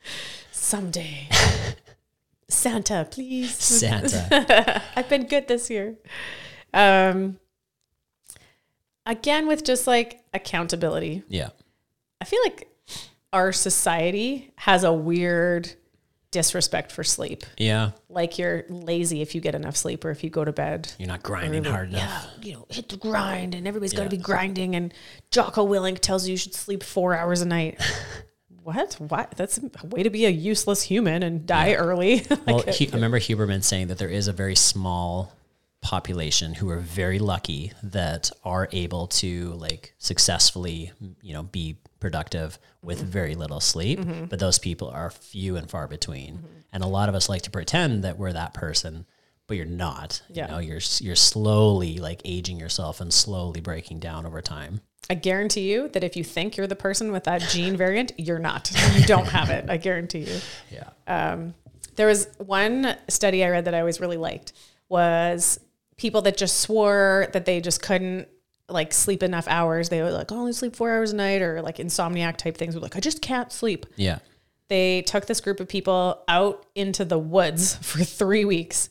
someday. 0.52 1.28
Santa, 2.48 3.06
please. 3.10 3.54
Santa. 3.54 4.80
I've 4.96 5.10
been 5.10 5.26
good 5.26 5.46
this 5.46 5.68
year. 5.68 5.96
Um, 6.72 7.38
again, 9.04 9.46
with 9.46 9.64
just 9.64 9.86
like 9.86 10.22
accountability, 10.32 11.24
Yeah. 11.28 11.50
I 12.22 12.24
feel 12.24 12.40
like 12.42 12.68
our 13.34 13.52
society 13.52 14.54
has 14.56 14.82
a 14.82 14.92
weird 14.94 15.74
disrespect 16.34 16.90
for 16.90 17.04
sleep. 17.04 17.44
Yeah. 17.56 17.92
Like 18.08 18.38
you're 18.38 18.64
lazy 18.68 19.22
if 19.22 19.34
you 19.34 19.40
get 19.40 19.54
enough 19.54 19.76
sleep 19.76 20.04
or 20.04 20.10
if 20.10 20.24
you 20.24 20.30
go 20.30 20.44
to 20.44 20.52
bed. 20.52 20.92
You're 20.98 21.08
not 21.08 21.22
grinding 21.22 21.62
hard 21.64 21.90
enough. 21.90 22.28
Yeah, 22.40 22.46
you 22.46 22.52
know, 22.54 22.66
hit 22.68 22.88
the 22.88 22.96
grind 22.96 23.54
and 23.54 23.66
everybody's 23.68 23.92
got 23.92 24.02
to 24.02 24.10
be 24.10 24.16
grinding. 24.16 24.74
And 24.74 24.92
Jocko 25.30 25.66
Willink 25.66 26.00
tells 26.00 26.26
you 26.26 26.32
you 26.32 26.36
should 26.36 26.54
sleep 26.54 26.82
four 26.82 27.14
hours 27.16 27.40
a 27.40 27.46
night. 27.46 27.80
what? 28.64 28.94
What? 28.94 29.30
That's 29.36 29.58
a 29.58 29.86
way 29.86 30.02
to 30.02 30.10
be 30.10 30.26
a 30.26 30.30
useless 30.30 30.82
human 30.82 31.22
and 31.22 31.46
die 31.46 31.74
early. 31.74 32.26
Well, 32.46 32.56
Like, 32.66 32.74
Hu- 32.76 32.86
I 32.90 32.94
remember 32.94 33.20
Huberman 33.20 33.62
saying 33.62 33.86
that 33.86 33.98
there 33.98 34.08
is 34.08 34.26
a 34.28 34.32
very 34.32 34.56
small 34.56 35.32
population 35.80 36.54
who 36.54 36.68
are 36.70 36.78
very 36.78 37.18
lucky 37.18 37.70
that 37.82 38.30
are 38.42 38.68
able 38.72 39.06
to 39.06 39.50
like 39.52 39.94
successfully, 39.98 40.90
you 41.22 41.32
know, 41.34 41.42
be 41.44 41.76
productive 42.00 42.58
with 42.82 42.98
mm-hmm. 42.98 43.08
very 43.08 43.34
little 43.34 43.60
sleep. 43.60 44.00
Mm-hmm. 44.00 44.26
But 44.26 44.38
those 44.38 44.58
people 44.58 44.88
are 44.88 45.10
few 45.10 45.56
and 45.56 45.70
far 45.70 45.88
between. 45.88 46.36
Mm-hmm. 46.36 46.46
And 46.72 46.84
a 46.84 46.88
lot 46.88 47.08
of 47.08 47.14
us 47.14 47.28
like 47.28 47.42
to 47.42 47.50
pretend 47.50 48.04
that 48.04 48.18
we're 48.18 48.32
that 48.32 48.54
person, 48.54 49.06
but 49.46 49.56
you're 49.56 49.66
not. 49.66 50.22
Yeah. 50.28 50.46
You 50.46 50.52
know, 50.52 50.58
you're 50.58 50.80
you're 51.00 51.16
slowly 51.16 51.98
like 51.98 52.20
aging 52.24 52.58
yourself 52.58 53.00
and 53.00 53.12
slowly 53.12 53.60
breaking 53.60 54.00
down 54.00 54.26
over 54.26 54.40
time. 54.40 54.80
I 55.10 55.14
guarantee 55.14 55.70
you 55.70 55.88
that 55.88 56.02
if 56.02 56.16
you 56.16 56.24
think 56.24 56.56
you're 56.56 56.66
the 56.66 56.76
person 56.76 57.12
with 57.12 57.24
that 57.24 57.42
gene 57.42 57.76
variant, 57.76 58.12
you're 58.16 58.38
not. 58.38 58.72
You 58.94 59.04
don't 59.04 59.26
have 59.28 59.50
it. 59.50 59.68
I 59.68 59.76
guarantee 59.76 60.20
you. 60.20 60.38
Yeah. 60.70 60.90
Um, 61.06 61.54
there 61.96 62.06
was 62.06 62.26
one 62.38 62.96
study 63.08 63.44
I 63.44 63.50
read 63.50 63.66
that 63.66 63.74
I 63.74 63.80
always 63.80 64.00
really 64.00 64.16
liked 64.16 64.52
was 64.88 65.60
people 65.96 66.22
that 66.22 66.36
just 66.36 66.60
swore 66.60 67.28
that 67.32 67.44
they 67.44 67.60
just 67.60 67.82
couldn't 67.82 68.28
like 68.68 68.92
sleep 68.92 69.22
enough 69.22 69.46
hours. 69.48 69.88
They 69.88 70.02
were 70.02 70.10
like, 70.10 70.32
oh, 70.32 70.36
"I 70.36 70.38
only 70.38 70.52
sleep 70.52 70.76
four 70.76 70.90
hours 70.90 71.12
a 71.12 71.16
night 71.16 71.42
or 71.42 71.60
like 71.62 71.76
insomniac 71.76 72.36
type 72.36 72.56
things. 72.56 72.74
Were 72.74 72.80
like, 72.80 72.96
I 72.96 73.00
just 73.00 73.22
can't 73.22 73.52
sleep. 73.52 73.86
Yeah. 73.96 74.18
They 74.68 75.02
took 75.02 75.26
this 75.26 75.40
group 75.40 75.60
of 75.60 75.68
people 75.68 76.22
out 76.26 76.64
into 76.74 77.04
the 77.04 77.18
woods 77.18 77.74
for 77.82 78.02
three 78.02 78.44
weeks 78.44 78.88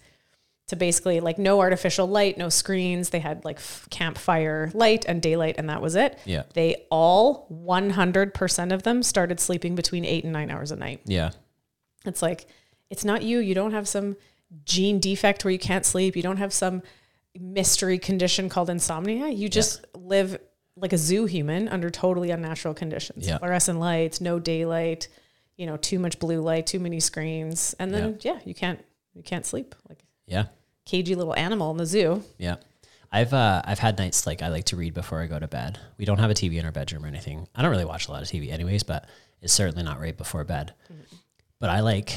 to 0.68 0.76
basically 0.76 1.20
like 1.20 1.38
no 1.38 1.60
artificial 1.60 2.08
light, 2.08 2.38
no 2.38 2.50
screens. 2.50 3.10
They 3.10 3.20
had 3.20 3.44
like 3.44 3.58
f- 3.58 3.88
campfire 3.90 4.72
light 4.74 5.06
and 5.08 5.22
daylight, 5.22 5.56
and 5.58 5.70
that 5.70 5.82
was 5.82 5.96
it. 5.96 6.18
Yeah. 6.26 6.44
They 6.54 6.86
all 6.90 7.48
100% 7.52 8.72
of 8.72 8.84
them 8.84 9.04
started 9.04 9.40
sleeping 9.40 9.76
between 9.76 10.06
eight 10.06 10.24
and 10.24 10.32
nine 10.32 10.50
hours 10.50 10.72
a 10.72 10.76
night. 10.76 11.02
Yeah. 11.06 11.32
It's 12.06 12.22
like, 12.22 12.46
it's 12.90 13.04
not 13.04 13.24
you. 13.24 13.40
You 13.40 13.56
don't 13.56 13.74
have 13.74 13.88
some 13.88 14.16
gene 14.66 15.00
defect 15.00 15.44
where 15.44 15.52
you 15.52 15.60
can't 15.60 15.86
sleep. 15.86 16.16
You 16.16 16.22
don't 16.24 16.38
have 16.38 16.54
some 16.54 16.84
mystery 17.40 17.98
condition 17.98 18.50
called 18.50 18.70
insomnia. 18.70 19.28
You 19.30 19.50
just 19.50 19.86
live 19.96 20.40
like 20.76 20.94
a 20.94 20.98
zoo 20.98 21.26
human 21.26 21.68
under 21.68 21.90
totally 21.90 22.32
unnatural 22.32 22.74
conditions. 22.74 23.28
Yeah. 23.28 23.38
Fluorescent 23.38 23.80
lights, 23.80 24.22
no 24.22 24.40
daylight, 24.40 25.08
you 25.58 25.66
know, 25.66 25.78
too 25.78 26.00
much 26.00 26.20
blue 26.20 26.42
light, 26.42 26.66
too 26.68 26.80
many 26.80 27.00
screens. 27.00 27.76
And 27.80 27.94
then 27.94 28.18
yeah, 28.22 28.40
you 28.46 28.54
can't 28.56 28.84
you 29.14 29.24
can't 29.24 29.46
sleep. 29.46 29.76
Like 29.88 30.00
Yeah. 30.28 30.46
cagey 30.86 31.16
little 31.16 31.36
animal 31.36 31.72
in 31.72 31.78
the 31.78 31.86
zoo. 31.86 32.24
Yeah. 32.38 32.56
I've 33.12 33.34
uh, 33.34 33.62
I've 33.64 33.78
had 33.80 34.00
nights 34.00 34.26
like 34.26 34.42
I 34.42 34.48
like 34.48 34.66
to 34.66 34.76
read 34.76 34.96
before 34.96 35.22
I 35.22 35.28
go 35.28 35.38
to 35.38 35.48
bed. 35.48 35.78
We 35.98 36.06
don't 36.06 36.18
have 36.18 36.32
a 36.32 36.34
TV 36.34 36.56
in 36.58 36.66
our 36.66 36.72
bedroom 36.72 37.06
or 37.06 37.08
anything. 37.08 37.48
I 37.54 37.62
don't 37.62 37.70
really 37.70 37.86
watch 37.86 38.08
a 38.08 38.12
lot 38.12 38.24
of 38.24 38.28
TV 38.28 38.52
anyways, 38.52 38.82
but 38.82 39.08
it's 39.42 39.54
certainly 39.54 39.84
not 39.84 40.00
right 40.00 40.18
before 40.18 40.44
bed. 40.44 40.74
But 41.60 41.70
I 41.70 41.82
like 41.82 42.12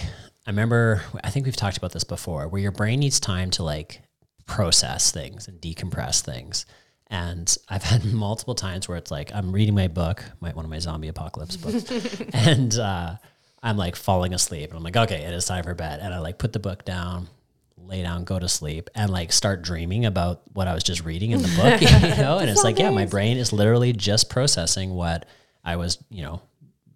I 0.47 0.51
remember 0.51 1.03
I 1.23 1.29
think 1.29 1.45
we've 1.45 1.55
talked 1.57 1.77
about 1.77 1.93
this 1.93 2.05
before 2.05 2.49
where 2.49 2.63
your 2.63 2.73
brain 2.73 3.01
needs 3.01 3.21
time 3.21 3.51
to 3.53 3.63
like 3.63 4.01
process 4.47 5.11
things 5.11 5.49
and 5.49 5.61
decompress 5.61 6.23
things. 6.23 6.67
And 7.09 7.55
I've 7.69 7.83
had 7.83 8.05
multiple 8.13 8.55
times 8.55 8.89
where 8.89 8.97
it's 8.97 9.11
like 9.11 9.35
I'm 9.35 9.53
reading 9.53 9.75
my 9.75 9.89
book, 9.89 10.25
my 10.41 10.51
one 10.51 10.65
of 10.65 10.71
my 10.71 10.79
zombie 10.79 11.09
apocalypse 11.09 11.57
books, 11.57 11.91
and 12.33 12.75
uh, 12.79 13.17
I'm 13.63 13.77
like 13.77 13.97
falling 13.97 14.35
asleep. 14.35 14.71
And 14.71 14.79
I'm 14.79 14.83
like, 14.85 14.97
okay, 14.97 15.23
it 15.23 15.33
is 15.33 15.45
time 15.45 15.65
for 15.65 15.75
bed. 15.75 16.01
And 16.01 16.15
I 16.15 16.19
like 16.19 16.39
put 16.39 16.53
the 16.53 16.59
book 16.59 16.85
down, 16.85 17.29
lay 17.77 18.03
down, 18.03 18.25
go 18.25 18.39
to 18.39 18.49
sleep, 18.49 18.91
and 18.95 19.11
like 19.11 19.33
start 19.33 19.63
dreaming 19.63 20.07
about 20.07 20.43
what 20.53 20.69
I 20.69 20.75
was 20.75 20.83
just 20.83 21.05
reading 21.05 21.33
in 21.33 21.43
the 21.43 21.49
book, 21.57 21.81
you 21.81 22.23
know? 22.23 22.39
And 22.39 22.51
it's 22.51 22.65
like, 22.65 22.79
yeah, 22.79 22.91
my 22.91 23.07
brain 23.07 23.37
is 23.37 23.53
literally 23.53 23.93
just 23.93 24.31
processing 24.31 24.95
what 24.95 25.27
I 25.65 25.77
was, 25.77 25.99
you 26.11 26.23
know, 26.23 26.41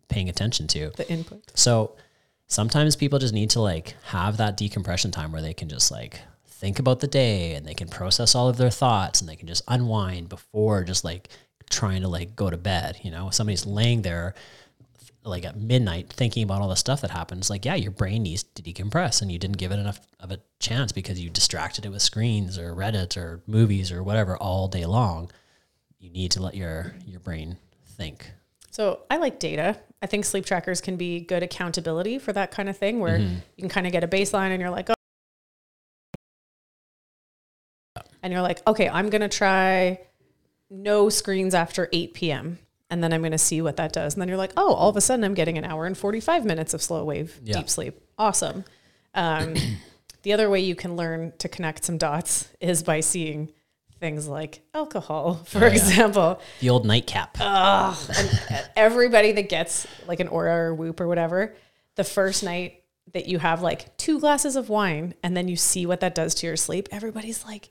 paying 0.08 0.28
attention 0.28 0.66
to. 0.68 0.90
The 0.96 1.10
input. 1.10 1.42
So 1.54 1.96
sometimes 2.46 2.96
people 2.96 3.18
just 3.18 3.34
need 3.34 3.50
to 3.50 3.60
like 3.60 3.94
have 4.04 4.38
that 4.38 4.56
decompression 4.56 5.10
time 5.10 5.32
where 5.32 5.42
they 5.42 5.54
can 5.54 5.68
just 5.68 5.90
like 5.90 6.20
think 6.61 6.79
about 6.79 7.01
the 7.01 7.07
day 7.07 7.55
and 7.55 7.66
they 7.66 7.75
can 7.75 7.88
process 7.88 8.35
all 8.35 8.49
of 8.49 8.57
their 8.59 8.70
thoughts 8.70 9.20
and 9.20 9.29
they 9.29 9.37
can 9.37 9.49
just 9.49 9.62
unwind 9.66 10.29
before 10.29 10.85
just 10.85 11.05
like 11.05 11.29
trying 11.70 12.03
to 12.03 12.09
like 12.09 12.37
go 12.37 12.51
to 12.51 12.57
bed. 12.57 12.99
You 13.03 13.11
know, 13.11 13.31
somebody's 13.31 13.64
laying 13.66 14.03
there 14.03 14.35
like 15.25 15.44
at 15.44 15.57
midnight 15.57 16.11
thinking 16.12 16.42
about 16.42 16.62
all 16.62 16.68
the 16.68 16.75
stuff 16.77 17.01
that 17.03 17.11
happens. 17.11 17.51
Like, 17.51 17.64
yeah, 17.64 17.75
your 17.75 17.90
brain 17.90 18.23
needs 18.23 18.42
to 18.42 18.62
decompress 18.62 19.20
and 19.23 19.31
you 19.33 19.38
didn't 19.38 19.59
give 19.59 19.70
it 19.73 19.79
enough 19.79 20.01
of 20.18 20.31
a 20.33 20.40
chance 20.61 20.92
because 20.92 21.20
you 21.20 21.29
distracted 21.31 21.85
it 21.87 21.90
with 21.90 22.03
screens 22.03 22.59
or 22.59 22.75
Reddit 22.75 23.16
or 23.16 23.42
movies 23.46 23.90
or 23.92 24.03
whatever 24.03 24.37
all 24.37 24.68
day 24.68 24.85
long. 24.87 25.31
You 25.99 26.11
need 26.11 26.31
to 26.33 26.42
let 26.42 26.55
your 26.55 26.94
your 27.07 27.20
brain 27.20 27.57
think. 27.96 28.31
So 28.70 29.01
I 29.11 29.18
like 29.18 29.38
data. 29.38 29.79
I 30.03 30.07
think 30.07 30.25
sleep 30.25 30.46
trackers 30.46 30.81
can 30.81 30.96
be 30.96 31.20
good 31.20 31.42
accountability 31.42 32.18
for 32.18 32.33
that 32.33 32.51
kind 32.51 32.68
of 32.68 32.77
thing 32.79 33.01
where 33.01 33.18
Mm-hmm. 33.18 33.35
you 33.57 33.62
can 33.62 33.68
kind 33.68 33.87
of 33.87 33.92
get 33.92 34.03
a 34.05 34.09
baseline 34.09 34.51
and 34.53 34.61
you're 34.61 34.70
like, 34.70 34.88
oh, 34.88 34.94
and 38.22 38.33
you're 38.33 38.42
like, 38.42 38.66
okay, 38.66 38.88
I'm 38.88 39.09
going 39.11 39.20
to 39.22 39.28
try 39.28 40.00
no 40.68 41.09
screens 41.09 41.54
after 41.54 41.88
8 41.92 42.14
p.m. 42.14 42.59
And 42.90 43.02
then 43.04 43.12
I'm 43.12 43.20
going 43.22 43.33
to 43.33 43.38
see 43.38 43.62
what 43.62 43.76
that 43.76 43.92
does. 43.92 44.14
And 44.14 44.20
then 44.20 44.28
you're 44.28 44.37
like, 44.37 44.52
oh, 44.56 44.74
all 44.74 44.88
of 44.90 44.96
a 44.96 45.00
sudden 45.00 45.24
I'm 45.24 45.35
getting 45.35 45.56
an 45.59 45.64
hour 45.64 45.87
and 45.87 45.96
45 45.96 46.44
minutes 46.44 46.74
of 46.74 46.83
slow 46.83 47.04
wave 47.04 47.38
Yeah. 47.44 47.59
deep 47.59 47.68
sleep. 47.70 48.00
Awesome. 48.18 48.64
Um, 49.14 49.54
the 50.22 50.33
other 50.33 50.50
way 50.50 50.61
you 50.61 50.74
can 50.74 50.96
learn 50.96 51.33
to 51.38 51.48
connect 51.48 51.85
some 51.85 51.98
dots 51.98 52.48
is 52.61 52.83
by 52.83 53.00
seeing 53.00 53.52
things 54.00 54.26
like 54.26 54.62
alcohol, 54.74 55.35
for 55.44 55.59
Oh, 55.59 55.66
yeah. 55.66 55.72
example 55.72 56.40
The 56.61 56.70
old 56.70 56.85
nightcap. 56.87 57.37
everybody 58.76 59.33
that 59.33 59.48
gets 59.48 59.87
like 60.06 60.20
an 60.20 60.28
Oura 60.28 60.56
or 60.56 60.74
whoop 60.74 61.00
or 61.00 61.06
whatever, 61.09 61.54
the 61.96 62.04
first 62.04 62.42
night 62.42 62.83
that 63.12 63.26
you 63.26 63.38
have 63.38 63.62
like 63.62 63.96
two 63.96 64.20
glasses 64.20 64.56
of 64.56 64.68
wine 64.68 65.14
and 65.22 65.37
then 65.37 65.48
you 65.48 65.56
see 65.56 65.87
what 65.87 66.00
that 66.00 66.14
does 66.14 66.35
to 66.37 66.46
your 66.46 66.56
sleep, 66.56 66.88
everybody's 66.92 67.44
like, 67.44 67.68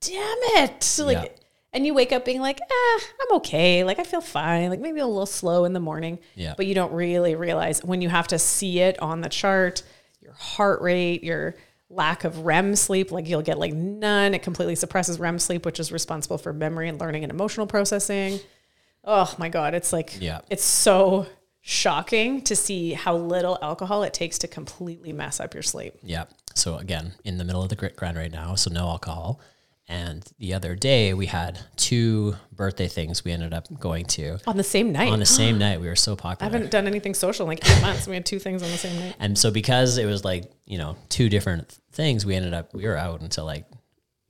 damn 0.00 0.38
it. 0.64 0.96
Like, 0.98 1.16
Yeah. 1.16 1.28
and 1.72 1.86
you 1.86 1.94
wake 1.94 2.12
up 2.12 2.24
being 2.24 2.40
like, 2.40 2.60
ah, 2.70 3.00
I'm 3.20 3.36
okay. 3.36 3.84
Like, 3.84 3.98
I 3.98 4.04
feel 4.04 4.20
fine. 4.20 4.70
Like, 4.70 4.80
maybe 4.80 5.00
a 5.00 5.06
little 5.06 5.26
slow 5.26 5.64
in 5.64 5.72
the 5.72 5.80
morning. 5.80 6.18
Yeah. 6.34 6.54
But 6.56 6.66
you 6.66 6.74
don't 6.74 6.92
really 6.92 7.34
realize 7.34 7.82
when 7.84 8.00
you 8.02 8.08
have 8.08 8.28
to 8.28 8.38
see 8.38 8.80
it 8.80 8.98
on 9.00 9.20
the 9.20 9.28
chart, 9.28 9.82
your 10.20 10.32
heart 10.34 10.80
rate, 10.80 11.22
your 11.24 11.54
lack 11.90 12.24
of 12.24 12.40
REM 12.44 12.76
sleep, 12.76 13.10
like 13.10 13.26
you'll 13.26 13.40
get 13.42 13.58
like 13.58 13.72
none. 13.72 14.34
It 14.34 14.42
completely 14.42 14.74
suppresses 14.74 15.18
REM 15.18 15.38
sleep, 15.38 15.64
which 15.64 15.80
is 15.80 15.90
responsible 15.90 16.36
for 16.36 16.52
memory 16.52 16.88
and 16.88 17.00
learning 17.00 17.24
and 17.24 17.32
emotional 17.32 17.66
processing. 17.66 18.40
Oh 19.04 19.34
my 19.38 19.48
God. 19.48 19.72
It's 19.74 19.90
like, 19.92 20.16
Yeah. 20.20 20.40
it's 20.50 20.64
so 20.64 21.26
shocking 21.62 22.42
to 22.42 22.54
see 22.56 22.92
how 22.92 23.16
little 23.16 23.58
alcohol 23.62 24.02
it 24.02 24.12
takes 24.12 24.38
to 24.38 24.48
completely 24.48 25.12
mess 25.14 25.40
up 25.40 25.54
your 25.54 25.62
sleep. 25.62 25.94
Yeah. 26.02 26.24
So 26.54 26.76
again, 26.76 27.14
in 27.24 27.38
the 27.38 27.44
middle 27.44 27.62
of 27.62 27.68
the 27.70 27.76
grit 27.76 27.96
grind 27.96 28.16
right 28.18 28.30
now, 28.32 28.54
so 28.54 28.70
no 28.70 28.86
alcohol. 28.88 29.40
And 29.90 30.22
the 30.38 30.52
other 30.52 30.74
day 30.74 31.14
we 31.14 31.26
had 31.26 31.58
two 31.76 32.36
birthday 32.52 32.88
things 32.88 33.24
we 33.24 33.32
ended 33.32 33.54
up 33.54 33.66
going 33.80 34.04
to 34.06 34.38
On 34.46 34.56
the 34.58 34.62
same 34.64 34.92
night. 34.92 35.10
on 35.10 35.18
the 35.18 35.24
same 35.26 35.56
night. 35.66 35.80
We 35.80 35.86
were 35.88 35.96
so 35.96 36.14
popular. 36.14 36.50
I 36.50 36.52
haven't 36.52 36.70
done 36.70 36.86
anything 36.86 37.14
social 37.14 37.44
in 37.44 37.48
like 37.48 37.66
eight 37.68 37.80
months. 37.80 38.06
We 38.06 38.14
had 38.14 38.26
two 38.26 38.38
things 38.38 38.62
on 38.62 38.70
the 38.70 38.76
same 38.76 38.98
night. 39.00 39.14
And 39.18 39.38
so 39.38 39.50
because 39.50 39.96
it 39.96 40.04
was 40.04 40.24
like, 40.24 40.50
you 40.66 40.76
know, 40.76 40.96
two 41.08 41.28
different 41.30 41.78
things, 41.92 42.26
we 42.26 42.34
ended 42.34 42.52
up 42.52 42.74
we 42.74 42.84
were 42.86 42.96
out 42.98 43.22
until 43.22 43.46
like 43.46 43.64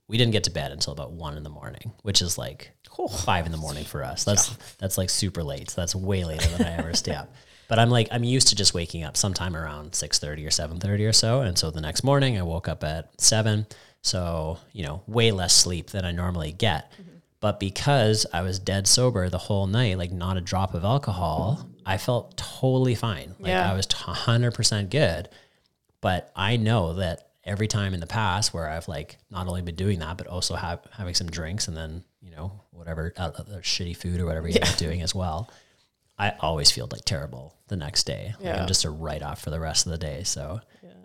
we 0.07 0.17
didn't 0.17 0.31
get 0.31 0.45
to 0.45 0.51
bed 0.51 0.71
until 0.71 0.93
about 0.93 1.11
one 1.11 1.35
in 1.35 1.43
the 1.43 1.49
morning, 1.49 1.91
which 2.03 2.21
is 2.21 2.37
like 2.37 2.71
five 3.25 3.45
in 3.45 3.51
the 3.51 3.57
morning 3.57 3.83
for 3.83 4.03
us. 4.03 4.23
That's 4.23 4.47
that's 4.77 4.97
like 4.97 5.09
super 5.09 5.43
late. 5.43 5.69
So 5.71 5.81
that's 5.81 5.93
way 5.93 6.23
later 6.23 6.47
than 6.47 6.67
I 6.67 6.77
ever 6.77 6.93
stay 6.93 7.13
up. 7.15 7.31
But 7.69 7.77
I'm 7.77 7.91
like 7.91 8.07
I'm 8.11 8.23
used 8.23 8.47
to 8.47 8.55
just 8.55 8.73
waking 8.73 9.03
up 9.03 9.15
sometime 9.15 9.55
around 9.55 9.93
six 9.93 10.17
thirty 10.17 10.43
or 10.43 10.49
seven 10.49 10.79
thirty 10.79 11.05
or 11.05 11.13
so. 11.13 11.41
And 11.41 11.55
so 11.55 11.69
the 11.69 11.81
next 11.81 12.03
morning 12.03 12.35
I 12.35 12.41
woke 12.41 12.67
up 12.67 12.83
at 12.83 13.11
seven. 13.21 13.67
So, 14.01 14.59
you 14.71 14.83
know, 14.85 15.01
way 15.07 15.31
less 15.31 15.53
sleep 15.55 15.89
than 15.89 16.05
I 16.05 16.11
normally 16.11 16.51
get. 16.51 16.91
But 17.41 17.59
because 17.59 18.25
I 18.33 18.41
was 18.41 18.59
dead 18.59 18.87
sober 18.87 19.29
the 19.29 19.37
whole 19.37 19.67
night, 19.67 19.97
like 19.97 20.11
not 20.11 20.37
a 20.37 20.41
drop 20.41 20.73
of 20.73 20.83
alcohol, 20.83 21.65
I 21.85 21.97
felt 21.97 22.35
totally 22.37 22.95
fine. 22.95 23.35
Like 23.39 23.49
Yeah. 23.49 23.71
I 23.71 23.75
was 23.75 23.87
100% 23.87 24.89
good. 24.89 25.29
But 26.01 26.31
I 26.35 26.57
know 26.57 26.93
that 26.93 27.29
every 27.43 27.67
time 27.67 27.93
in 27.93 27.99
the 27.99 28.07
past 28.07 28.53
where 28.53 28.69
I've 28.69 28.87
like 28.87 29.17
not 29.29 29.47
only 29.47 29.61
been 29.61 29.75
doing 29.75 29.99
that, 29.99 30.17
but 30.17 30.27
also 30.27 30.55
have, 30.55 30.79
having 30.91 31.13
some 31.13 31.27
drinks 31.29 31.67
and 31.67 31.75
then, 31.75 32.03
you 32.21 32.31
know, 32.31 32.51
whatever 32.71 33.13
uh, 33.17 33.31
other 33.37 33.61
shitty 33.61 33.95
food 33.97 34.19
or 34.19 34.25
whatever 34.25 34.47
you're 34.47 34.63
up 34.63 34.77
doing 34.77 35.01
as 35.01 35.13
well, 35.15 35.49
I 36.17 36.33
always 36.41 36.71
feel 36.71 36.87
like 36.91 37.05
terrible 37.05 37.55
the 37.67 37.75
next 37.77 38.03
day. 38.03 38.33
Like 38.37 38.45
Yeah. 38.45 38.61
I'm 38.61 38.67
just 38.67 38.85
a 38.85 38.89
write 38.89 39.23
off 39.23 39.41
for 39.41 39.49
the 39.49 39.59
rest 39.59 39.85
of 39.85 39.91
the 39.93 39.97
day. 39.97 40.23
So 40.23 40.59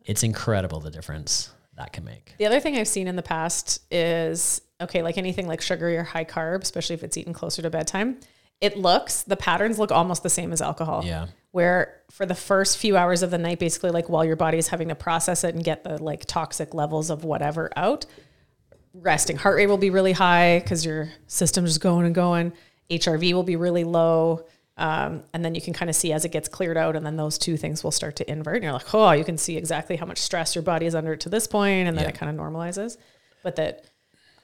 it's 0.05 0.23
incredible 0.23 0.81
the 0.81 0.91
difference 0.91 1.51
that 1.77 1.93
can 1.93 2.05
make. 2.05 2.35
The 2.39 2.47
other 2.47 2.61
thing 2.61 2.77
I've 2.77 2.89
seen 2.89 3.09
in 3.09 3.17
the 3.17 3.23
past 3.23 3.81
is 3.93 4.61
okay, 4.81 5.03
like 5.03 5.19
anything 5.19 5.47
like 5.47 5.61
sugary 5.61 5.97
or 5.97 6.03
high 6.03 6.25
carb, 6.25 6.63
especially 6.63 6.95
if 6.95 7.03
it's 7.03 7.17
eaten 7.17 7.33
closer 7.33 7.63
to 7.63 7.71
bedtime, 7.71 8.19
it 8.61 8.77
looks, 8.77 9.23
the 9.23 9.37
patterns 9.37 9.79
look 9.79 9.91
almost 9.91 10.23
the 10.23 10.31
same 10.31 10.53
as 10.53 10.61
alcohol. 10.63 11.03
Yeah. 11.05 11.27
Where 11.53 12.01
for 12.11 12.27
the 12.27 12.35
first 12.35 12.79
few 12.79 12.97
hours 12.97 13.23
of 13.23 13.31
the 13.31 13.39
night, 13.39 13.59
basically 13.59 13.91
like 13.91 14.09
while 14.09 14.25
your 14.25 14.37
body 14.37 14.59
is 14.59 14.69
having 14.69 14.89
to 14.89 14.95
process 14.95 15.45
it 15.45 15.55
and 15.55 15.63
get 15.63 15.85
the 15.85 16.03
like 16.03 16.25
toxic 16.25 16.75
levels 16.75 17.11
of 17.11 17.25
whatever 17.25 17.71
out, 17.77 18.07
resting 18.93 19.37
heart 19.37 19.57
rate 19.57 19.67
will 19.67 19.79
be 19.79 19.91
really 19.91 20.13
high 20.13 20.61
because 20.61 20.85
your 20.85 21.11
system's 21.27 21.71
just 21.71 21.81
going 21.81 22.07
and 22.07 22.15
going. 22.15 22.53
HRV 22.91 23.33
will 23.33 23.43
be 23.43 23.57
really 23.57 23.85
low. 23.85 24.47
Um, 24.77 25.23
and 25.33 25.45
then 25.45 25.55
you 25.55 25.61
can 25.61 25.73
kind 25.73 25.89
of 25.89 25.95
see 25.95 26.13
as 26.13 26.25
it 26.25 26.31
gets 26.33 26.49
cleared 26.49 26.77
out, 26.77 26.97
and 26.97 27.07
then 27.07 27.17
those 27.17 27.39
two 27.39 27.57
things 27.57 27.85
will 27.85 27.93
start 27.93 28.17
to 28.17 28.31
invert. 28.31 28.57
And 28.57 28.65
you're 28.65 28.73
like, 28.73 28.93
oh, 28.93 29.13
you 29.13 29.25
can 29.25 29.39
see 29.39 29.57
exactly 29.57 29.97
how 29.97 30.07
much 30.07 30.19
stress 30.19 30.55
your 30.55 30.63
body 30.63 30.87
is 30.87 30.95
under 30.95 31.15
to 31.17 31.29
this 31.29 31.47
point, 31.47 31.87
and 31.89 31.97
then 31.97 32.05
Yeah. 32.05 32.11
it 32.11 32.17
kind 32.17 32.29
of 32.29 32.45
normalizes. 32.45 32.97
But 33.45 33.57
that 33.57 33.85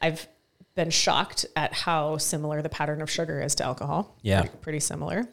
I've 0.01 0.29
been 0.77 0.91
shocked 0.91 1.47
at 1.57 1.73
how 1.73 2.17
similar 2.19 2.63
the 2.63 2.69
pattern 2.69 3.03
of 3.03 3.11
sugar 3.11 3.41
is 3.41 3.57
to 3.57 3.65
alcohol. 3.65 4.17
Yeah. 4.23 4.43
Pretty, 4.43 4.57
pretty 4.59 4.81
similar. 4.81 5.27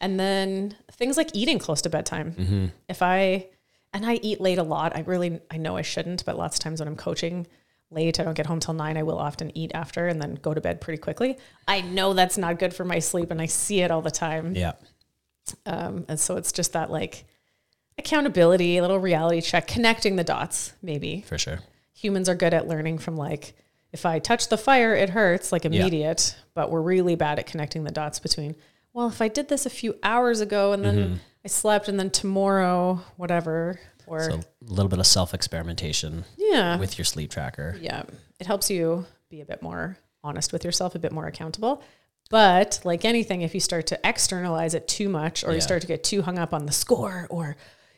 And 0.00 0.20
then 0.20 0.76
things 0.92 1.16
like 1.16 1.30
eating 1.34 1.58
close 1.58 1.82
to 1.82 1.90
bedtime. 1.90 2.70
If 2.88 3.02
I, 3.02 3.48
and 3.92 4.06
I 4.06 4.14
eat 4.22 4.40
late 4.40 4.58
a 4.58 4.62
lot, 4.62 4.94
I 4.96 5.00
really, 5.00 5.40
I 5.50 5.56
know 5.56 5.76
I 5.76 5.82
shouldn't, 5.82 6.24
but 6.24 6.38
lots 6.38 6.56
of 6.56 6.60
times 6.62 6.80
when 6.80 6.88
I'm 6.88 6.96
coaching 6.96 7.46
late, 7.94 8.20
I 8.20 8.24
don't 8.24 8.34
get 8.34 8.46
home 8.46 8.60
till 8.60 8.74
nine, 8.74 8.96
I 8.96 9.02
will 9.02 9.18
often 9.18 9.56
eat 9.56 9.70
after 9.74 10.06
and 10.08 10.20
then 10.20 10.34
go 10.34 10.52
to 10.52 10.60
bed 10.60 10.80
pretty 10.80 11.00
quickly. 11.00 11.38
I 11.66 11.80
know 11.80 12.12
that's 12.12 12.36
not 12.36 12.58
good 12.58 12.74
for 12.74 12.84
my 12.84 12.98
sleep 12.98 13.30
and 13.30 13.40
I 13.40 13.46
see 13.46 13.80
it 13.80 13.90
all 13.90 14.02
the 14.02 14.10
time. 14.10 14.54
Yeah. 14.54 14.72
Um, 15.66 16.04
and 16.08 16.18
so 16.18 16.36
it's 16.36 16.52
just 16.52 16.72
that 16.72 16.90
like 16.90 17.24
accountability, 17.98 18.78
a 18.78 18.82
little 18.82 18.98
reality 18.98 19.40
check, 19.40 19.66
connecting 19.66 20.16
the 20.16 20.24
dots, 20.24 20.72
maybe. 20.82 21.24
For 21.26 21.38
sure. 21.38 21.60
Humans 21.94 22.28
are 22.28 22.34
good 22.34 22.52
at 22.52 22.66
learning 22.66 22.98
from 22.98 23.16
like, 23.16 23.54
if 23.92 24.04
I 24.04 24.18
touch 24.18 24.48
the 24.48 24.58
fire, 24.58 24.94
it 24.94 25.10
hurts, 25.10 25.52
like 25.52 25.64
immediate, 25.64 26.36
but 26.54 26.70
we're 26.70 26.82
really 26.82 27.14
bad 27.14 27.38
at 27.38 27.46
connecting 27.46 27.84
the 27.84 27.92
dots 27.92 28.18
between, 28.18 28.56
well, 28.92 29.06
if 29.06 29.22
I 29.22 29.28
did 29.28 29.48
this 29.48 29.66
a 29.66 29.70
few 29.70 29.96
hours 30.02 30.40
ago 30.40 30.72
and 30.72 30.84
then 30.84 31.20
I 31.44 31.48
slept 31.48 31.88
and 31.88 31.98
then 32.00 32.10
tomorrow, 32.10 33.00
whatever, 33.16 33.78
or 34.06 34.22
So 34.30 34.34
a 34.40 34.70
little 34.72 34.88
bit 34.88 34.98
of 34.98 35.06
self 35.06 35.34
experimentation 35.34 36.24
yeah, 36.38 36.78
with 36.78 36.96
your 36.98 37.04
sleep 37.04 37.30
tracker. 37.30 37.76
yeah, 37.80 38.02
it 38.40 38.46
helps 38.46 38.70
you 38.70 39.06
be 39.28 39.40
a 39.40 39.44
bit 39.44 39.60
more 39.62 39.98
honest 40.22 40.52
with 40.52 40.64
yourself, 40.64 40.94
a 40.94 40.98
bit 40.98 41.12
more 41.12 41.26
accountable. 41.26 41.82
But 42.30 42.80
like 42.84 43.04
anything, 43.04 43.42
if 43.42 43.52
you 43.54 43.60
start 43.60 43.86
to 43.88 44.00
externalize 44.02 44.72
it 44.74 44.88
too 44.88 45.08
much, 45.10 45.44
or 45.44 45.52
you 45.52 45.60
start 45.60 45.82
to 45.82 45.86
get 45.88 46.02
too 46.02 46.22
hung 46.22 46.38
up 46.38 46.54
on 46.54 46.64
the 46.64 46.72
score, 46.72 47.26
or 47.28 47.56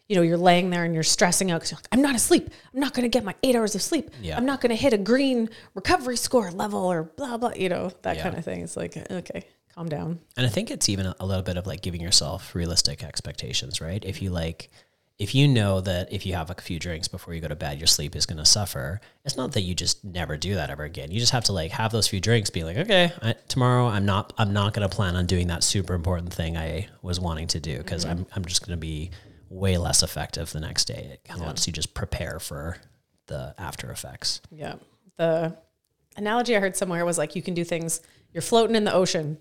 you 0.08 0.16
know 0.16 0.22
you're 0.22 0.36
laying 0.36 0.70
there 0.70 0.84
and 0.84 0.92
you're 0.94 1.02
stressing 1.04 1.50
out 1.52 1.58
because 1.60 1.70
you're 1.70 1.78
like, 1.78 1.88
I'm 1.92 2.02
not 2.02 2.16
asleep. 2.16 2.50
I'm 2.74 2.80
not 2.80 2.92
going 2.94 3.04
to 3.04 3.08
get 3.08 3.24
my 3.24 3.34
eight 3.44 3.54
hours 3.54 3.76
of 3.76 3.82
sleep. 3.82 4.10
Yeah. 4.20 4.36
I'm 4.36 4.44
not 4.44 4.60
going 4.60 4.70
to 4.70 4.76
hit 4.76 4.92
a 4.92 4.98
green 4.98 5.48
recovery 5.74 6.16
score 6.16 6.50
level, 6.50 6.80
or 6.80 7.04
blah 7.04 7.36
blah. 7.36 7.52
You 7.54 7.68
know 7.68 7.92
that 8.02 8.16
Yeah. 8.16 8.22
kind 8.24 8.36
of 8.36 8.44
thing. 8.44 8.62
It's 8.62 8.76
like 8.76 8.96
okay, 9.10 9.44
calm 9.76 9.88
down. 9.88 10.18
And 10.36 10.46
I 10.46 10.48
think 10.48 10.70
it's 10.70 10.88
even 10.88 11.14
a, 11.20 11.26
little 11.26 11.42
bit 11.42 11.56
of 11.56 11.66
like 11.66 11.82
giving 11.82 12.00
yourself 12.00 12.54
realistic 12.54 13.04
expectations, 13.04 13.80
right? 13.80 14.02
If 14.04 14.22
you 14.22 14.30
like, 14.30 14.70
if 15.18 15.34
you 15.34 15.46
know 15.48 15.80
that 15.82 16.12
if 16.12 16.26
you 16.26 16.34
have 16.34 16.50
a 16.50 16.54
few 16.54 16.78
drinks 16.78 17.08
before 17.08 17.34
you 17.34 17.40
go 17.40 17.48
to 17.48 17.56
bed, 17.56 17.78
your 17.78 17.86
sleep 17.86 18.16
is 18.16 18.26
going 18.26 18.38
to 18.38 18.44
suffer, 18.44 19.00
it's 19.24 19.36
not 19.36 19.52
that 19.52 19.62
you 19.62 19.74
just 19.74 20.04
never 20.04 20.36
do 20.36 20.54
that 20.54 20.70
ever 20.70 20.84
again. 20.84 21.10
You 21.10 21.20
just 21.20 21.32
have 21.32 21.44
to 21.44 21.52
like 21.52 21.72
have 21.72 21.92
those 21.92 22.08
few 22.08 22.20
drinks, 22.20 22.50
be 22.50 22.64
like, 22.64 22.76
okay, 22.78 23.12
I, 23.22 23.34
tomorrow 23.48 23.86
I'm 23.86 24.06
not, 24.06 24.32
I'm 24.38 24.52
not 24.52 24.72
going 24.72 24.88
to 24.88 24.94
plan 24.94 25.14
on 25.16 25.26
doing 25.26 25.48
that 25.48 25.62
super 25.62 25.94
important 25.94 26.32
thing 26.32 26.56
I 26.56 26.88
was 27.02 27.20
wanting 27.20 27.48
to 27.48 27.60
do 27.60 27.78
because 27.78 28.04
mm-hmm. 28.04 28.20
I'm, 28.20 28.26
I'm 28.34 28.44
just 28.44 28.66
going 28.66 28.76
to 28.76 28.80
be 28.80 29.10
way 29.48 29.78
less 29.78 30.02
effective 30.02 30.50
the 30.52 30.60
next 30.60 30.86
day. 30.86 31.10
It 31.12 31.24
kind 31.24 31.40
of 31.40 31.46
lets 31.46 31.66
you 31.66 31.72
just 31.72 31.94
prepare 31.94 32.40
for 32.40 32.78
the 33.26 33.54
after 33.58 33.90
effects. 33.90 34.40
Yeah. 34.50 34.76
The 35.16 35.56
analogy 36.16 36.56
I 36.56 36.60
heard 36.60 36.76
somewhere 36.76 37.04
was 37.04 37.18
like 37.18 37.36
you 37.36 37.42
can 37.42 37.54
do 37.54 37.64
things, 37.64 38.00
you're 38.32 38.42
floating 38.42 38.76
in 38.76 38.84
the 38.84 38.92
ocean 38.92 39.38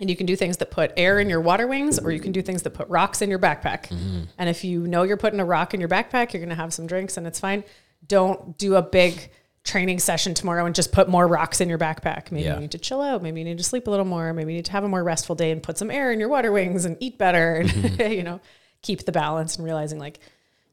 and 0.00 0.08
you 0.10 0.16
can 0.16 0.26
do 0.26 0.34
things 0.36 0.56
that 0.58 0.70
put 0.70 0.92
air 0.96 1.20
in 1.20 1.28
your 1.28 1.40
water 1.40 1.66
wings 1.66 1.98
or 1.98 2.10
you 2.10 2.18
can 2.20 2.32
do 2.32 2.42
things 2.42 2.62
that 2.62 2.70
put 2.70 2.88
rocks 2.88 3.22
in 3.22 3.30
your 3.30 3.38
backpack. 3.38 3.90
And 4.38 4.48
if 4.48 4.64
you 4.64 4.86
know 4.86 5.02
you're 5.04 5.16
putting 5.16 5.38
a 5.40 5.44
rock 5.44 5.74
in 5.74 5.80
your 5.80 5.88
backpack, 5.88 6.32
you're 6.32 6.40
going 6.40 6.48
to 6.48 6.54
have 6.56 6.72
some 6.74 6.86
drinks 6.86 7.16
and 7.16 7.26
it's 7.26 7.38
fine. 7.38 7.62
Don't 8.06 8.58
do 8.58 8.74
a 8.76 8.82
big 8.82 9.30
training 9.64 10.00
session 10.00 10.34
tomorrow 10.34 10.66
and 10.66 10.74
just 10.74 10.90
put 10.90 11.08
more 11.08 11.28
rocks 11.28 11.60
in 11.60 11.68
your 11.68 11.78
backpack. 11.78 12.32
Maybe 12.32 12.46
Yeah. 12.46 12.54
you 12.54 12.60
need 12.62 12.72
to 12.72 12.78
chill 12.78 13.00
out. 13.00 13.22
Maybe 13.22 13.40
you 13.40 13.44
need 13.44 13.58
to 13.58 13.64
sleep 13.64 13.86
a 13.86 13.90
little 13.90 14.04
more. 14.06 14.32
Maybe 14.32 14.52
you 14.52 14.58
need 14.58 14.64
to 14.64 14.72
have 14.72 14.82
a 14.82 14.88
more 14.88 15.04
restful 15.04 15.36
day 15.36 15.52
and 15.52 15.62
put 15.62 15.78
some 15.78 15.88
air 15.90 16.10
in 16.10 16.18
your 16.18 16.28
water 16.28 16.50
wings 16.50 16.84
and 16.84 16.96
eat 16.98 17.16
better 17.16 17.56
and, 17.56 18.00
you 18.12 18.24
know, 18.24 18.40
keep 18.80 19.04
the 19.04 19.12
balance 19.12 19.54
and 19.56 19.64
realizing 19.64 20.00
like 20.00 20.18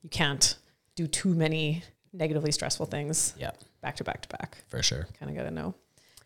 you 0.01 0.09
can't 0.09 0.55
do 0.95 1.05
too 1.05 1.35
many 1.35 1.83
negatively 2.13 2.51
stressful 2.51 2.87
things 2.87 3.35
Yeah, 3.37 3.51
back 3.81 3.97
to 3.97 4.03
back 4.03 4.21
to 4.23 4.29
back. 4.29 4.57
for 4.69 4.81
sure. 4.81 5.07
Kind 5.19 5.29
of 5.29 5.37
got 5.37 5.43
to 5.43 5.51
know. 5.51 5.75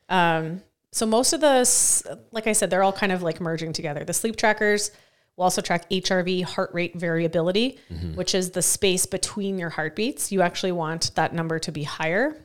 Um, 0.08 0.62
so 0.94 1.08
most 1.08 1.34
of 1.34 1.42
the, 1.42 2.20
like 2.32 2.46
I 2.46 2.54
said, 2.54 2.70
they're 2.70 2.84
all 2.84 2.94
kind 2.94 3.12
of 3.12 3.24
like 3.24 3.42
merging 3.42 3.74
together. 3.74 4.04
The 4.04 4.14
sleep 4.14 4.36
trackers 4.36 4.92
will 5.36 5.46
also 5.46 5.60
track 5.60 5.90
HRV, 5.90 6.44
heart 6.44 6.70
rate 6.72 6.96
variability, 6.96 7.80
which 8.16 8.36
is 8.36 8.52
the 8.52 8.62
space 8.62 9.08
between 9.08 9.58
your 9.58 9.72
heartbeats. 9.72 10.32
You 10.32 10.44
actually 10.44 10.72
want 10.72 11.12
that 11.16 11.34
number 11.34 11.58
to 11.58 11.72
be 11.72 11.82
higher. 11.82 12.38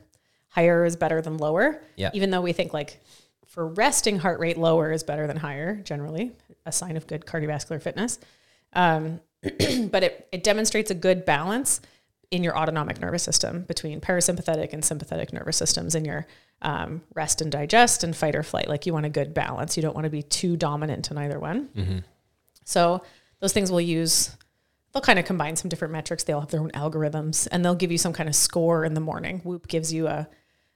Higher 0.47 0.83
is 0.83 0.95
better 0.95 1.21
than 1.21 1.37
lower. 1.37 1.79
Yeah. 1.95 2.09
Even 2.15 2.31
though 2.31 2.41
we 2.41 2.51
think 2.51 2.73
like 2.73 2.99
for 3.45 3.67
resting 3.67 4.17
heart 4.17 4.39
rate, 4.39 4.57
lower 4.57 4.91
is 4.91 5.03
better 5.03 5.27
than 5.27 5.37
higher, 5.37 5.75
generally, 5.75 6.31
a 6.65 6.71
sign 6.71 6.97
of 6.97 7.05
good 7.05 7.27
cardiovascular 7.27 7.79
fitness. 7.79 8.17
Um, 8.73 9.21
but 9.43 10.03
it, 10.03 10.27
it 10.31 10.43
demonstrates 10.43 10.89
a 10.89 10.95
good 10.95 11.23
balance 11.23 11.81
in 12.31 12.43
your 12.43 12.57
autonomic 12.57 12.99
nervous 12.99 13.23
system 13.23 13.63
between 13.63 13.99
parasympathetic 13.99 14.71
and 14.71 14.85
sympathetic 14.85 15.33
nervous 15.33 15.57
systems 15.57 15.95
in 15.95 16.05
your 16.05 16.27
um, 16.61 17.01
rest 17.15 17.41
and 17.41 17.51
digest 17.51 18.03
and 18.03 18.15
fight 18.15 18.35
or 18.35 18.43
flight. 18.43 18.67
Like 18.67 18.85
you 18.85 18.93
want 18.93 19.05
a 19.07 19.09
good 19.09 19.33
balance. 19.33 19.75
You 19.75 19.81
don't 19.81 19.95
want 19.95 20.05
to 20.05 20.11
be 20.11 20.21
too 20.21 20.55
dominant 20.55 21.09
in 21.09 21.17
either 21.17 21.39
one. 21.39 21.69
So 22.65 23.01
those 23.39 23.51
things 23.51 23.71
will 23.71 23.81
use, 23.81 24.35
they'll 24.93 25.01
kind 25.01 25.17
of 25.17 25.25
combine 25.25 25.55
some 25.55 25.69
different 25.69 25.91
metrics. 25.91 26.23
They 26.23 26.33
all 26.33 26.41
have 26.41 26.51
their 26.51 26.61
own 26.61 26.71
algorithms 26.71 27.47
and 27.51 27.65
they'll 27.65 27.75
give 27.75 27.91
you 27.91 27.97
some 27.97 28.13
kind 28.13 28.29
of 28.29 28.35
score 28.35 28.85
in 28.85 28.93
the 28.93 29.01
morning. 29.01 29.39
Whoop 29.43 29.67
gives 29.67 29.91
you 29.91 30.07
a 30.07 30.27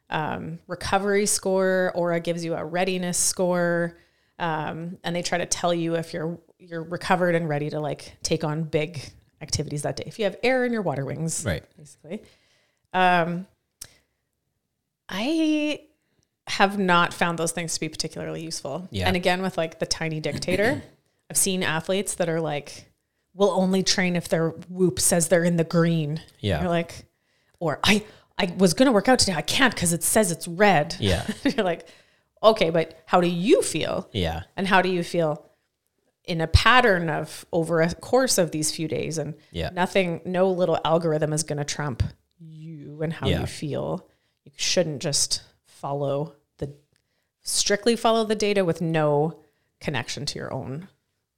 um, 0.09 0.59
recovery 0.67 1.25
score, 1.25 1.91
Oura 1.95 2.23
gives 2.23 2.43
you 2.43 2.55
a 2.55 2.65
readiness 2.65 3.17
score. 3.17 3.97
Um, 4.39 4.97
and 5.03 5.15
they 5.15 5.21
try 5.21 5.37
to 5.37 5.45
tell 5.45 5.73
you 5.73 5.95
if 5.95 6.13
you're 6.13 6.39
you're 6.57 6.83
recovered 6.83 7.35
and 7.35 7.47
ready 7.47 7.69
to 7.69 7.79
like 7.79 8.15
take 8.23 8.43
on 8.43 8.63
big 8.63 8.99
activities 9.43 9.83
that 9.83 9.95
day. 9.97 10.05
If 10.07 10.17
you 10.17 10.25
have 10.25 10.37
air 10.41 10.65
in 10.65 10.73
your 10.73 10.81
water 10.81 11.05
wings, 11.05 11.45
Right. 11.45 11.63
basically. 11.77 12.23
Um, 12.93 13.45
I 15.09 15.81
have 16.47 16.79
not 16.79 17.13
found 17.13 17.37
those 17.37 17.51
things 17.51 17.73
to 17.75 17.79
be 17.79 17.89
particularly 17.89 18.41
useful. 18.43 18.87
Yeah. 18.91 19.07
And 19.07 19.15
again, 19.15 19.41
with 19.41 19.57
like 19.57 19.79
the 19.79 19.85
tiny 19.85 20.19
dictator, 20.19 20.81
I've 21.29 21.37
seen 21.37 21.61
athletes 21.63 22.15
that 22.15 22.27
are 22.29 22.41
like, 22.41 22.89
will 23.35 23.51
only 23.51 23.81
train 23.83 24.15
if 24.15 24.29
their 24.29 24.49
whoop 24.69 24.99
says 24.99 25.27
they're 25.27 25.43
in 25.43 25.57
the 25.57 25.63
green. 25.63 26.21
Yeah. 26.39 26.61
You're 26.61 26.69
like, 26.69 27.05
or 27.59 27.79
I, 27.83 28.03
I 28.37 28.53
was 28.57 28.73
going 28.73 28.87
to 28.87 28.91
work 28.91 29.07
out 29.07 29.19
today. 29.19 29.33
I 29.33 29.41
can't 29.41 29.73
because 29.73 29.93
it 29.93 30.03
says 30.03 30.31
it's 30.31 30.47
red. 30.47 30.95
Yeah. 30.99 31.25
You're 31.43 31.63
like, 31.65 31.87
okay, 32.43 32.69
but 32.69 33.01
how 33.05 33.21
do 33.21 33.27
you 33.27 33.61
feel? 33.61 34.07
Yeah. 34.11 34.43
And 34.57 34.67
how 34.67 34.81
do 34.81 34.89
you 34.89 35.03
feel 35.03 35.45
in 36.25 36.39
a 36.41 36.47
pattern 36.47 37.09
of 37.09 37.45
over 37.51 37.81
a 37.81 37.93
course 37.95 38.37
of 38.37 38.51
these 38.51 38.71
few 38.71 38.87
days? 38.87 39.17
And 39.17 39.35
Yeah. 39.51 39.69
nothing, 39.73 40.21
no 40.25 40.49
little 40.49 40.79
algorithm 40.85 41.33
is 41.33 41.43
going 41.43 41.57
to 41.59 41.65
trump 41.65 42.03
you 42.39 43.01
and 43.01 43.11
how 43.13 43.27
Yeah. 43.27 43.41
you 43.41 43.45
feel. 43.47 44.07
You 44.43 44.51
shouldn't 44.55 45.01
just 45.01 45.41
follow 45.65 46.35
the 46.57 46.73
strictly 47.41 47.95
follow 47.95 48.23
the 48.23 48.35
data 48.35 48.63
with 48.63 48.81
no 48.81 49.39
connection 49.81 50.25
to 50.27 50.39
your 50.39 50.53
own 50.53 50.87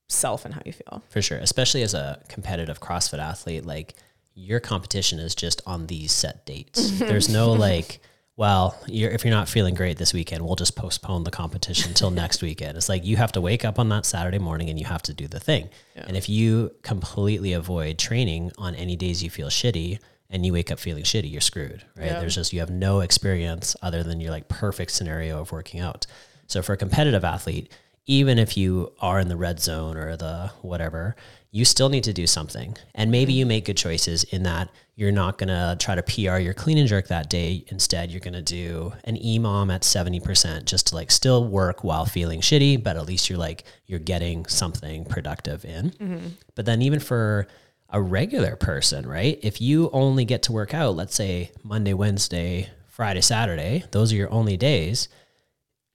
self 0.08 0.46
and 0.46 0.54
how 0.54 0.62
you 0.66 0.72
feel. 0.74 1.04
For 1.10 1.22
sure, 1.22 1.38
especially 1.40 1.82
as 1.82 1.94
a 1.96 2.22
competitive 2.30 2.80
CrossFit 2.80 3.18
athlete, 3.20 3.66
like 3.66 3.96
your 4.36 4.60
competition 4.60 5.18
is 5.18 5.34
just 5.34 5.62
on 5.66 5.88
these 5.88 6.12
set 6.12 6.46
dates. 6.46 6.92
There's 7.00 7.28
no 7.30 7.54
like, 7.54 8.02
well, 8.38 8.78
you're, 8.88 9.12
if 9.12 9.24
you're 9.24 9.34
not 9.34 9.48
feeling 9.48 9.76
great 9.76 9.98
this 9.98 10.14
weekend, 10.14 10.46
we'll 10.46 10.58
just 10.58 10.76
postpone 10.76 11.24
the 11.24 11.32
competition 11.32 11.90
until 11.90 12.12
next 12.12 12.42
weekend. 12.42 12.78
It's 12.78 12.90
like 12.90 13.06
you 13.06 13.16
have 13.18 13.32
to 13.34 13.42
wake 13.42 13.64
up 13.64 13.80
on 13.80 13.88
that 13.90 14.06
Saturday 14.06 14.40
morning 14.40 14.70
and 14.70 14.78
you 14.78 14.86
have 14.86 15.02
to 15.04 15.14
do 15.14 15.28
the 15.28 15.40
thing. 15.40 15.70
And 15.96 16.18
if 16.18 16.28
you 16.28 16.72
completely 16.82 17.54
avoid 17.54 17.98
training 17.98 18.52
on 18.58 18.76
any 18.76 18.98
days 18.98 19.24
you 19.24 19.30
feel 19.30 19.48
shitty 19.48 20.00
and 20.30 20.46
you 20.46 20.52
wake 20.52 20.70
up 20.70 20.80
feeling 20.80 21.04
shitty, 21.04 21.32
you're 21.32 21.40
screwed, 21.40 21.86
right? 21.96 22.08
Yeah. 22.08 22.20
There's 22.20 22.36
just 22.36 22.52
you 22.52 22.60
have 22.60 22.70
no 22.70 23.00
experience 23.00 23.76
other 23.82 24.04
than 24.04 24.20
your 24.20 24.32
like 24.32 24.50
perfect 24.50 24.92
scenario 24.92 25.40
of 25.40 25.54
working 25.54 25.80
out. 25.80 26.06
So 26.48 26.62
for 26.62 26.74
a 26.74 26.78
competitive 26.78 27.24
athlete, 27.24 27.72
even 28.06 28.38
if 28.38 28.58
you 28.58 28.92
are 29.00 29.20
in 29.20 29.30
the 29.30 29.38
red 29.38 29.60
zone 29.60 29.98
or 29.98 30.16
the 30.18 30.52
whatever, 30.62 31.16
you 31.56 31.64
still 31.64 31.88
need 31.88 32.04
to 32.04 32.12
do 32.12 32.28
something. 32.28 32.76
And 32.96 33.10
maybe 33.10 33.32
mm-hmm. 33.32 33.40
you 33.40 33.46
make 33.46 33.64
good 33.64 33.78
choices 33.78 34.26
in 34.26 34.44
that 34.44 34.70
you're 34.96 35.14
not 35.14 35.38
going 35.38 35.48
to 35.48 35.78
try 35.80 35.96
to 35.96 36.04
PR 36.04 36.38
your 36.38 36.54
clean 36.54 36.78
and 36.78 36.86
jerk 36.86 37.08
that 37.08 37.30
day. 37.30 37.64
Instead, 37.70 38.12
you're 38.12 38.20
going 38.20 38.34
to 38.34 38.42
do 38.42 38.92
an 39.06 39.16
EMOM 39.16 39.74
at 39.74 39.84
70% 39.84 40.66
just 40.66 40.88
to 40.88 40.96
like 40.96 41.10
still 41.10 41.48
work 41.48 41.82
while 41.82 42.06
feeling 42.06 42.42
shitty, 42.42 42.84
but 42.84 42.98
at 42.98 43.06
least 43.06 43.30
you're 43.30 43.40
like, 43.40 43.64
you're 43.86 44.00
getting 44.00 44.46
something 44.48 45.06
productive 45.06 45.64
in. 45.64 45.92
Mm-hmm. 45.92 46.28
But 46.56 46.66
then 46.66 46.82
even 46.82 47.00
for 47.00 47.48
a 47.90 48.02
regular 48.02 48.58
person, 48.58 49.08
right? 49.08 49.40
If 49.42 49.62
you 49.62 49.90
only 49.94 50.26
get 50.26 50.44
to 50.44 50.52
work 50.52 50.74
out, 50.74 50.98
let's 50.98 51.16
say 51.16 51.52
Monday, 51.64 51.94
Wednesday, 51.94 52.70
Friday, 52.90 53.22
Saturday, 53.22 53.86
those 53.92 54.12
are 54.12 54.18
your 54.18 54.30
only 54.30 54.58
days 54.58 55.08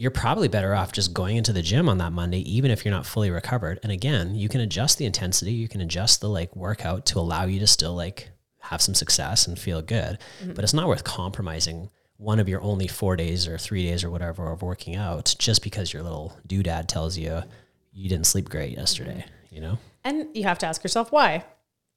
you're 0.01 0.11
probably 0.11 0.49
better 0.49 0.75
off 0.75 0.93
just 0.93 1.13
going 1.13 1.37
into 1.37 1.53
the 1.53 1.61
gym 1.61 1.87
on 1.87 1.99
that 1.99 2.11
Monday, 2.11 2.39
even 2.51 2.71
if 2.71 2.87
you're 2.87 2.95
not 2.95 3.05
fully 3.05 3.31
recovered. 3.31 3.79
And 3.83 3.93
again, 3.93 4.35
you 4.35 4.49
can 4.49 4.63
adjust 4.63 4.97
the 4.97 5.05
intensity, 5.05 5.53
you 5.53 5.69
can 5.69 5.83
adjust 5.83 6.23
the 6.23 6.29
like 6.29 6.57
workout 6.57 7.05
to 7.07 7.19
allow 7.19 7.45
you 7.45 7.61
to 7.61 7.67
still 7.67 7.95
like 7.95 8.31
have 8.61 8.81
some 8.81 8.95
success 8.95 9.47
and 9.47 9.59
feel 9.59 9.83
good. 9.83 10.19
Mm-hmm. 10.41 10.55
But 10.55 10.65
it's 10.65 10.73
not 10.73 10.89
worth 10.89 11.05
compromising 11.05 11.91
one 12.17 12.41
of 12.41 12.49
your 12.49 12.63
only 12.63 12.87
four 12.87 13.15
days 13.15 13.47
or 13.47 13.59
three 13.59 13.85
days 13.85 14.03
or 14.03 14.11
whatever 14.11 14.51
of 14.51 14.63
working 14.63 14.97
out 14.97 15.35
just 15.39 15.63
because 15.63 15.93
your 15.93 16.03
little 16.03 16.35
doodad 16.49 16.87
tells 16.87 17.19
you 17.19 17.43
you 17.93 18.09
didn't 18.09 18.27
sleep 18.27 18.49
great 18.49 18.71
mm-hmm. 18.71 18.81
yesterday, 18.81 19.27
you 19.51 19.61
know? 19.61 19.77
And 20.03 20.35
you 20.35 20.45
have 20.45 20.59
to 20.61 20.67
ask 20.67 20.83
yourself 20.83 21.13
why. 21.13 21.45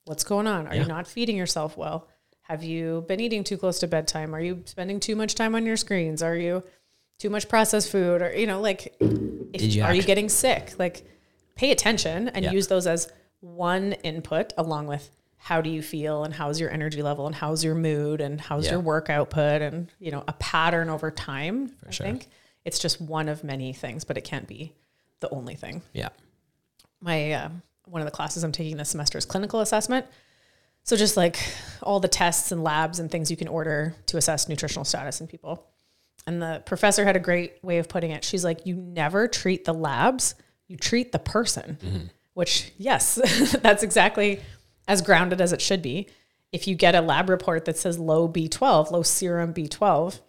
What's 0.03 0.25
going 0.25 0.47
on? 0.47 0.67
Are 0.67 0.75
Yeah. 0.75 0.81
you 0.81 0.87
not 0.89 1.07
feeding 1.07 1.37
yourself 1.37 1.77
well? 1.77 2.09
Have 2.41 2.63
you 2.63 3.05
been 3.07 3.21
eating 3.21 3.45
too 3.45 3.57
close 3.57 3.79
to 3.79 3.87
bedtime? 3.87 4.35
Are 4.35 4.41
you 4.41 4.63
spending 4.65 4.99
too 4.99 5.15
much 5.15 5.35
time 5.35 5.55
on 5.55 5.65
your 5.65 5.77
screens? 5.77 6.21
Are 6.21 6.35
you 6.35 6.63
too 7.19 7.29
much 7.29 7.47
processed 7.49 7.91
food? 7.91 8.21
Or 8.21 8.33
you 8.33 8.47
know, 8.47 8.61
like, 8.61 8.95
if, 8.99 9.61
you 9.61 9.83
are 9.83 9.93
you 9.93 10.03
getting 10.03 10.29
sick? 10.29 10.73
Like, 10.77 11.05
pay 11.55 11.71
attention 11.71 12.29
and 12.29 12.45
Yeah. 12.45 12.51
use 12.51 12.67
those 12.67 12.87
as 12.87 13.11
one 13.39 13.93
input 14.03 14.53
along 14.57 14.87
with 14.87 15.09
how 15.37 15.59
do 15.61 15.69
you 15.69 15.81
feel 15.81 16.23
and 16.23 16.33
how's 16.33 16.59
your 16.59 16.71
energy 16.71 17.01
level 17.01 17.25
and 17.27 17.35
how's 17.35 17.63
your 17.63 17.75
mood 17.75 18.21
and 18.21 18.39
how's 18.39 18.65
Yeah. 18.65 18.71
your 18.71 18.79
work 18.79 19.09
output 19.09 19.61
and 19.61 19.91
you 19.99 20.09
know 20.11 20.23
a 20.27 20.33
pattern 20.33 20.89
over 20.89 21.11
time. 21.11 21.75
I 21.85 21.91
sure. 21.91 22.05
think 22.05 22.27
it's 22.63 22.79
just 22.79 23.01
one 23.01 23.27
of 23.27 23.43
many 23.43 23.73
things, 23.73 24.05
but 24.05 24.17
it 24.17 24.21
can't 24.23 24.47
be 24.47 24.73
the 25.19 25.29
only 25.29 25.55
thing 25.55 25.81
Yeah. 25.93 26.09
my 27.01 27.31
uh, 27.33 27.49
one 27.85 28.01
of 28.01 28.05
the 28.05 28.11
classes 28.11 28.43
I'm 28.45 28.53
taking 28.53 28.77
this 28.77 28.89
semester 28.89 29.17
is 29.17 29.25
clinical 29.25 29.59
assessment. 29.59 30.05
So 30.85 30.95
just 30.95 31.17
like 31.17 31.37
all 31.81 31.99
the 31.99 32.07
tests 32.07 32.51
and 32.53 32.63
labs 32.63 32.99
and 32.99 33.11
things 33.11 33.29
you 33.29 33.35
can 33.37 33.47
order 33.49 33.93
to 34.07 34.17
assess 34.17 34.47
nutritional 34.49 34.85
status 34.85 35.19
in 35.21 35.27
people. 35.27 35.65
And 36.25 36.41
the 36.41 36.61
professor 36.65 37.03
had 37.03 37.15
a 37.15 37.19
great 37.19 37.63
way 37.63 37.79
of 37.79 37.89
putting 37.89 38.11
it. 38.11 38.23
She's 38.23 38.43
like, 38.43 38.65
you 38.65 38.75
never 38.75 39.27
treat 39.27 39.65
the 39.65 39.73
labs, 39.73 40.35
you 40.67 40.77
treat 40.77 41.11
the 41.11 41.19
person. 41.19 41.77
Mm-hmm. 41.81 42.05
Which 42.33 42.71
yes, 42.77 43.19
that's 43.61 43.83
exactly 43.83 44.41
as 44.87 45.01
grounded 45.01 45.41
as 45.41 45.53
it 45.53 45.61
should 45.61 45.81
be. 45.81 46.07
If 46.51 46.67
you 46.67 46.75
get 46.75 46.95
a 46.95 47.01
lab 47.01 47.29
report 47.29 47.65
that 47.65 47.77
says 47.77 47.97
low 47.97 48.27
B12, 48.27 48.91
low 48.91 49.03
serum 49.03 49.53
B12, 49.53 50.19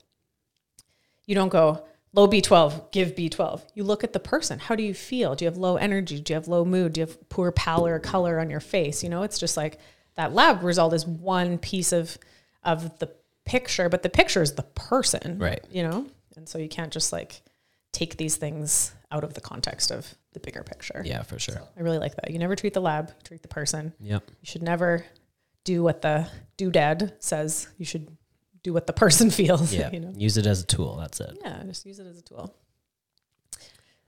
you 1.27 1.35
don't 1.35 1.49
go 1.49 1.85
low 2.13 2.29
B12, 2.29 2.91
give 2.93 3.15
B12. 3.15 3.63
You 3.75 3.85
look 3.85 4.05
at 4.05 4.13
the 4.13 4.21
person. 4.21 4.59
How 4.59 4.75
do 4.75 4.83
you 4.83 4.95
feel? 4.95 5.35
Do 5.35 5.45
you 5.45 5.51
have 5.51 5.59
low 5.59 5.77
energy? 5.77 6.21
Do 6.21 6.33
you 6.33 6.35
have 6.35 6.49
low 6.49 6.65
mood? 6.65 6.95
Do 6.95 7.01
you 7.01 7.07
have 7.07 7.29
poor 7.29 7.53
pallor 7.53 7.99
color 7.99 8.41
on 8.41 8.51
your 8.51 8.61
face? 8.61 9.03
You 9.03 9.11
know, 9.11 9.23
it's 9.23 9.39
just 9.39 9.57
like 9.57 9.79
that 10.17 10.33
lab 10.33 10.63
result 10.63 10.95
is 10.95 11.07
one 11.07 11.59
piece 11.59 11.93
of 11.93 12.19
of 12.63 12.99
the 12.99 13.11
picture, 13.47 13.89
but 13.89 14.03
the 14.03 14.09
picture 14.11 14.43
is 14.43 14.55
the 14.55 14.63
person. 14.63 15.39
Right. 15.39 15.65
You 15.71 15.83
know? 15.83 16.07
And 16.37 16.49
so 16.49 16.59
you 16.59 16.69
can't 16.69 16.93
just 16.93 17.13
like 17.13 17.43
take 17.93 18.17
these 18.17 18.37
things 18.37 18.93
out 19.13 19.23
of 19.25 19.35
the 19.35 19.41
context 19.41 19.91
of 19.93 20.13
the 20.33 20.41
bigger 20.41 20.63
picture. 20.65 21.03
Yeah, 21.05 21.23
for 21.23 21.39
sure. 21.39 21.61
I 21.77 21.81
really 21.81 21.99
like 21.99 22.17
that. 22.17 22.31
You 22.31 22.39
never 22.41 22.57
treat 22.57 22.75
the 22.75 22.81
lab, 22.81 23.13
treat 23.23 23.43
the 23.43 23.49
person. 23.49 23.93
Yep. 24.01 24.25
You 24.29 24.47
should 24.47 24.63
never 24.63 25.05
do 25.63 25.83
what 25.83 26.03
the 26.03 26.27
doodad 26.59 27.13
says. 27.21 27.69
You 27.79 27.85
should 27.85 28.09
do 28.65 28.73
what 28.73 28.87
the 28.89 28.93
person 28.93 29.31
feels. 29.41 29.73
Yeah. 29.73 29.91
You 29.93 30.01
know? 30.01 30.13
Use 30.17 30.37
it 30.37 30.47
as 30.47 30.63
a 30.63 30.67
tool. 30.67 30.97
That's 30.97 31.21
it. 31.21 31.39
Yeah, 31.41 31.63
just 31.67 31.87
use 31.87 32.01
it 32.01 32.07
as 32.07 32.19
a 32.19 32.23
tool. 32.23 32.55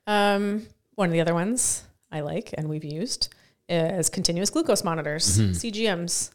Um, 0.06 0.66
one 0.94 1.08
of 1.08 1.12
the 1.12 1.20
other 1.20 1.34
ones 1.34 1.84
I 2.10 2.20
like 2.20 2.54
and 2.56 2.68
we've 2.68 2.84
used 2.84 3.28
is 3.68 4.08
continuous 4.08 4.50
glucose 4.50 4.84
monitors, 4.84 5.38
Mm-hmm. 5.38 5.52
CGMs. 5.52 6.30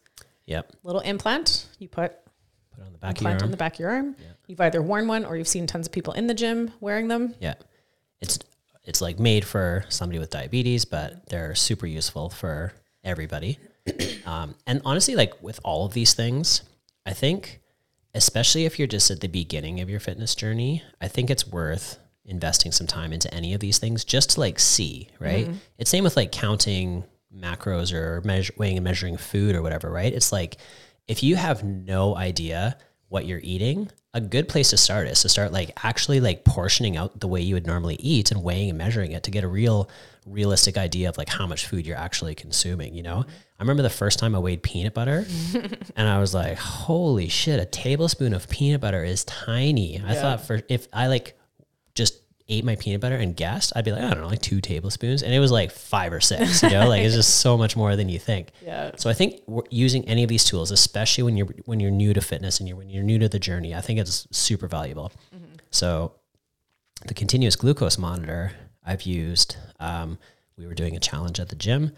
Yep. 0.46 0.72
Little 0.84 1.02
implant 1.02 1.68
you 1.80 1.88
put 1.88 2.14
Put 2.82 2.88
on 2.88 2.94
the 2.94 3.00
back 3.00 3.18
of 3.18 3.22
your 3.22 3.32
arm. 3.32 3.44
on 3.44 3.52
the 3.52 3.58
back 3.58 3.74
of 3.76 3.80
your 3.80 3.90
arm. 3.92 4.16
You've 4.48 4.60
either 4.60 4.82
worn 4.82 5.08
one 5.08 5.26
or 5.26 5.38
you've 5.38 5.48
seen 5.48 5.68
tons 5.68 5.86
of 5.86 5.92
people 5.92 6.14
in 6.14 6.28
the 6.28 6.34
gym 6.34 6.72
wearing 6.80 7.08
them. 7.08 7.36
Yeah. 7.40 7.54
It's 8.22 8.40
it's 8.84 9.02
like 9.02 9.20
made 9.20 9.46
for 9.46 9.86
somebody 9.90 10.18
with 10.18 10.32
diabetes, 10.32 10.86
but 10.86 11.28
they're 11.30 11.54
super 11.54 11.86
useful 11.86 12.30
for 12.32 12.74
everybody. 13.04 13.60
um, 14.26 14.56
and 14.66 14.82
honestly, 14.84 15.16
like 15.16 15.42
with 15.42 15.60
all 15.64 15.86
of 15.86 15.94
these 15.94 16.16
things, 16.16 16.64
I 17.06 17.14
think, 17.14 17.62
especially 18.16 18.66
if 18.66 18.80
you're 18.80 18.88
just 18.88 19.12
at 19.12 19.20
the 19.20 19.28
beginning 19.28 19.82
of 19.82 19.90
your 19.90 20.00
fitness 20.00 20.34
journey, 20.34 20.84
I 21.00 21.08
think 21.08 21.30
it's 21.30 21.48
worth 21.48 22.00
investing 22.26 22.72
some 22.72 22.88
time 22.88 23.14
into 23.14 23.32
any 23.34 23.54
of 23.54 23.60
these 23.60 23.78
things 23.78 24.04
just 24.04 24.32
to 24.32 24.40
like 24.40 24.60
see, 24.60 25.10
right? 25.20 25.48
It's 25.78 25.90
same 25.90 26.04
with 26.04 26.18
like 26.18 26.32
counting 26.32 27.04
macros 27.36 27.94
or 27.94 28.22
measure, 28.22 28.54
weighing 28.58 28.78
and 28.78 28.84
measuring 28.84 29.18
food 29.18 29.56
or 29.56 29.62
whatever, 29.62 29.90
right? 29.90 30.12
It's 30.12 30.32
like 30.32 30.58
if 31.12 31.22
you 31.22 31.36
have 31.36 31.62
no 31.62 32.16
idea 32.16 32.78
what 33.10 33.26
you're 33.26 33.42
eating, 33.44 33.92
a 34.14 34.22
good 34.22 34.48
place 34.48 34.70
to 34.70 34.78
start 34.78 35.10
is 35.10 35.22
to 35.22 35.30
start 35.30 35.52
like 35.52 35.78
actually 35.84 36.22
like 36.22 36.46
portioning 36.46 36.96
out 36.96 37.20
the 37.20 37.28
way 37.28 37.42
you 37.42 37.54
would 37.54 37.68
normally 37.68 37.96
eat 37.96 38.32
and 38.32 38.42
weighing 38.42 38.70
and 38.70 38.78
measuring 38.78 39.12
it 39.12 39.24
to 39.24 39.32
get 39.32 39.44
a 39.44 39.48
real 39.48 39.90
realistic 40.26 40.78
idea 40.78 41.10
of 41.10 41.18
like 41.18 41.28
how 41.28 41.46
much 41.46 41.66
food 41.66 41.86
you're 41.86 41.98
actually 41.98 42.34
consuming, 42.34 42.94
you 42.94 43.04
know? 43.04 43.26
I 43.28 43.62
remember 43.62 43.84
the 43.84 43.90
first 43.90 44.20
time 44.20 44.36
I 44.36 44.40
weighed 44.40 44.64
peanut 44.64 44.94
butter 44.94 45.26
and 45.98 46.08
I 46.08 46.20
was 46.20 46.34
like, 46.34 46.58
holy 46.58 47.28
shit, 47.28 47.60
a 47.60 47.66
tablespoon 47.66 48.34
of 48.34 48.48
peanut 48.48 48.80
butter 48.80 49.04
is 49.04 49.26
tiny. 49.26 50.02
I 50.06 50.16
thought 50.16 50.48
for 50.48 50.62
if 50.70 50.88
I 50.94 51.08
like 51.08 51.38
just 51.94 52.21
ate 52.52 52.66
my 52.66 52.76
peanut 52.76 53.02
butter 53.02 53.16
and 53.16 53.36
guessed, 53.36 53.74
I'd 53.76 53.86
be 53.86 53.92
like, 53.92 54.04
I 54.04 54.10
don't 54.10 54.22
know, 54.22 54.28
like 54.28 54.42
two 54.42 54.62
tablespoons. 54.62 55.24
And 55.24 55.34
it 55.34 55.40
was 55.40 55.52
like 55.52 55.72
five 55.72 56.12
or 56.14 56.20
six, 56.20 56.62
you 56.62 56.70
know, 56.70 56.88
like 56.88 57.02
it's 57.04 57.16
just 57.16 57.40
so 57.40 57.58
much 57.58 57.76
more 57.76 57.96
than 57.96 58.10
you 58.10 58.20
think. 58.20 58.50
Yeah. 58.62 58.92
So 58.98 59.10
I 59.10 59.14
think 59.14 59.42
using 59.70 60.08
any 60.08 60.24
of 60.24 60.30
these 60.30 60.44
tools, 60.44 60.72
especially 60.72 61.24
when 61.24 61.36
you're 61.36 61.48
when 61.66 61.80
you're 61.80 61.92
new 61.92 62.14
to 62.14 62.22
fitness 62.22 62.60
and 62.60 62.70
you're 62.70 62.78
when 62.78 62.90
you're 62.90 63.04
new 63.04 63.18
to 63.20 63.28
the 63.28 63.40
journey, 63.40 63.74
I 63.74 63.82
think 63.82 64.00
it's 64.00 64.28
super 64.32 64.68
valuable. 64.68 65.12
So 65.72 66.14
the 67.06 67.14
continuous 67.14 67.56
glucose 67.56 67.98
monitor 67.98 68.54
I've 68.86 69.04
used. 69.04 69.58
Um, 69.80 70.20
we 70.58 70.68
were 70.68 70.74
doing 70.74 70.96
a 70.96 71.00
challenge 71.00 71.40
at 71.40 71.50
the 71.50 71.56
gym, 71.56 71.92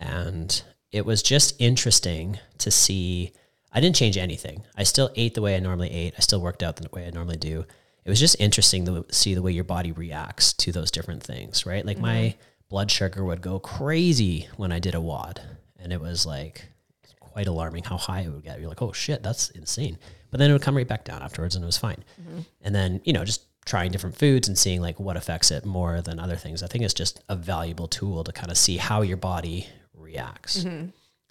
and 0.00 0.60
it 0.90 1.04
was 1.06 1.22
just 1.22 1.54
interesting 1.60 2.38
to 2.58 2.70
see. 2.70 3.32
I 3.72 3.80
didn't 3.80 3.96
change 3.96 4.16
anything. 4.16 4.64
I 4.76 4.82
still 4.82 5.10
ate 5.14 5.34
the 5.34 5.42
way 5.42 5.54
I 5.54 5.60
normally 5.60 5.90
ate. 5.90 6.14
I 6.16 6.20
still 6.20 6.40
worked 6.40 6.62
out 6.62 6.76
the 6.76 6.88
way 6.92 7.06
I 7.06 7.10
normally 7.10 7.36
do. 7.36 7.64
It 8.08 8.10
was 8.10 8.20
just 8.20 8.40
interesting 8.40 8.86
to 8.86 9.04
see 9.10 9.34
the 9.34 9.42
way 9.42 9.52
your 9.52 9.64
body 9.64 9.92
reacts 9.92 10.54
to 10.54 10.72
those 10.72 10.90
different 10.90 11.22
things, 11.22 11.66
right? 11.66 11.84
Like 11.84 11.98
my 11.98 12.14
mm-hmm. 12.16 12.38
blood 12.70 12.90
sugar 12.90 13.22
would 13.22 13.42
go 13.42 13.58
crazy 13.58 14.48
when 14.56 14.72
I 14.72 14.78
did 14.78 14.94
a 14.94 15.00
WOD, 15.02 15.42
and 15.78 15.92
it 15.92 16.00
was 16.00 16.24
like 16.24 16.64
quite 17.20 17.48
alarming 17.48 17.84
how 17.84 17.98
high 17.98 18.20
it 18.20 18.30
would 18.30 18.44
get. 18.44 18.60
You're 18.60 18.70
like, 18.70 18.80
oh 18.80 18.92
shit, 18.92 19.22
that's 19.22 19.50
insane. 19.50 19.98
But 20.30 20.40
then 20.40 20.48
it 20.48 20.54
would 20.54 20.62
come 20.62 20.74
right 20.74 20.88
back 20.88 21.04
down 21.04 21.20
afterwards, 21.20 21.54
and 21.54 21.62
it 21.62 21.66
was 21.66 21.76
fine. 21.76 22.02
Mm-hmm. 22.18 22.38
And 22.62 22.74
then 22.74 23.02
you 23.04 23.12
know, 23.12 23.26
just 23.26 23.44
trying 23.66 23.92
different 23.92 24.16
foods 24.16 24.48
and 24.48 24.56
seeing 24.56 24.80
like 24.80 24.98
what 24.98 25.18
affects 25.18 25.50
it 25.50 25.66
more 25.66 26.00
than 26.00 26.18
other 26.18 26.36
things. 26.36 26.62
I 26.62 26.66
think 26.66 26.84
it's 26.84 26.94
just 26.94 27.22
a 27.28 27.36
valuable 27.36 27.88
tool 27.88 28.24
to 28.24 28.32
kind 28.32 28.50
of 28.50 28.56
see 28.56 28.78
how 28.78 29.02
your 29.02 29.18
body 29.18 29.66
reacts. 29.92 30.64
Mm-hmm. 30.64 30.86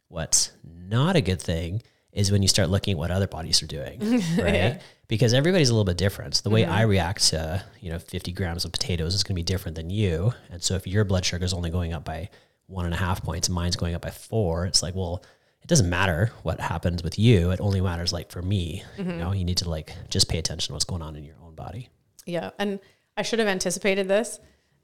What's 0.09 0.51
not 0.63 1.15
a 1.15 1.21
good 1.21 1.41
thing 1.41 1.81
is 2.11 2.31
when 2.31 2.43
you 2.43 2.47
start 2.47 2.69
looking 2.69 2.91
at 2.91 2.97
what 2.99 3.09
other 3.09 3.27
bodies 3.27 3.63
are 3.63 3.67
doing, 3.67 3.99
right? 4.37 4.79
Because 5.07 5.33
everybody's 5.33 5.69
a 5.69 5.73
little 5.73 5.85
bit 5.85 5.97
different. 5.97 6.35
So 6.35 6.41
the 6.43 6.49
way 6.49 6.65
I 6.65 6.81
mm-hmm. 6.81 6.89
react 6.89 7.27
to, 7.29 7.63
you 7.79 7.89
know, 7.89 7.99
50 7.99 8.33
grams 8.33 8.65
of 8.65 8.73
potatoes 8.73 9.13
is 9.13 9.23
going 9.23 9.35
to 9.35 9.39
be 9.39 9.43
different 9.43 9.75
than 9.75 9.89
you. 9.89 10.33
And 10.49 10.61
so 10.61 10.75
if 10.75 10.85
your 10.85 11.05
blood 11.05 11.23
sugar 11.23 11.45
is 11.45 11.53
only 11.53 11.69
going 11.69 11.93
up 11.93 12.03
by 12.03 12.29
one 12.65 12.83
and 12.83 12.93
a 12.93 12.97
half 12.97 13.23
points 13.23 13.47
and 13.47 13.55
mine's 13.55 13.77
going 13.77 13.95
up 13.95 14.01
by 14.01 14.09
four, 14.09 14.65
it's 14.65 14.83
like, 14.83 14.95
well, 14.95 15.23
it 15.61 15.67
doesn't 15.67 15.89
matter 15.89 16.31
what 16.43 16.59
happens 16.59 17.03
with 17.03 17.17
you. 17.17 17.51
It 17.51 17.61
only 17.61 17.79
matters 17.79 18.11
like 18.11 18.31
for 18.31 18.41
me. 18.41 18.83
You 18.97 19.03
mm-hmm. 19.05 19.17
know, 19.17 19.31
you 19.31 19.45
need 19.45 19.57
to 19.59 19.69
like 19.69 19.93
just 20.09 20.27
pay 20.27 20.39
attention 20.39 20.67
to 20.67 20.73
what's 20.73 20.85
going 20.85 21.01
on 21.01 21.15
in 21.15 21.23
your 21.23 21.35
own 21.41 21.55
body. 21.55 21.89
Yeah. 22.25 22.49
And 22.59 22.79
I 23.15 23.21
should 23.21 23.39
have 23.39 23.47
anticipated 23.47 24.09
this, 24.09 24.41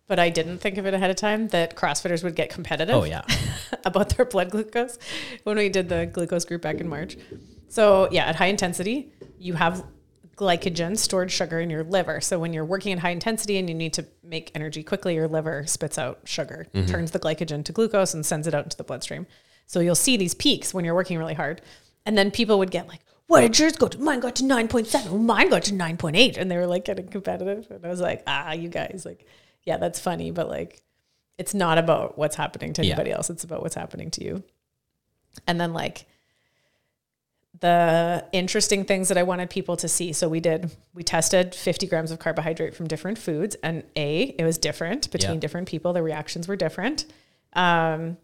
but 0.07 0.19
I 0.19 0.29
didn't 0.29 0.59
think 0.59 0.77
of 0.77 0.85
it 0.85 0.93
ahead 0.93 1.09
of 1.09 1.17
time 1.17 1.49
that 1.49 1.75
CrossFitters 1.75 2.23
would 2.23 2.35
get 2.35 2.49
competitive. 2.49 2.95
Oh 2.95 3.03
yeah. 3.03 3.23
about 3.85 4.09
their 4.15 4.25
blood 4.25 4.49
glucose 4.49 4.97
when 5.43 5.57
we 5.57 5.69
did 5.69 5.89
the 5.89 6.05
glucose 6.05 6.45
group 6.45 6.61
back 6.61 6.77
in 6.77 6.87
March. 6.87 7.17
So, 7.67 8.07
yeah, 8.11 8.25
at 8.25 8.35
high 8.35 8.47
intensity, 8.47 9.11
you 9.37 9.53
have 9.55 9.83
glycogen, 10.35 10.97
stored 10.97 11.31
sugar 11.31 11.59
in 11.59 11.69
your 11.69 11.83
liver. 11.83 12.21
So, 12.21 12.39
when 12.39 12.53
you're 12.53 12.65
working 12.65 12.91
at 12.93 12.99
high 12.99 13.11
intensity 13.11 13.57
and 13.57 13.69
you 13.69 13.75
need 13.75 13.93
to 13.93 14.05
make 14.23 14.51
energy 14.55 14.83
quickly, 14.83 15.15
your 15.15 15.27
liver 15.27 15.65
spits 15.67 15.97
out 15.97 16.19
sugar, 16.25 16.67
turns 16.87 17.11
the 17.11 17.19
glycogen 17.19 17.63
to 17.65 17.71
glucose, 17.71 18.13
and 18.13 18.25
sends 18.25 18.47
it 18.47 18.53
out 18.53 18.63
into 18.63 18.77
the 18.77 18.83
bloodstream. 18.83 19.27
So, 19.67 19.79
you'll 19.79 19.95
see 19.95 20.17
these 20.17 20.33
peaks 20.33 20.73
when 20.73 20.85
you're 20.85 20.95
working 20.95 21.17
really 21.17 21.33
hard. 21.35 21.61
And 22.05 22.17
then 22.17 22.31
people 22.31 22.57
would 22.59 22.71
get 22.71 22.87
like, 22.87 22.99
what 23.27 23.41
did 23.41 23.57
yours 23.57 23.77
go 23.77 23.87
to? 23.87 23.97
Mine 23.97 24.19
got 24.19 24.35
to 24.35 24.43
9.7. 24.43 25.21
Mine 25.21 25.49
got 25.49 25.63
to 25.63 25.71
9.8. 25.73 26.37
And 26.37 26.51
they 26.51 26.57
were 26.57 26.67
like 26.67 26.83
getting 26.83 27.07
competitive. 27.07 27.71
And 27.71 27.85
I 27.85 27.87
was 27.89 28.01
like, 28.01 28.21
ah, 28.27 28.51
you 28.51 28.67
guys, 28.67 29.03
like, 29.05 29.25
yeah, 29.63 29.77
that's 29.77 29.99
funny. 29.99 30.29
But 30.31 30.49
like, 30.49 30.81
it's 31.37 31.53
not 31.53 31.77
about 31.77 32.17
what's 32.17 32.35
happening 32.35 32.73
to 32.73 32.83
Yeah. 32.83 32.89
anybody 32.93 33.11
else. 33.11 33.29
It's 33.29 33.45
about 33.45 33.61
what's 33.61 33.75
happening 33.75 34.11
to 34.11 34.23
you. 34.23 34.43
And 35.47 35.59
then 35.59 35.71
like 35.73 36.05
the 37.63 38.25
interesting 38.33 38.83
things 38.83 39.07
that 39.07 39.17
I 39.17 39.23
wanted 39.23 39.49
people 39.49 39.77
to 39.77 39.87
see. 39.87 40.11
So 40.11 40.27
we 40.27 40.41
did, 40.41 40.69
we 40.93 41.01
tested 41.01 41.55
50 41.55 41.87
grams 41.87 42.11
of 42.11 42.19
carbohydrate 42.19 42.75
from 42.75 42.89
different 42.89 43.17
foods 43.17 43.55
and 43.63 43.83
A, 43.95 44.35
it 44.37 44.43
was 44.43 44.57
different 44.57 45.09
between 45.11 45.35
Yeah. 45.35 45.39
different 45.39 45.69
people. 45.69 45.93
The 45.93 46.03
reactions 46.03 46.45
were 46.45 46.57
different. 46.57 47.05
Um, 47.53 48.17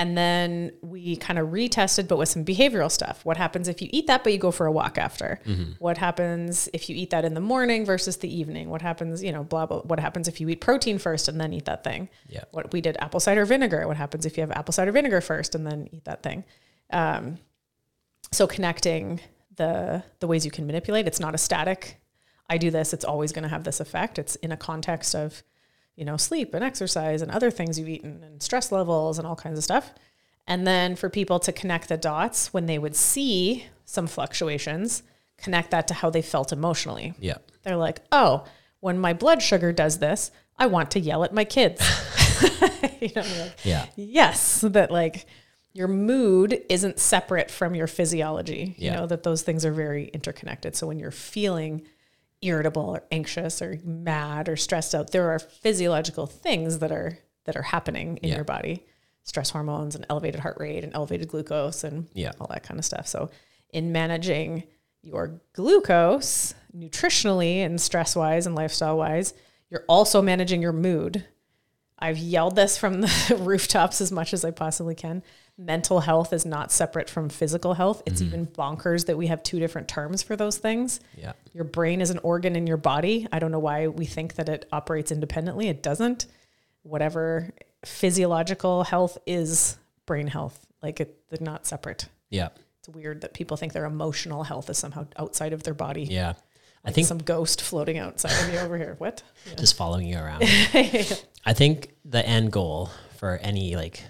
and 0.00 0.18
then 0.18 0.72
we 0.82 1.14
kind 1.14 1.38
of 1.38 1.50
retested, 1.50 2.08
but 2.08 2.16
with 2.18 2.28
some 2.28 2.44
behavioral 2.44 2.90
stuff. 2.90 3.24
What 3.24 3.36
happens 3.36 3.68
if 3.68 3.80
you 3.80 3.88
eat 3.92 4.08
that, 4.08 4.24
but 4.24 4.32
you 4.32 4.38
go 4.40 4.50
for 4.50 4.66
a 4.66 4.72
walk 4.72 4.98
after? 4.98 5.38
What 5.78 5.96
happens 5.98 6.68
if 6.72 6.88
you 6.90 6.96
eat 6.96 7.10
that 7.10 7.24
in 7.24 7.34
the 7.34 7.40
morning 7.40 7.84
versus 7.86 8.16
the 8.16 8.34
evening? 8.36 8.68
What 8.68 8.82
happens, 8.82 9.22
you 9.22 9.30
know, 9.30 9.44
blah, 9.44 9.66
blah. 9.66 9.82
What 9.82 10.00
happens 10.00 10.26
if 10.26 10.40
you 10.40 10.48
eat 10.48 10.60
protein 10.60 10.98
first 10.98 11.28
and 11.28 11.40
then 11.40 11.52
eat 11.52 11.66
that 11.66 11.84
thing? 11.84 12.08
Yeah. 12.28 12.42
What 12.50 12.72
we 12.72 12.80
did 12.80 12.96
apple 12.98 13.20
cider 13.20 13.44
vinegar. 13.44 13.86
What 13.86 13.96
happens 13.96 14.26
if 14.26 14.36
you 14.36 14.40
have 14.40 14.50
apple 14.50 14.72
cider 14.72 14.90
vinegar 14.90 15.20
first 15.20 15.54
and 15.54 15.64
then 15.64 15.88
eat 15.92 16.04
that 16.06 16.24
thing? 16.24 16.42
Um, 16.90 17.38
so 18.32 18.46
connecting 18.46 19.20
the 19.56 20.02
the 20.20 20.26
ways 20.26 20.44
you 20.44 20.50
can 20.50 20.66
manipulate. 20.66 21.06
It's 21.06 21.20
not 21.20 21.34
a 21.34 21.38
static. 21.38 22.00
I 22.50 22.58
do 22.58 22.70
this. 22.70 22.92
It's 22.92 23.04
always 23.04 23.32
going 23.32 23.44
to 23.44 23.48
have 23.48 23.64
this 23.64 23.80
effect. 23.80 24.18
It's 24.18 24.34
in 24.36 24.52
a 24.52 24.56
context 24.56 25.14
of, 25.14 25.42
you 25.96 26.04
know, 26.04 26.16
sleep 26.16 26.52
and 26.54 26.64
exercise 26.64 27.22
and 27.22 27.30
other 27.30 27.50
things 27.50 27.78
you've 27.78 27.88
eaten 27.88 28.22
and 28.22 28.42
stress 28.42 28.72
levels 28.72 29.18
and 29.18 29.26
all 29.26 29.36
kinds 29.36 29.56
of 29.58 29.64
stuff. 29.64 29.92
And 30.46 30.66
then 30.66 30.96
for 30.96 31.08
people 31.08 31.38
to 31.40 31.52
connect 31.52 31.88
the 31.88 31.96
dots 31.96 32.52
when 32.52 32.66
they 32.66 32.78
would 32.78 32.96
see 32.96 33.66
some 33.84 34.06
fluctuations, 34.06 35.02
connect 35.38 35.70
that 35.70 35.86
to 35.88 35.94
how 35.94 36.10
they 36.10 36.20
felt 36.22 36.52
emotionally. 36.52 37.14
Yeah. 37.20 37.38
They're 37.62 37.76
like, 37.76 38.00
oh, 38.10 38.44
when 38.80 38.98
my 38.98 39.12
blood 39.12 39.40
sugar 39.40 39.72
does 39.72 39.98
this, 39.98 40.30
I 40.58 40.66
want 40.66 40.90
to 40.92 41.00
yell 41.00 41.24
at 41.24 41.32
my 41.32 41.44
kids. 41.44 41.80
you 43.00 43.10
know, 43.14 43.22
like, 43.22 43.52
Yeah. 43.64 43.86
yes, 43.96 44.60
that 44.62 44.90
like 44.90 45.26
your 45.74 45.88
mood 45.88 46.60
isn't 46.68 46.98
separate 46.98 47.50
from 47.50 47.74
your 47.74 47.86
physiology. 47.86 48.74
You 48.78 48.90
know, 48.90 49.06
that 49.06 49.22
those 49.22 49.42
things 49.42 49.64
are 49.64 49.72
very 49.72 50.06
interconnected. 50.08 50.76
So 50.76 50.86
when 50.86 50.98
you're 50.98 51.10
feeling 51.10 51.82
irritable 52.42 52.82
or 52.90 53.04
anxious 53.10 53.62
or 53.62 53.78
mad 53.84 54.48
or 54.48 54.56
stressed 54.56 54.94
out, 54.94 55.12
there 55.12 55.30
are 55.30 55.38
physiological 55.38 56.26
things 56.26 56.78
that 56.80 56.92
are 56.92 57.18
that 57.44 57.56
are 57.56 57.62
happening 57.62 58.18
in 58.18 58.28
Yeah. 58.28 58.36
your 58.36 58.44
body. 58.44 58.84
Stress 59.24 59.50
hormones 59.50 59.94
and 59.96 60.04
elevated 60.10 60.40
heart 60.40 60.56
rate 60.60 60.84
and 60.84 60.92
elevated 60.94 61.28
glucose 61.28 61.84
and 61.84 62.06
Yeah. 62.12 62.32
all 62.40 62.46
that 62.48 62.62
kind 62.64 62.78
of 62.78 62.84
stuff. 62.84 63.06
So 63.06 63.30
in 63.70 63.92
managing 63.92 64.64
your 65.02 65.40
glucose 65.54 66.54
nutritionally 66.76 67.56
and 67.64 67.80
stress 67.80 68.14
wise 68.14 68.46
and 68.46 68.54
lifestyle 68.54 68.96
wise, 68.98 69.34
you're 69.70 69.84
also 69.88 70.20
managing 70.22 70.60
your 70.62 70.72
mood. 70.72 71.24
I've 71.98 72.18
yelled 72.18 72.56
this 72.56 72.76
from 72.76 73.00
the 73.28 73.36
rooftops 73.40 74.00
as 74.00 74.12
much 74.12 74.32
as 74.34 74.44
I 74.44 74.50
possibly 74.50 74.94
can. 74.94 75.22
Mental 75.58 76.00
health 76.00 76.32
is 76.32 76.46
not 76.46 76.72
separate 76.72 77.10
from 77.10 77.28
physical 77.28 77.74
health. 77.74 78.02
It's 78.06 78.22
mm-hmm. 78.22 78.34
even 78.34 78.46
bonkers 78.46 79.06
that 79.06 79.18
we 79.18 79.26
have 79.26 79.42
two 79.42 79.58
different 79.58 79.86
terms 79.86 80.22
for 80.22 80.34
those 80.34 80.56
things. 80.56 81.00
Yeah. 81.16 81.32
Your 81.52 81.64
brain 81.64 82.00
is 82.00 82.10
an 82.10 82.18
organ 82.22 82.56
in 82.56 82.66
your 82.66 82.78
body. 82.78 83.28
I 83.30 83.38
don't 83.38 83.52
know 83.52 83.58
why 83.58 83.88
we 83.88 84.06
think 84.06 84.34
that 84.36 84.48
it 84.48 84.66
operates 84.72 85.12
independently. 85.12 85.68
It 85.68 85.82
doesn't. 85.82 86.26
Whatever 86.82 87.50
physiological 87.84 88.84
health 88.84 89.18
is 89.26 89.76
brain 90.06 90.26
health. 90.26 90.58
Like 90.82 91.00
it, 91.00 91.18
they're 91.28 91.38
not 91.40 91.66
separate. 91.66 92.08
Yeah. 92.30 92.48
It's 92.78 92.88
weird 92.88 93.20
that 93.20 93.34
people 93.34 93.56
think 93.56 93.74
their 93.74 93.84
emotional 93.84 94.42
health 94.42 94.68
is 94.70 94.78
somehow 94.78 95.06
outside 95.16 95.52
of 95.52 95.62
their 95.62 95.74
body. 95.74 96.04
Yeah. 96.04 96.32
I 96.84 96.90
think 96.90 97.06
Some 97.06 97.18
ghost 97.18 97.62
floating 97.62 97.98
outside 97.98 98.32
of 98.42 98.52
you 98.52 98.58
over 98.58 98.76
here. 98.76 98.96
What? 98.98 99.22
just 99.56 99.76
following 99.76 100.08
you 100.08 100.18
around. 100.18 100.42
I 101.44 101.52
think 101.52 101.94
the 102.04 102.26
end 102.26 102.50
goal 102.50 102.90
for 103.18 103.38
any 103.38 103.76
like 103.76 104.02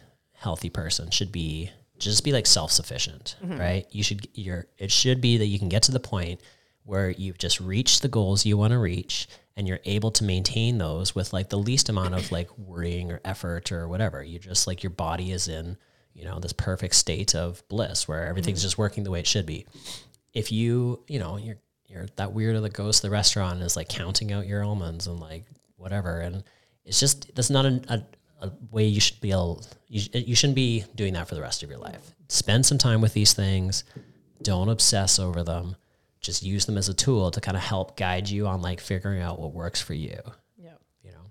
healthy 0.42 0.70
person 0.70 1.10
should 1.10 1.32
be 1.32 1.70
just 1.98 2.24
be 2.24 2.32
like 2.32 2.46
self-sufficient, 2.46 3.36
right? 3.42 3.86
You 3.90 4.02
should 4.02 4.26
you're 4.34 4.66
it 4.76 4.90
should 4.90 5.20
be 5.20 5.38
that 5.38 5.46
you 5.46 5.58
can 5.58 5.68
get 5.68 5.84
to 5.84 5.92
the 5.92 6.00
point 6.00 6.40
where 6.84 7.10
you've 7.10 7.38
just 7.38 7.60
reached 7.60 8.02
the 8.02 8.08
goals 8.08 8.44
you 8.44 8.56
want 8.56 8.72
to 8.72 8.78
reach 8.78 9.28
and 9.56 9.68
you're 9.68 9.78
able 9.84 10.10
to 10.10 10.24
maintain 10.24 10.78
those 10.78 11.14
with 11.14 11.32
like 11.32 11.48
the 11.48 11.58
least 11.58 11.88
amount 11.88 12.14
of 12.14 12.32
like 12.32 12.56
worrying 12.58 13.12
or 13.12 13.20
effort 13.24 13.70
or 13.70 13.86
whatever. 13.86 14.22
You 14.22 14.40
just 14.40 14.66
like 14.66 14.82
your 14.82 14.90
body 14.90 15.30
is 15.30 15.46
in, 15.46 15.76
you 16.12 16.24
know, 16.24 16.40
this 16.40 16.52
perfect 16.52 16.96
state 16.96 17.36
of 17.36 17.62
bliss 17.68 18.08
where 18.08 18.26
everything's 18.26 18.58
mm-hmm. 18.58 18.66
just 18.66 18.78
working 18.78 19.04
the 19.04 19.12
way 19.12 19.20
it 19.20 19.26
should 19.26 19.46
be. 19.46 19.66
If 20.34 20.50
you, 20.50 21.04
you 21.06 21.20
know, 21.20 21.36
you're 21.36 21.58
you're 21.86 22.06
that 22.16 22.34
weirdo 22.34 22.62
that 22.62 22.72
goes 22.72 22.96
to 22.96 23.02
the 23.02 23.10
restaurant 23.10 23.56
and 23.56 23.62
is 23.62 23.76
like 23.76 23.88
counting 23.88 24.32
out 24.32 24.46
your 24.46 24.64
almonds 24.64 25.06
and 25.06 25.20
like 25.20 25.44
whatever 25.76 26.20
and 26.20 26.42
it's 26.84 26.98
just 26.98 27.34
that's 27.34 27.50
not 27.50 27.66
a, 27.66 27.82
a, 27.88 28.02
a 28.42 28.50
way 28.70 28.84
you 28.84 29.00
should 29.00 29.20
be 29.20 29.30
able 29.30 29.62
you, 29.88 30.02
you 30.12 30.34
shouldn't 30.34 30.56
be 30.56 30.84
doing 30.94 31.14
that 31.14 31.26
for 31.28 31.34
the 31.34 31.40
rest 31.40 31.62
of 31.62 31.70
your 31.70 31.78
life 31.78 32.14
spend 32.28 32.66
some 32.66 32.76
time 32.78 33.00
with 33.00 33.14
these 33.14 33.32
things 33.32 33.84
don't 34.42 34.68
obsess 34.68 35.18
over 35.18 35.42
them 35.42 35.76
just 36.20 36.42
use 36.42 36.66
them 36.66 36.76
as 36.76 36.88
a 36.88 36.94
tool 36.94 37.30
to 37.30 37.40
kind 37.40 37.56
of 37.56 37.62
help 37.62 37.96
guide 37.96 38.28
you 38.28 38.46
on 38.46 38.60
like 38.62 38.80
figuring 38.80 39.20
out 39.22 39.38
what 39.40 39.52
works 39.52 39.80
for 39.80 39.94
you 39.94 40.18
Yeah. 40.56 40.72
you 41.02 41.10
know 41.12 41.30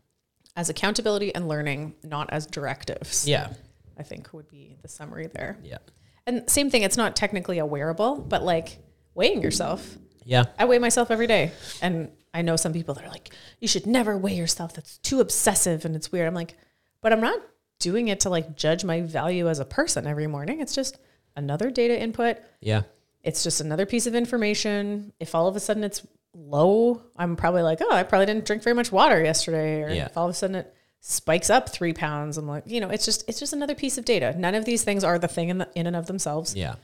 As 0.55 0.69
accountability 0.69 1.33
and 1.35 1.47
learning, 1.47 1.95
not 2.03 2.29
as 2.31 2.45
directives. 2.45 3.27
yeah 3.27 3.53
I 3.97 4.03
think 4.03 4.33
would 4.33 4.49
be 4.49 4.77
the 4.81 4.87
summary 4.87 5.27
there. 5.27 5.57
yeah 5.63 5.77
And 6.25 6.49
same 6.49 6.69
thing, 6.69 6.81
it's 6.83 6.97
not 6.97 7.15
technically 7.15 7.59
a 7.59 7.65
wearable, 7.65 8.15
but 8.21 8.43
like 8.43 8.79
weighing 9.15 9.41
yourself. 9.41 9.97
yeah 10.25 10.45
I 10.59 10.65
weigh 10.65 10.79
myself 10.79 11.11
every 11.11 11.27
day. 11.27 11.51
And 11.81 12.09
I 12.33 12.41
know 12.41 12.55
some 12.55 12.71
people 12.73 12.93
that 12.95 13.03
are 13.05 13.09
like, 13.09 13.31
you 13.59 13.67
should 13.67 13.85
never 13.85 14.17
weigh 14.17 14.35
yourself. 14.35 14.73
That's 14.73 14.97
too 14.99 15.19
obsessive 15.19 15.83
and 15.85 15.95
it's 15.95 16.11
weird. 16.13 16.27
I'm 16.27 16.33
like, 16.33 16.55
but 17.01 17.11
I'm 17.13 17.21
not 17.21 17.39
doing 17.79 18.07
it 18.09 18.19
to 18.21 18.29
like 18.29 18.55
judge 18.55 18.83
my 18.83 19.01
value 19.01 19.49
as 19.49 19.59
a 19.59 19.65
person 19.65 20.05
every 20.07 20.27
morning. 20.27 20.61
It's 20.61 20.75
just 20.75 20.97
another 21.35 21.69
data 21.71 21.99
input. 21.99 22.37
yeah 22.59 22.81
It's 23.23 23.43
just 23.43 23.61
another 23.61 23.85
piece 23.85 24.05
of 24.07 24.15
information. 24.15 25.13
If 25.19 25.33
all 25.35 25.47
of 25.47 25.55
a 25.55 25.59
sudden 25.59 25.83
it's 25.83 26.05
low, 26.33 27.01
I'm 27.17 27.35
probably 27.35 27.61
like, 27.63 27.79
oh, 27.81 27.93
I 27.93 28.03
probably 28.03 28.25
didn't 28.27 28.45
drink 28.45 28.63
very 28.63 28.75
much 28.75 28.91
water 28.91 29.21
yesterday. 29.23 29.81
Or 29.83 29.89
Yeah. 29.89 30.05
if 30.05 30.17
all 30.17 30.25
of 30.25 30.31
a 30.31 30.33
sudden 30.33 30.55
it 30.57 30.73
spikes 30.99 31.49
up 31.49 31.69
three 31.69 31.93
pounds, 31.93 32.37
I'm 32.37 32.47
like, 32.47 32.63
you 32.67 32.79
know, 32.79 32.89
it's 32.89 33.05
just 33.05 33.27
it's 33.27 33.39
just 33.39 33.53
another 33.53 33.75
piece 33.75 33.97
of 33.97 34.05
data. 34.05 34.35
None 34.37 34.53
of 34.55 34.65
these 34.65 34.83
things 34.83 35.03
are 35.03 35.17
the 35.17 35.27
thing 35.27 35.49
in, 35.49 35.57
the, 35.57 35.69
in 35.75 35.87
and 35.87 35.95
of 35.95 36.05
themselves. 36.07 36.55
yeah 36.55 36.75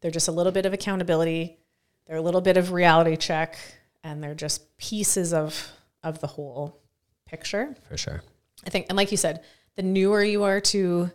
They're 0.00 0.10
just 0.12 0.28
a 0.28 0.32
little 0.32 0.52
bit 0.52 0.66
of 0.66 0.72
accountability. 0.72 1.58
They're 2.06 2.16
a 2.18 2.22
little 2.22 2.40
bit 2.42 2.56
of 2.56 2.70
reality 2.72 3.16
check, 3.16 3.56
and 4.04 4.22
they're 4.22 4.34
just 4.34 4.76
pieces 4.76 5.32
of 5.32 5.70
of 6.04 6.20
the 6.20 6.26
whole 6.28 6.80
picture. 7.26 7.74
for 7.88 7.96
sure 7.96 8.22
I 8.66 8.70
think, 8.70 8.86
and 8.88 8.96
like 8.96 9.10
you 9.10 9.16
said, 9.16 9.42
the 9.76 9.82
newer 9.82 10.22
you 10.22 10.42
are 10.44 10.60
to 10.60 11.10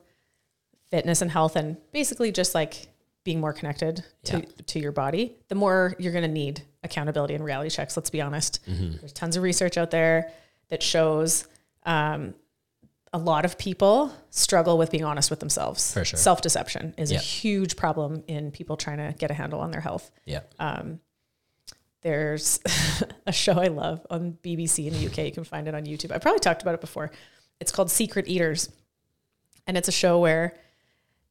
fitness 0.90 1.22
and 1.22 1.32
health, 1.32 1.56
and 1.56 1.78
basically 1.92 2.32
just 2.32 2.54
like 2.56 2.88
being 3.24 3.40
more 3.40 3.54
connected 3.54 4.04
to, 4.24 4.38
Yeah. 4.40 4.46
to 4.68 4.80
your 4.80 4.92
body, 4.92 5.36
the 5.50 5.56
more 5.56 5.94
you're 6.00 6.12
going 6.14 6.24
to 6.24 6.28
need 6.32 6.62
accountability 6.84 7.36
and 7.36 7.44
reality 7.44 7.70
checks. 7.70 7.96
Let's 7.98 8.10
be 8.10 8.22
honest. 8.22 8.60
Mm-hmm. 8.66 8.98
There's 8.98 9.14
tons 9.14 9.36
of 9.38 9.44
research 9.44 9.78
out 9.78 9.92
there 9.92 10.32
that 10.70 10.82
shows 10.82 11.46
um, 11.86 12.34
a 13.14 13.18
lot 13.18 13.44
of 13.46 13.58
people 13.58 14.12
struggle 14.30 14.78
with 14.78 14.90
being 14.92 15.04
honest 15.04 15.30
with 15.30 15.40
themselves. 15.42 15.94
For 15.94 16.06
sure. 16.06 16.18
Self 16.18 16.42
deception 16.42 16.94
is 16.98 17.12
a 17.12 17.18
huge 17.18 17.76
problem 17.76 18.24
in 18.28 18.52
people 18.52 18.78
trying 18.78 18.98
to 18.98 19.14
get 19.18 19.30
a 19.32 19.34
handle 19.34 19.60
on 19.60 19.72
their 19.72 19.82
health. 19.82 20.10
yeah 20.26 20.42
There's 22.02 22.60
a 23.28 23.32
show 23.34 23.54
I 23.60 23.68
love 23.68 24.06
on 24.10 24.38
BBC 24.44 24.88
in 24.88 24.94
the 24.94 25.06
UK. 25.08 25.18
You 25.26 25.32
can 25.34 25.44
find 25.44 25.68
it 25.68 25.76
on 25.76 25.86
YouTube. 25.86 26.12
I 26.12 26.18
probably 26.18 26.40
talked 26.40 26.62
about 26.62 26.74
it 26.76 26.82
before. 26.82 27.12
It's 27.60 27.72
called 27.72 27.92
Secret 27.92 28.28
Eaters. 28.28 28.70
And 29.68 29.78
it's 29.78 29.88
a 29.88 29.92
show 29.92 30.20
where 30.20 30.56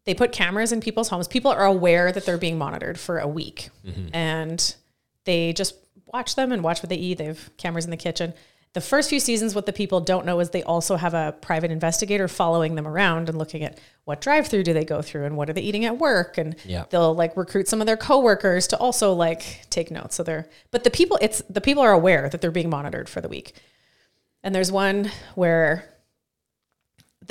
they 0.04 0.14
put 0.14 0.32
cameras 0.32 0.72
in 0.72 0.80
people's 0.80 1.08
homes. 1.08 1.28
People 1.28 1.50
are 1.50 1.64
aware 1.66 2.12
that 2.12 2.24
they're 2.24 2.38
being 2.38 2.56
monitored 2.58 2.98
for 2.98 3.18
a 3.18 3.26
week. 3.28 3.70
Mm-hmm. 3.86 4.14
And 4.14 4.74
they 5.24 5.52
just 5.52 5.74
watch 6.06 6.34
them 6.36 6.52
and 6.52 6.62
watch 6.62 6.80
what 6.82 6.88
they 6.88 6.96
eat. 6.96 7.18
They 7.18 7.24
have 7.26 7.50
cameras 7.56 7.84
in 7.84 7.90
the 7.90 7.96
kitchen. 7.96 8.32
The 8.74 8.80
first 8.82 9.08
few 9.08 9.18
seasons, 9.18 9.54
what 9.54 9.66
the 9.66 9.72
people 9.72 10.00
don't 10.00 10.24
know 10.26 10.40
is 10.40 10.50
they 10.50 10.62
also 10.62 10.96
have 10.96 11.14
a 11.14 11.34
private 11.40 11.70
investigator 11.70 12.28
following 12.28 12.74
them 12.74 12.86
around 12.86 13.28
and 13.28 13.36
looking 13.36 13.64
at 13.64 13.78
what 14.04 14.20
drive 14.20 14.46
through 14.46 14.62
do 14.62 14.72
they 14.72 14.84
go 14.84 15.02
through 15.02 15.24
and 15.24 15.36
what 15.36 15.48
are 15.50 15.52
they 15.54 15.62
eating 15.62 15.84
at 15.86 15.98
work. 15.98 16.38
And 16.38 16.54
Yeah. 16.64 16.84
they'll 16.90 17.14
like 17.14 17.36
recruit 17.36 17.66
some 17.66 17.80
of 17.80 17.86
their 17.86 17.96
coworkers 17.96 18.66
to 18.68 18.76
also 18.78 19.14
like 19.14 19.66
take 19.70 19.90
notes. 19.90 20.14
So 20.16 20.22
they're, 20.22 20.48
but 20.70 20.84
the 20.84 20.90
people, 20.90 21.18
it's 21.20 21.42
the 21.50 21.62
people 21.62 21.82
are 21.82 21.92
aware 21.92 22.28
that 22.28 22.40
they're 22.40 22.50
being 22.50 22.70
monitored 22.70 23.08
for 23.08 23.20
the 23.20 23.28
week. 23.28 23.54
And 24.44 24.54
there's 24.54 24.70
one 24.70 25.10
where 25.34 25.88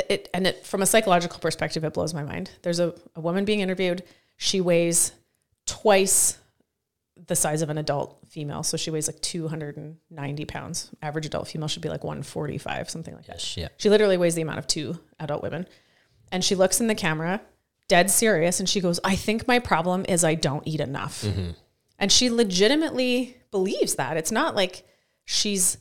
it, 0.10 0.30
and 0.34 0.48
it, 0.48 0.66
from 0.66 0.82
a 0.82 0.86
psychological 0.86 1.40
perspective, 1.40 1.84
it 1.84 1.94
blows 1.94 2.14
my 2.14 2.24
mind. 2.24 2.52
There's 2.62 2.80
a, 2.80 2.94
a 3.16 3.22
woman 3.22 3.46
being 3.46 3.60
interviewed. 3.62 4.04
She 4.38 4.62
weighs 4.62 5.12
twice 5.66 6.38
the 7.28 7.36
size 7.36 7.62
of 7.62 7.70
an 7.70 7.78
adult 7.78 8.20
female. 8.30 8.64
So 8.64 8.78
she 8.78 8.92
weighs 8.92 9.08
like 9.08 9.20
290 9.22 10.46
pounds. 10.46 10.92
Average 11.02 11.26
adult 11.26 11.48
female 11.48 11.68
should 11.68 11.82
be 11.82 11.90
like 11.90 12.04
145, 12.04 12.90
something 12.90 13.16
like 13.16 13.26
that. 13.26 13.36
yes 13.38 13.58
yeah 13.58 13.68
She 13.78 13.90
literally 13.90 14.18
weighs 14.18 14.36
the 14.36 14.42
amount 14.42 14.60
of 14.60 14.68
two 14.68 15.00
adult 15.20 15.42
women. 15.42 15.68
And 16.32 16.44
she 16.44 16.56
looks 16.56 16.80
in 16.80 16.88
the 16.88 16.96
camera, 16.96 17.42
dead 17.88 18.12
serious, 18.12 18.60
and 18.60 18.68
she 18.70 18.82
goes, 18.82 19.00
I 19.04 19.16
think 19.16 19.48
my 19.48 19.60
problem 19.60 20.06
is 20.08 20.24
I 20.24 20.36
don't 20.36 20.68
eat 20.68 20.80
enough. 20.80 21.24
Mm-hmm. 21.24 21.52
And 22.00 22.12
she 22.12 22.30
legitimately 22.30 23.38
believes 23.50 23.96
that. 23.96 24.18
It's 24.18 24.32
not 24.32 24.56
like 24.56 24.86
she's 25.26 25.78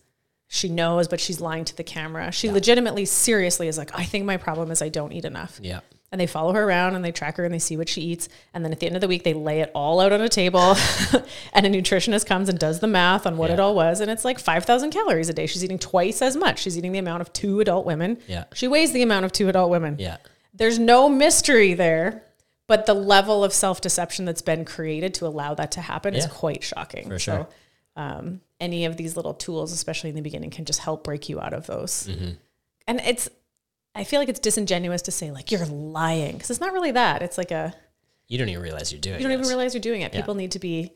she 0.48 0.68
knows, 0.68 1.08
but 1.08 1.20
she's 1.20 1.40
lying 1.40 1.64
to 1.64 1.76
the 1.76 1.82
camera. 1.84 2.30
She 2.30 2.50
legitimately, 2.50 3.04
seriously 3.04 3.68
is 3.68 3.76
like, 3.78 3.90
I 3.98 4.04
think 4.04 4.24
my 4.24 4.36
problem 4.36 4.70
is 4.70 4.80
I 4.80 4.88
don't 4.88 5.12
eat 5.12 5.24
enough. 5.24 5.58
yeah 5.62 5.80
And 6.12 6.20
they 6.20 6.26
follow 6.28 6.52
her 6.52 6.62
around 6.62 6.94
and 6.94 7.04
they 7.04 7.10
track 7.10 7.36
her 7.36 7.44
and 7.44 7.52
they 7.52 7.58
see 7.58 7.76
what 7.76 7.88
she 7.88 8.00
eats. 8.00 8.28
And 8.54 8.64
then 8.64 8.70
at 8.72 8.78
the 8.78 8.86
end 8.86 8.94
of 8.94 9.00
the 9.00 9.08
week, 9.08 9.24
they 9.24 9.34
lay 9.34 9.60
it 9.60 9.72
all 9.74 9.98
out 10.00 10.12
on 10.12 10.20
a 10.20 10.28
table. 10.28 10.76
and 11.52 11.66
a 11.66 11.68
nutritionist 11.70 12.26
comes 12.26 12.48
and 12.48 12.58
does 12.58 12.78
the 12.78 12.86
math 12.86 13.26
on 13.26 13.36
what 13.36 13.50
it 13.50 13.58
all 13.58 13.74
was. 13.74 14.00
And 14.00 14.08
it's 14.10 14.24
like 14.24 14.38
5,000 14.38 14.90
calories 14.92 15.28
a 15.28 15.32
day. 15.32 15.46
She's 15.46 15.64
eating 15.64 15.80
twice 15.80 16.22
as 16.22 16.36
much. 16.36 16.60
She's 16.60 16.78
eating 16.78 16.92
the 16.92 17.00
amount 17.00 17.22
of 17.22 17.32
two 17.32 17.58
adult 17.60 17.84
women. 17.84 18.18
Yeah. 18.28 18.44
She 18.54 18.68
weighs 18.68 18.92
the 18.92 19.02
amount 19.02 19.24
of 19.24 19.32
two 19.32 19.48
adult 19.48 19.70
women. 19.70 19.96
yeah 19.98 20.18
There's 20.54 20.78
no 20.78 21.08
mystery 21.08 21.74
there. 21.74 22.22
But 22.68 22.86
the 22.86 22.94
level 22.94 23.44
of 23.44 23.52
self 23.52 23.80
deception 23.80 24.24
that's 24.24 24.42
been 24.42 24.64
created 24.64 25.14
to 25.14 25.26
allow 25.26 25.54
that 25.54 25.70
to 25.72 25.80
happen 25.80 26.16
is 26.16 26.26
quite 26.26 26.64
shocking. 26.64 27.08
For 27.08 27.18
sure. 27.18 27.34
So, 27.34 27.48
um, 27.96 28.40
any 28.60 28.84
of 28.84 28.96
these 28.96 29.16
little 29.16 29.34
tools, 29.34 29.72
especially 29.72 30.10
in 30.10 30.16
the 30.16 30.22
beginning, 30.22 30.50
can 30.50 30.64
just 30.64 30.80
help 30.80 31.04
break 31.04 31.28
you 31.28 31.40
out 31.40 31.52
of 31.52 31.66
those. 31.66 32.08
Mm-hmm. 32.08 32.30
And 32.86 33.00
it's, 33.00 33.28
I 33.94 34.04
feel 34.04 34.20
like 34.20 34.28
it's 34.28 34.40
disingenuous 34.40 35.02
to 35.02 35.10
say 35.10 35.30
like 35.30 35.50
you're 35.50 35.66
lying 35.66 36.34
because 36.34 36.50
it's 36.50 36.60
not 36.60 36.72
really 36.72 36.92
that. 36.92 37.22
It's 37.22 37.38
like 37.38 37.50
a 37.50 37.74
you 38.28 38.38
don't 38.38 38.48
even 38.48 38.62
realize 38.62 38.92
you're 38.92 39.00
doing 39.00 39.16
it. 39.16 39.20
you 39.20 39.28
don't 39.28 39.38
even 39.38 39.46
realize 39.48 39.74
you're 39.74 39.80
doing 39.80 40.02
it. 40.02 40.12
Yeah. 40.12 40.20
People 40.20 40.34
need 40.34 40.52
to 40.52 40.58
be. 40.58 40.92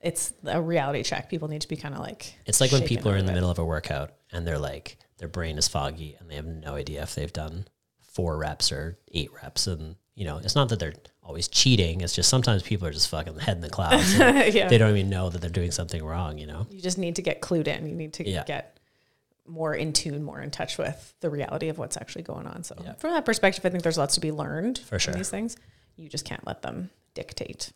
It's 0.00 0.34
a 0.44 0.60
reality 0.60 1.02
check. 1.02 1.30
People 1.30 1.48
need 1.48 1.62
to 1.62 1.68
be 1.68 1.76
kind 1.76 1.94
of 1.94 2.00
like. 2.00 2.34
It's 2.46 2.60
like 2.60 2.72
when 2.72 2.82
people 2.82 3.10
are 3.10 3.16
in 3.16 3.26
the 3.26 3.32
middle 3.32 3.50
of 3.50 3.58
a 3.58 3.64
workout 3.64 4.12
and 4.32 4.46
they're 4.46 4.58
like, 4.58 4.98
their 5.18 5.28
brain 5.28 5.56
is 5.56 5.66
foggy 5.66 6.16
and 6.18 6.30
they 6.30 6.34
have 6.34 6.44
no 6.44 6.74
idea 6.74 7.02
if 7.02 7.14
they've 7.14 7.32
done 7.32 7.66
four 8.02 8.36
reps 8.36 8.70
or 8.70 8.98
eight 9.12 9.30
reps 9.32 9.66
and 9.66 9.96
you 10.14 10.24
know, 10.24 10.38
it's 10.38 10.54
not 10.54 10.68
that 10.68 10.78
they're 10.78 10.94
always 11.22 11.48
cheating. 11.48 12.00
It's 12.00 12.14
just 12.14 12.28
sometimes 12.28 12.62
people 12.62 12.86
are 12.86 12.92
just 12.92 13.08
fucking 13.08 13.38
head 13.38 13.56
in 13.56 13.60
the 13.62 13.70
clouds. 13.70 14.14
yeah. 14.18 14.68
They 14.68 14.78
don't 14.78 14.96
even 14.96 15.10
know 15.10 15.28
that 15.30 15.40
they're 15.40 15.50
doing 15.50 15.70
something 15.72 16.04
wrong, 16.04 16.38
you 16.38 16.46
know? 16.46 16.66
you 16.70 16.80
just 16.80 16.98
need 16.98 17.16
to 17.16 17.22
get 17.22 17.40
clued 17.40 17.66
in. 17.66 17.86
You 17.88 17.94
need 17.94 18.12
to 18.14 18.28
Yeah. 18.28 18.44
get 18.44 18.78
more 19.46 19.74
in 19.74 19.92
tune, 19.92 20.22
more 20.22 20.40
in 20.40 20.50
touch 20.50 20.78
with 20.78 21.14
the 21.20 21.28
reality 21.30 21.68
of 21.68 21.76
what's 21.78 21.96
actually 21.96 22.22
going 22.22 22.46
on. 22.46 22.62
So 22.64 22.76
Yeah. 22.82 22.94
from 22.94 23.10
that 23.10 23.24
perspective, 23.24 23.64
I 23.66 23.70
think 23.70 23.82
there's 23.82 23.98
lots 23.98 24.14
to 24.14 24.20
be 24.20 24.32
learned 24.32 24.78
For 24.78 24.98
sure. 24.98 25.12
from 25.12 25.18
these 25.20 25.30
things. 25.30 25.56
You 25.96 26.08
just 26.08 26.24
can't 26.24 26.46
let 26.46 26.62
them 26.62 26.90
dictate. 27.14 27.72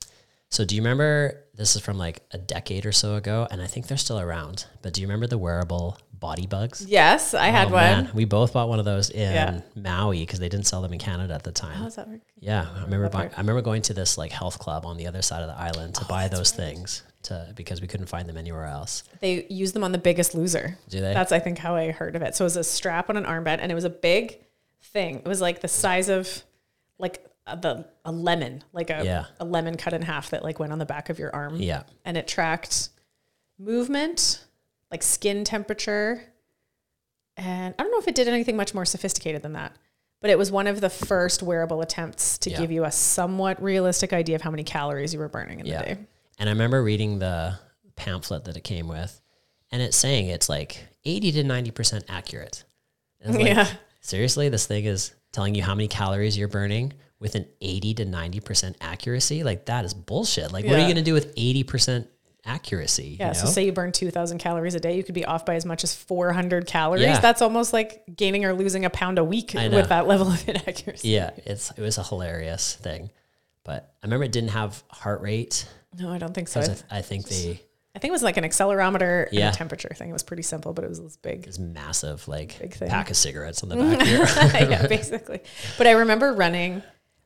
So 0.50 0.64
do 0.64 0.74
you 0.74 0.80
remember 0.82 1.44
this 1.54 1.76
is 1.76 1.82
from 1.82 1.98
like 1.98 2.22
a 2.30 2.38
decade 2.38 2.86
or 2.86 2.92
so 2.92 3.16
ago, 3.16 3.46
and 3.50 3.60
I 3.60 3.66
think 3.66 3.86
they're 3.86 3.96
still 3.98 4.18
around. 4.20 4.66
But 4.82 4.92
do 4.94 5.00
you 5.00 5.06
remember 5.06 5.26
the 5.26 5.36
wearable 5.38 5.98
BodyBuggs? 6.18 6.84
Yes, 6.88 7.34
I 7.34 7.48
had 7.48 7.68
Oh, 7.68 7.72
one. 7.72 7.82
man. 7.82 8.10
We 8.14 8.24
both 8.24 8.52
bought 8.52 8.68
one 8.68 8.78
of 8.78 8.84
those 8.84 9.10
in 9.10 9.32
Yeah. 9.32 9.60
Maui 9.74 10.20
because 10.20 10.38
they 10.38 10.48
didn't 10.48 10.66
sell 10.66 10.80
them 10.82 10.92
in 10.92 10.98
Canada 10.98 11.34
at 11.34 11.42
the 11.42 11.52
time. 11.52 11.72
Oh, 11.74 11.78
how 11.78 11.84
does 11.84 11.96
that 11.96 12.08
work? 12.08 12.20
Yeah, 12.40 12.66
I 12.76 12.82
remember. 12.84 13.08
that 13.08 13.12
Buy. 13.12 13.30
I 13.36 13.40
remember 13.40 13.60
going 13.62 13.82
to 13.82 13.94
this 13.94 14.16
like 14.16 14.32
health 14.32 14.58
club 14.58 14.86
on 14.86 14.96
the 14.96 15.06
other 15.06 15.20
side 15.22 15.42
of 15.42 15.48
the 15.48 15.56
island 15.58 15.96
Oh, 15.98 16.02
to 16.02 16.08
buy 16.08 16.28
those 16.28 16.50
things 16.50 17.02
to 17.24 17.52
because 17.54 17.80
we 17.80 17.86
couldn't 17.88 18.06
find 18.06 18.28
them 18.28 18.36
anywhere 18.36 18.64
else. 18.66 19.02
They 19.20 19.46
use 19.50 19.72
them 19.72 19.84
on 19.84 19.92
The 19.92 19.98
Biggest 19.98 20.34
Loser. 20.34 20.78
Do 20.88 21.00
they? 21.00 21.12
That's 21.12 21.32
I 21.32 21.40
think 21.40 21.58
how 21.58 21.74
I 21.74 21.90
heard 21.90 22.16
of 22.16 22.22
it. 22.22 22.34
So 22.36 22.44
it 22.44 22.46
was 22.46 22.56
a 22.56 22.64
strap 22.64 23.10
on 23.10 23.16
an 23.16 23.24
armband, 23.24 23.58
and 23.60 23.70
it 23.70 23.74
was 23.74 23.84
a 23.84 23.90
big 23.90 24.38
thing. 24.82 25.16
It 25.16 25.26
was 25.28 25.40
like 25.40 25.60
the 25.60 25.68
size 25.68 26.08
of 26.08 26.42
like 26.98 27.24
the 27.56 27.86
a 28.04 28.12
lemon, 28.12 28.62
like 28.72 28.90
a 28.90 29.04
Yeah. 29.04 29.24
a 29.40 29.44
lemon 29.44 29.76
cut 29.76 29.92
in 29.92 30.02
half 30.02 30.30
that 30.30 30.42
like 30.42 30.58
went 30.58 30.72
on 30.72 30.78
the 30.78 30.86
back 30.86 31.08
of 31.10 31.18
your 31.18 31.34
arm. 31.34 31.56
yeah, 31.56 31.82
and 32.04 32.16
it 32.16 32.26
tracked 32.28 32.90
movement, 33.58 34.44
like 34.90 35.02
skin 35.02 35.44
temperature. 35.44 36.22
And 37.36 37.74
I 37.78 37.82
don't 37.82 37.92
know 37.92 37.98
if 37.98 38.08
it 38.08 38.14
did 38.14 38.28
anything 38.28 38.56
much 38.56 38.74
more 38.74 38.84
sophisticated 38.84 39.42
than 39.42 39.52
that, 39.52 39.72
but 40.20 40.30
it 40.30 40.38
was 40.38 40.50
one 40.50 40.66
of 40.66 40.80
the 40.80 40.90
first 40.90 41.42
wearable 41.42 41.80
attempts 41.82 42.38
to 42.38 42.50
Yeah. 42.50 42.58
give 42.58 42.72
you 42.72 42.84
a 42.84 42.90
somewhat 42.90 43.62
realistic 43.62 44.12
idea 44.12 44.34
of 44.36 44.42
how 44.42 44.50
many 44.50 44.64
calories 44.64 45.12
you 45.14 45.20
were 45.20 45.28
burning 45.28 45.60
in 45.60 45.66
Yeah. 45.66 45.78
the 45.82 45.94
day. 45.94 45.98
and 46.40 46.48
I 46.48 46.52
remember 46.52 46.82
reading 46.82 47.18
the 47.18 47.58
pamphlet 47.96 48.44
that 48.44 48.56
it 48.56 48.62
came 48.62 48.86
with, 48.86 49.20
and 49.72 49.82
it's 49.82 49.96
saying 49.96 50.28
it's 50.28 50.48
like 50.48 50.86
eighty 51.04 51.32
to 51.32 51.42
ninety 51.44 51.70
percent 51.72 52.04
accurate. 52.08 52.64
Like, 53.24 53.44
yeah. 53.44 53.68
seriously, 54.00 54.48
this 54.48 54.64
thing 54.66 54.84
is 54.84 55.12
telling 55.32 55.56
you 55.56 55.62
how 55.64 55.74
many 55.74 55.88
calories 55.88 56.38
you're 56.38 56.46
burning 56.48 56.92
with 57.20 57.34
an 57.34 57.46
eighty 57.60 57.94
to 57.94 58.04
ninety 58.04 58.40
percent 58.40 58.76
accuracy. 58.80 59.42
Like 59.42 59.66
that 59.66 59.84
is 59.84 59.94
bullshit. 59.94 60.52
Like, 60.52 60.64
what 60.64 60.74
are 60.74 60.80
you 60.82 60.88
gonna 60.88 61.02
do 61.02 61.14
with 61.14 61.32
eighty 61.36 61.62
percent 61.64 62.08
accuracy? 62.44 63.16
Yeah. 63.20 63.28
you 63.28 63.34
So 63.34 63.46
say 63.46 63.66
you 63.66 63.72
burn 63.72 63.92
2000 63.92 64.38
calories 64.38 64.74
a 64.74 64.80
day, 64.80 64.96
you 64.96 65.04
could 65.04 65.14
be 65.14 65.24
off 65.26 65.44
by 65.44 65.54
as 65.56 65.66
much 65.66 65.84
as 65.84 65.94
400 65.94 66.66
calories. 66.66 67.02
Yeah. 67.02 67.20
That's 67.20 67.42
almost 67.42 67.72
like 67.74 68.04
gaining 68.16 68.44
or 68.44 68.54
losing 68.54 68.84
a 68.84 68.90
pound 68.90 69.18
a 69.18 69.24
week 69.24 69.52
with 69.54 69.88
that 69.90 70.06
level 70.06 70.28
of 70.28 70.48
inaccuracy. 70.48 71.08
Yeah, 71.08 71.30
it's 71.44 71.70
it 71.72 71.80
was 71.80 71.98
a 71.98 72.02
hilarious 72.02 72.74
thing. 72.76 73.10
But 73.64 73.92
I 74.02 74.06
remember 74.06 74.24
it 74.24 74.32
didn't 74.32 74.50
have 74.50 74.82
heart 74.88 75.20
rate. 75.20 75.68
No, 75.98 76.10
I 76.10 76.18
don't 76.18 76.32
think 76.32 76.48
so. 76.48 76.60
I, 76.60 76.64
th- 76.64 76.78
I 76.90 77.02
think 77.02 77.28
they 77.28 77.60
I 77.94 77.98
think 77.98 78.10
it 78.10 78.12
was 78.12 78.22
like 78.22 78.36
an 78.36 78.44
accelerometer 78.44 79.26
and 79.30 79.38
a 79.38 79.52
temperature 79.52 79.90
thing. 79.94 80.08
It 80.08 80.12
was 80.12 80.22
pretty 80.22 80.44
simple, 80.44 80.72
but 80.72 80.84
it 80.84 80.88
was 80.88 81.02
this 81.02 81.16
big. 81.16 81.42
this 81.44 81.58
massive 81.58 82.26
like 82.28 82.58
Big 82.60 82.72
thing. 82.74 82.88
pack 82.88 83.10
of 83.10 83.16
cigarettes 83.16 83.62
on 83.62 83.68
the 83.68 83.76
back 83.96 84.06
here. 84.06 84.24
yeah, 84.70 84.86
basically. 84.86 85.40
But 85.76 85.86
I 85.88 85.92
remember 85.92 86.32
running 86.32 86.82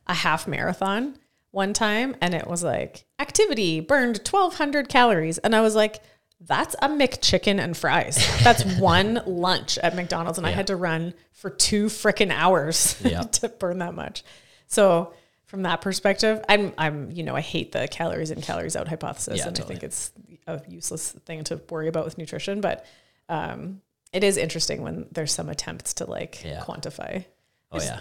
a 0.07 0.13
half 0.13 0.47
marathon 0.47 1.17
one 1.51 1.73
time 1.73 2.15
and 2.21 2.33
it 2.33 2.47
was 2.47 2.63
like 2.63 3.05
activity 3.19 3.79
burned 3.79 4.17
1200 4.17 4.89
calories 4.89 5.37
and 5.37 5.55
I 5.55 5.61
was 5.61 5.75
like 5.75 6.01
that's 6.45 6.75
a 6.81 6.89
McChicken 6.89 7.57
and 7.63 7.77
fries. 7.77 8.17
That's 8.43 8.65
one 8.79 9.21
lunch 9.25 9.77
at 9.77 9.95
McDonald's 9.95 10.37
and 10.37 10.45
I 10.45 10.51
had 10.51 10.67
to 10.67 10.75
run 10.75 11.13
for 11.31 11.49
2 11.49 11.85
freaking 11.85 12.31
hours 12.33 12.97
Yeah. 13.05 13.21
to 13.21 13.47
burn 13.47 13.77
that 13.79 13.93
much. 13.93 14.23
So 14.67 15.13
from 15.45 15.61
that 15.61 15.79
perspective, 15.81 16.43
I'm 16.49 16.73
I'm 16.77 17.11
you 17.11 17.23
know, 17.23 17.35
I 17.35 17.41
hate 17.41 17.71
the 17.71 17.87
calories 17.87 18.31
in 18.31 18.41
calories 18.41 18.75
out 18.75 18.87
hypothesis 18.89 19.37
Yeah, 19.37 19.47
and 19.47 19.55
totally. 19.55 19.75
I 19.75 19.79
think 19.79 19.83
it's 19.83 20.11
a 20.47 20.61
useless 20.67 21.11
thing 21.11 21.43
to 21.45 21.61
worry 21.69 21.87
about 21.87 22.03
with 22.03 22.17
nutrition, 22.17 22.59
but 22.59 22.85
um 23.29 23.81
it 24.11 24.23
is 24.23 24.35
interesting 24.35 24.81
when 24.81 25.05
there's 25.11 25.31
some 25.31 25.47
attempts 25.49 25.93
to 25.95 26.05
like 26.09 26.43
Yeah. 26.43 26.59
quantify 26.61 27.23
oh 27.71 27.79
yeah. 27.79 27.99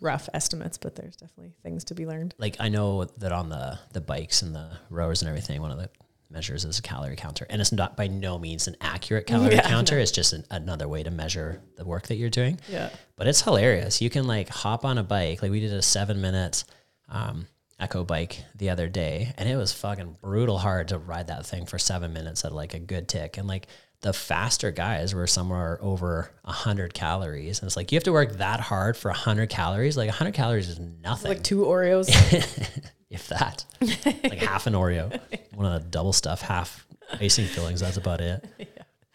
Rough 0.00 0.28
estimates, 0.34 0.78
but 0.78 0.94
there's 0.96 1.16
definitely 1.16 1.54
things 1.62 1.84
to 1.84 1.94
be 1.94 2.06
learned. 2.06 2.34
Like 2.38 2.56
I 2.60 2.68
know 2.68 3.04
that 3.18 3.32
on 3.32 3.48
the 3.48 3.78
the 3.92 4.00
bikes 4.00 4.42
and 4.42 4.54
the 4.54 4.70
rowers 4.88 5.22
and 5.22 5.28
everything, 5.28 5.60
one 5.60 5.70
of 5.70 5.78
the 5.78 5.90
measures 6.30 6.64
is 6.64 6.78
a 6.78 6.82
calorie 6.82 7.16
counter, 7.16 7.46
and 7.50 7.60
it's 7.60 7.72
not 7.72 7.96
by 7.96 8.06
no 8.06 8.38
means 8.38 8.66
an 8.68 8.76
accurate 8.80 9.26
calorie 9.26 9.54
Yeah, 9.54 9.68
counter. 9.68 9.98
It's 9.98 10.12
just 10.12 10.32
an, 10.32 10.44
another 10.50 10.88
way 10.88 11.02
to 11.02 11.10
measure 11.10 11.60
the 11.76 11.84
work 11.84 12.06
that 12.08 12.16
you're 12.16 12.30
doing. 12.30 12.60
Yeah. 12.68 12.90
But 13.16 13.26
it's 13.26 13.42
hilarious. 13.42 14.00
You 14.00 14.10
can 14.10 14.26
like 14.26 14.48
hop 14.48 14.84
on 14.84 14.98
a 14.98 15.02
bike. 15.02 15.42
Like 15.42 15.50
we 15.50 15.60
did 15.60 15.72
a 15.72 15.82
seven 15.82 16.20
minute 16.20 16.64
um, 17.08 17.46
echo 17.78 18.04
bike 18.04 18.44
the 18.54 18.70
other 18.70 18.88
day, 18.88 19.34
and 19.36 19.48
it 19.48 19.56
was 19.56 19.72
fucking 19.72 20.16
brutal 20.22 20.58
hard 20.58 20.88
to 20.88 20.98
ride 20.98 21.26
that 21.26 21.46
thing 21.46 21.66
for 21.66 21.78
seven 21.78 22.12
minutes 22.12 22.44
at 22.44 22.52
like 22.52 22.74
a 22.74 22.78
good 22.78 23.08
tick. 23.08 23.36
And 23.36 23.48
like 23.48 23.66
the 24.02 24.12
faster 24.12 24.70
guys 24.70 25.14
were 25.14 25.26
somewhere 25.26 25.78
over 25.82 26.30
a 26.44 26.52
hundred 26.52 26.94
calories, 26.94 27.60
and 27.60 27.66
it's 27.68 27.76
like 27.76 27.92
you 27.92 27.96
have 27.96 28.04
to 28.04 28.12
work 28.12 28.32
that 28.38 28.60
hard 28.60 28.96
for 28.96 29.10
a 29.10 29.14
hundred 29.14 29.50
calories. 29.50 29.96
Like 29.96 30.08
a 30.08 30.12
hundred 30.12 30.34
calories 30.34 30.68
is 30.68 30.78
nothing, 30.78 31.28
Like 31.30 31.42
two 31.42 31.62
Oreos. 31.64 32.08
if 33.10 33.28
that. 33.28 33.64
like 33.80 34.38
half 34.38 34.66
an 34.66 34.72
Oreo, 34.74 35.20
one 35.54 35.66
of 35.70 35.82
the 35.82 35.88
double 35.90 36.12
stuff, 36.12 36.40
half 36.40 36.86
icing 37.20 37.44
fillings. 37.46 37.80
That's 37.80 37.96
about 37.96 38.20
it. 38.20 38.44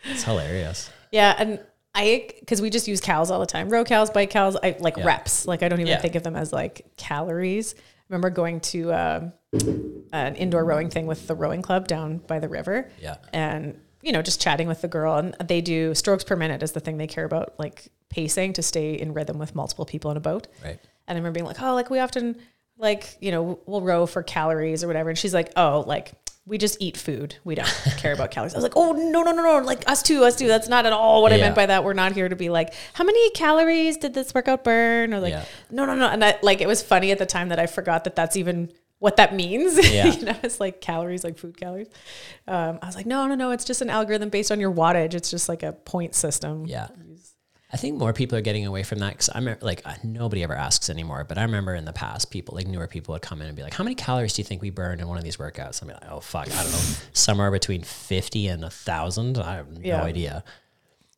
It's 0.07 0.21
hilarious. 0.23 0.91
yeah. 1.11 1.33
And 1.35 1.59
I, 1.95 2.29
cause 2.45 2.61
we 2.61 2.69
just 2.69 2.87
use 2.87 3.01
cows 3.01 3.31
all 3.31 3.39
the 3.39 3.47
time, 3.47 3.69
row 3.69 3.83
cows, 3.83 4.11
bike 4.11 4.29
cows, 4.29 4.55
I 4.61 4.75
like 4.79 4.97
Yeah. 4.97 5.05
reps. 5.07 5.47
Like 5.47 5.63
I 5.63 5.67
don't 5.67 5.79
even 5.79 5.89
Yeah. 5.93 5.99
think 5.99 6.13
of 6.13 6.21
them 6.21 6.35
as 6.35 6.53
like 6.53 6.85
calories. 6.95 7.73
I 7.73 7.79
remember 8.09 8.29
going 8.29 8.59
to 8.59 8.93
um, 8.93 9.33
an 10.13 10.35
indoor 10.35 10.63
rowing 10.63 10.91
thing 10.91 11.07
with 11.07 11.25
the 11.25 11.33
rowing 11.33 11.63
club 11.63 11.87
down 11.87 12.17
by 12.19 12.37
the 12.37 12.47
river. 12.47 12.91
Yeah. 13.01 13.15
and 13.33 13.79
you 14.05 14.11
know 14.13 14.21
just 14.21 14.39
chatting 14.41 14.67
with 14.67 14.81
the 14.81 14.87
girl 14.87 15.15
and 15.15 15.35
they 15.47 15.59
do 15.61 15.93
strokes 15.95 16.23
per 16.23 16.35
minute 16.35 16.61
is 16.63 16.71
the 16.73 16.79
thing 16.79 16.97
they 16.97 17.07
care 17.07 17.25
about 17.25 17.53
like 17.57 17.87
pacing 18.09 18.53
to 18.53 18.61
stay 18.61 18.93
in 18.93 19.13
rhythm 19.13 19.37
with 19.39 19.55
multiple 19.55 19.85
people 19.85 20.11
in 20.11 20.17
a 20.17 20.21
boat. 20.21 20.47
Right. 20.63 20.79
and 21.07 21.15
i 21.15 21.19
remember 21.19 21.37
being 21.39 21.45
like 21.45 21.61
oh 21.61 21.73
like 21.73 21.89
we 21.89 21.99
often 21.99 22.37
like 22.77 23.17
you 23.19 23.31
know 23.31 23.59
we'll 23.65 23.81
row 23.81 24.05
for 24.05 24.21
calories 24.23 24.83
or 24.83 24.87
whatever. 24.87 25.09
And 25.09 25.17
she's 25.17 25.33
like 25.33 25.51
oh 25.57 25.83
like 25.87 26.11
we 26.47 26.59
just 26.59 26.77
eat 26.79 26.95
food. 26.95 27.35
We 27.43 27.55
don't 27.55 27.67
care 27.97 28.13
about 28.13 28.29
calories. 28.29 28.53
I 28.53 28.57
was 28.57 28.63
like 28.63 28.75
oh 28.75 28.91
no 28.91 29.23
no 29.23 29.31
no 29.31 29.41
no. 29.41 29.65
Like 29.65 29.89
us 29.89 30.03
too 30.03 30.23
us 30.23 30.35
too. 30.35 30.47
That's 30.47 30.67
not 30.69 30.85
at 30.85 30.93
all 30.93 31.23
what 31.23 31.33
i 31.33 31.37
meant 31.37 31.55
by 31.55 31.65
that. 31.65 31.83
We're 31.83 31.93
not 31.93 32.11
here 32.11 32.29
to 32.29 32.35
be 32.35 32.49
like 32.49 32.73
how 32.93 33.03
many 33.03 33.29
calories 33.31 33.97
did 33.97 34.13
this 34.13 34.33
workout 34.35 34.63
burn? 34.63 35.13
Or 35.13 35.19
like 35.19 35.31
Yeah. 35.31 35.45
no 35.71 35.85
no 35.85 35.95
no. 35.95 36.07
And 36.07 36.23
I, 36.23 36.37
like 36.43 36.61
it 36.61 36.67
was 36.67 36.83
funny 36.83 37.09
at 37.11 37.17
the 37.17 37.25
time 37.25 37.49
that 37.49 37.57
i 37.59 37.65
forgot 37.65 38.03
that 38.03 38.15
that's 38.15 38.35
even 38.37 38.71
what 38.99 39.17
that 39.17 39.35
means 39.35 39.77
Yeah. 39.93 40.07
you 40.13 40.25
know 40.25 40.35
it's 40.43 40.59
like 40.59 40.81
calories 40.81 41.23
like 41.23 41.37
food 41.37 41.57
calories 41.57 41.87
um, 42.47 42.79
i 42.81 42.85
was 42.85 42.95
like 42.95 43.05
no 43.05 43.27
no 43.27 43.35
no 43.35 43.51
it's 43.51 43.65
just 43.65 43.81
an 43.81 43.89
algorithm 43.89 44.29
based 44.29 44.51
on 44.51 44.59
your 44.59 44.71
wattage 44.73 45.13
it's 45.13 45.29
just 45.29 45.49
like 45.49 45.63
a 45.63 45.73
point 45.73 46.15
system 46.15 46.65
Yeah. 46.65 46.87
I 47.73 47.77
think 47.77 47.97
more 47.97 48.13
people 48.13 48.37
are 48.37 48.41
getting 48.41 48.65
away 48.65 48.83
from 48.83 48.99
that 48.99 49.13
because 49.13 49.29
I'm 49.35 49.53
like, 49.59 49.83
nobody 50.03 50.43
ever 50.43 50.53
asks 50.55 50.89
anymore. 50.89 51.25
But 51.27 51.37
I 51.37 51.41
remember 51.41 51.75
in 51.75 51.83
the 51.83 51.91
past, 51.91 52.31
people, 52.31 52.55
like, 52.55 52.67
newer 52.67 52.87
people 52.87 53.11
would 53.13 53.23
come 53.23 53.41
in 53.41 53.47
and 53.47 53.55
be 53.55 53.63
like, 53.63 53.73
How 53.73 53.83
many 53.83 53.95
calories 53.95 54.31
do 54.33 54.41
you 54.41 54.45
think 54.45 54.61
we 54.61 54.69
burned 54.69 55.01
in 55.01 55.07
one 55.09 55.17
of 55.17 55.25
these 55.25 55.35
workouts? 55.37 55.81
I'm 55.81 55.89
like, 55.89 55.97
Oh, 56.09 56.21
fuck. 56.21 56.47
I 56.47 56.63
don't 56.63 56.71
know. 56.71 56.79
Somewhere 57.11 57.51
between 57.51 57.81
50 57.83 58.47
and 58.47 58.61
a 58.63 58.67
1,000. 58.67 59.39
I 59.39 59.55
have 59.55 59.71
no 59.71 59.79
Yeah. 59.81 60.03
idea. 60.03 60.43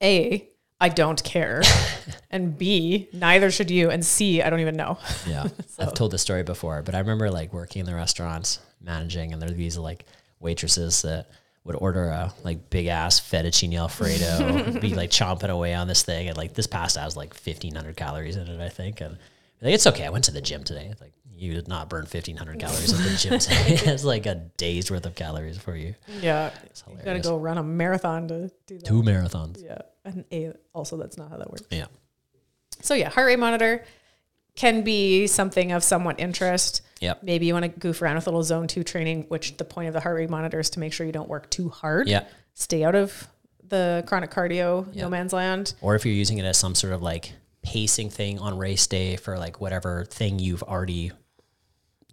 a 0.01 0.49
i 0.80 0.89
don't 0.89 1.23
care 1.23 1.61
and 2.32 2.57
b 2.57 3.07
neither 3.13 3.49
should 3.51 3.71
you 3.71 3.89
and 3.89 4.03
c 4.05 4.41
i 4.41 4.49
don't 4.49 4.59
even 4.59 4.75
know 4.75 4.97
Yeah. 5.28 5.47
I've 5.80 5.93
told 5.93 6.11
this 6.11 6.21
story 6.21 6.43
before, 6.43 6.82
but 6.82 6.95
I 6.95 6.99
remember, 6.99 7.30
like, 7.30 7.53
working 7.53 7.82
in 7.82 7.86
the 7.86 7.93
restaurants, 7.93 8.59
managing, 8.82 9.32
and 9.32 9.39
there 9.41 9.47
were 9.49 9.55
these, 9.55 9.78
like, 9.78 10.05
waitresses 10.39 11.03
that 11.03 11.28
would 11.63 11.75
order 11.75 12.05
a 12.09 12.34
like 12.43 12.69
big 12.69 12.88
ass 12.88 13.19
fettuccine 13.19 13.78
alfredo, 13.78 14.80
be 14.80 14.95
like 14.95 15.09
chomping 15.11 15.49
away 15.49 15.73
on 15.75 15.88
this 15.88 16.01
thing, 16.03 16.30
and 16.30 16.38
like 16.38 16.53
this 16.53 16.65
pasta 16.67 16.99
has 17.01 17.15
like 17.17 17.34
fifteen 17.34 17.75
hundred 17.75 17.95
calories 17.97 18.38
in 18.38 18.47
it, 18.47 18.59
I 18.61 18.69
think, 18.69 19.01
and 19.01 19.17
like, 19.61 19.73
it's 19.73 19.86
okay. 19.88 20.05
I 20.05 20.09
went 20.09 20.23
to 20.25 20.32
the 20.32 20.41
gym 20.41 20.63
today. 20.63 20.88
It's 20.91 21.01
like 21.01 21.11
you 21.38 21.54
did 21.54 21.68
not 21.68 21.90
burn 21.90 22.06
fifteen 22.06 22.36
hundred 22.38 22.60
calories 22.60 22.92
at 22.92 23.00
the 23.00 23.16
gym 23.18 23.40
today. 23.40 23.92
it's 23.94 24.04
like 24.04 24.26
a 24.26 24.36
day's 24.58 24.90
worth 24.92 25.06
of 25.06 25.16
calories 25.16 25.58
for 25.58 25.76
you. 25.76 25.96
yeah 26.22 26.52
you 26.90 26.98
gotta 27.06 27.20
go 27.20 27.38
run 27.38 27.58
a 27.58 27.64
marathon 27.64 28.28
to 28.28 28.52
do 28.66 28.78
that 28.78 28.86
Two 28.86 29.02
marathons. 29.04 29.64
yeah 29.64 29.80
and 30.06 30.26
a 30.32 30.54
also 30.74 30.98
that's 30.98 31.18
not 31.18 31.30
how 31.30 31.38
that 31.38 31.50
works 31.50 31.64
Yeah. 31.72 31.86
So 32.82 32.94
yeah, 32.94 33.10
heart 33.10 33.28
rate 33.28 33.40
monitor 33.40 33.84
can 34.56 34.84
be 34.84 35.28
something 35.28 35.72
of 35.72 35.84
somewhat 35.84 36.20
interest. 36.20 36.82
Yep. 37.02 37.24
Maybe 37.24 37.46
you 37.48 37.54
want 37.54 37.64
to 37.66 37.70
goof 37.80 38.02
around 38.02 38.16
with 38.16 38.28
a 38.28 38.30
little 38.30 38.44
zone 38.44 38.68
two 38.68 38.84
training, 38.84 39.26
which 39.30 39.58
the 39.58 39.66
point 39.66 39.88
of 39.88 39.94
the 39.94 40.00
heart 40.00 40.16
rate 40.16 40.30
monitor 40.30 40.60
is 40.60 40.70
to 40.72 40.80
make 40.80 40.94
sure 40.94 41.06
you 41.06 41.12
don't 41.12 41.30
work 41.30 41.50
too 41.52 41.70
hard. 41.70 42.08
Yeah. 42.08 42.26
Stay 42.56 42.84
out 42.84 42.96
of 42.96 43.28
the 43.68 44.04
chronic 44.08 44.32
cardio, 44.32 44.88
Yeah. 44.94 45.04
no 45.04 45.10
man's 45.10 45.34
land. 45.34 45.74
Or 45.82 45.96
if 45.96 46.06
you're 46.06 46.16
using 46.16 46.38
it 46.40 46.46
as 46.46 46.58
some 46.58 46.74
sort 46.76 46.94
of 46.94 47.02
like 47.02 47.34
pacing 47.64 48.10
thing 48.10 48.40
on 48.40 48.58
race 48.58 48.88
day 48.88 49.16
for 49.18 49.38
like 49.38 49.60
whatever 49.60 50.06
thing 50.06 50.40
you've 50.40 50.64
already 50.64 51.12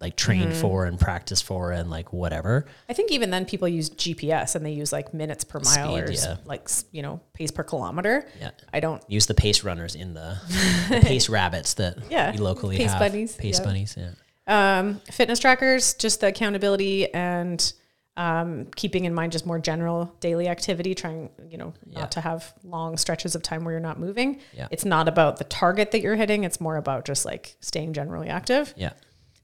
like 0.01 0.17
train 0.17 0.49
Mm-hmm. 0.49 0.59
for 0.61 0.85
and 0.85 0.99
practice 0.99 1.41
for 1.41 1.71
and 1.71 1.89
like 1.89 2.11
whatever. 2.11 2.65
I 2.89 2.93
think 2.93 3.11
even 3.11 3.29
then 3.29 3.45
people 3.45 3.67
use 3.67 3.89
GPS 3.89 4.55
and 4.55 4.65
they 4.65 4.71
use 4.73 4.91
like 4.91 5.13
minutes 5.13 5.43
per 5.45 5.59
mile 5.59 5.95
Speed, 5.95 6.09
or 6.09 6.11
yeah. 6.11 6.37
like 6.45 6.67
you 6.91 7.01
know 7.01 7.21
pace 7.33 7.51
per 7.51 7.63
kilometer. 7.63 8.27
Yeah. 8.39 8.51
I 8.73 8.81
don't. 8.81 9.01
Use 9.09 9.25
the 9.25 9.33
pace 9.33 9.63
runners 9.63 9.95
in 9.95 10.13
the, 10.13 10.37
the 10.89 10.99
pace 11.01 11.29
rabbits 11.29 11.75
that 11.75 11.97
Yeah, 12.11 12.31
we 12.33 12.39
locally 12.39 12.77
pace 12.77 12.91
have. 12.91 12.99
bunnies, 12.99 13.35
Pace 13.37 13.59
yeah. 13.59 13.65
bunnies, 13.65 13.97
yeah. 13.97 14.11
Um, 14.47 14.99
fitness 15.11 15.39
trackers, 15.39 15.93
just 15.95 16.19
the 16.21 16.27
accountability 16.27 17.11
and 17.13 17.73
um, 18.17 18.67
keeping 18.75 19.05
in 19.05 19.13
mind 19.13 19.31
just 19.31 19.45
more 19.45 19.59
general 19.59 20.13
daily 20.19 20.47
activity. 20.47 20.93
Trying 20.93 21.29
you 21.49 21.57
know 21.57 21.73
not 21.85 21.99
Yeah. 22.01 22.05
to 22.07 22.21
have 22.21 22.53
long 22.63 22.97
stretches 22.97 23.33
of 23.35 23.43
time 23.43 23.63
where 23.63 23.71
you're 23.73 23.79
not 23.81 23.99
moving. 23.99 24.39
Yeah. 24.53 24.67
It's 24.71 24.85
not 24.85 25.07
about 25.07 25.37
the 25.37 25.45
target 25.45 25.91
that 25.91 26.01
you're 26.01 26.15
hitting. 26.15 26.43
It's 26.43 26.59
more 26.61 26.75
about 26.77 27.05
just 27.05 27.25
like 27.25 27.55
staying 27.61 27.93
generally 27.93 28.27
active. 28.27 28.73
Yeah. 28.77 28.91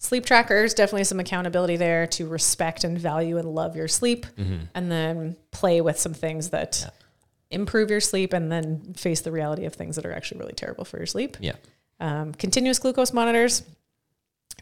Sleep 0.03 0.25
trackers, 0.25 0.73
definitely 0.73 1.03
some 1.03 1.19
accountability 1.19 1.77
there 1.77 2.07
to 2.07 2.25
respect 2.25 2.83
and 2.83 2.97
value 2.97 3.37
and 3.37 3.47
love 3.47 3.75
your 3.75 3.87
sleep. 3.87 4.25
Mm-hmm. 4.35 4.63
And 4.73 4.91
then 4.91 5.35
play 5.51 5.79
with 5.79 5.99
some 5.99 6.15
things 6.15 6.49
that 6.49 6.91
improve 7.51 7.91
your 7.91 7.99
sleep 7.99 8.33
and 8.33 8.51
then 8.51 8.95
face 8.95 9.21
the 9.21 9.31
reality 9.31 9.65
of 9.65 9.75
things 9.75 9.97
that 9.97 10.05
are 10.07 10.11
actually 10.11 10.39
really 10.39 10.53
terrible 10.53 10.85
for 10.85 10.97
your 10.97 11.05
sleep. 11.05 11.37
Yeah. 11.39 11.53
Um, 11.99 12.33
continuous 12.33 12.79
glucose 12.79 13.13
monitors 13.13 13.61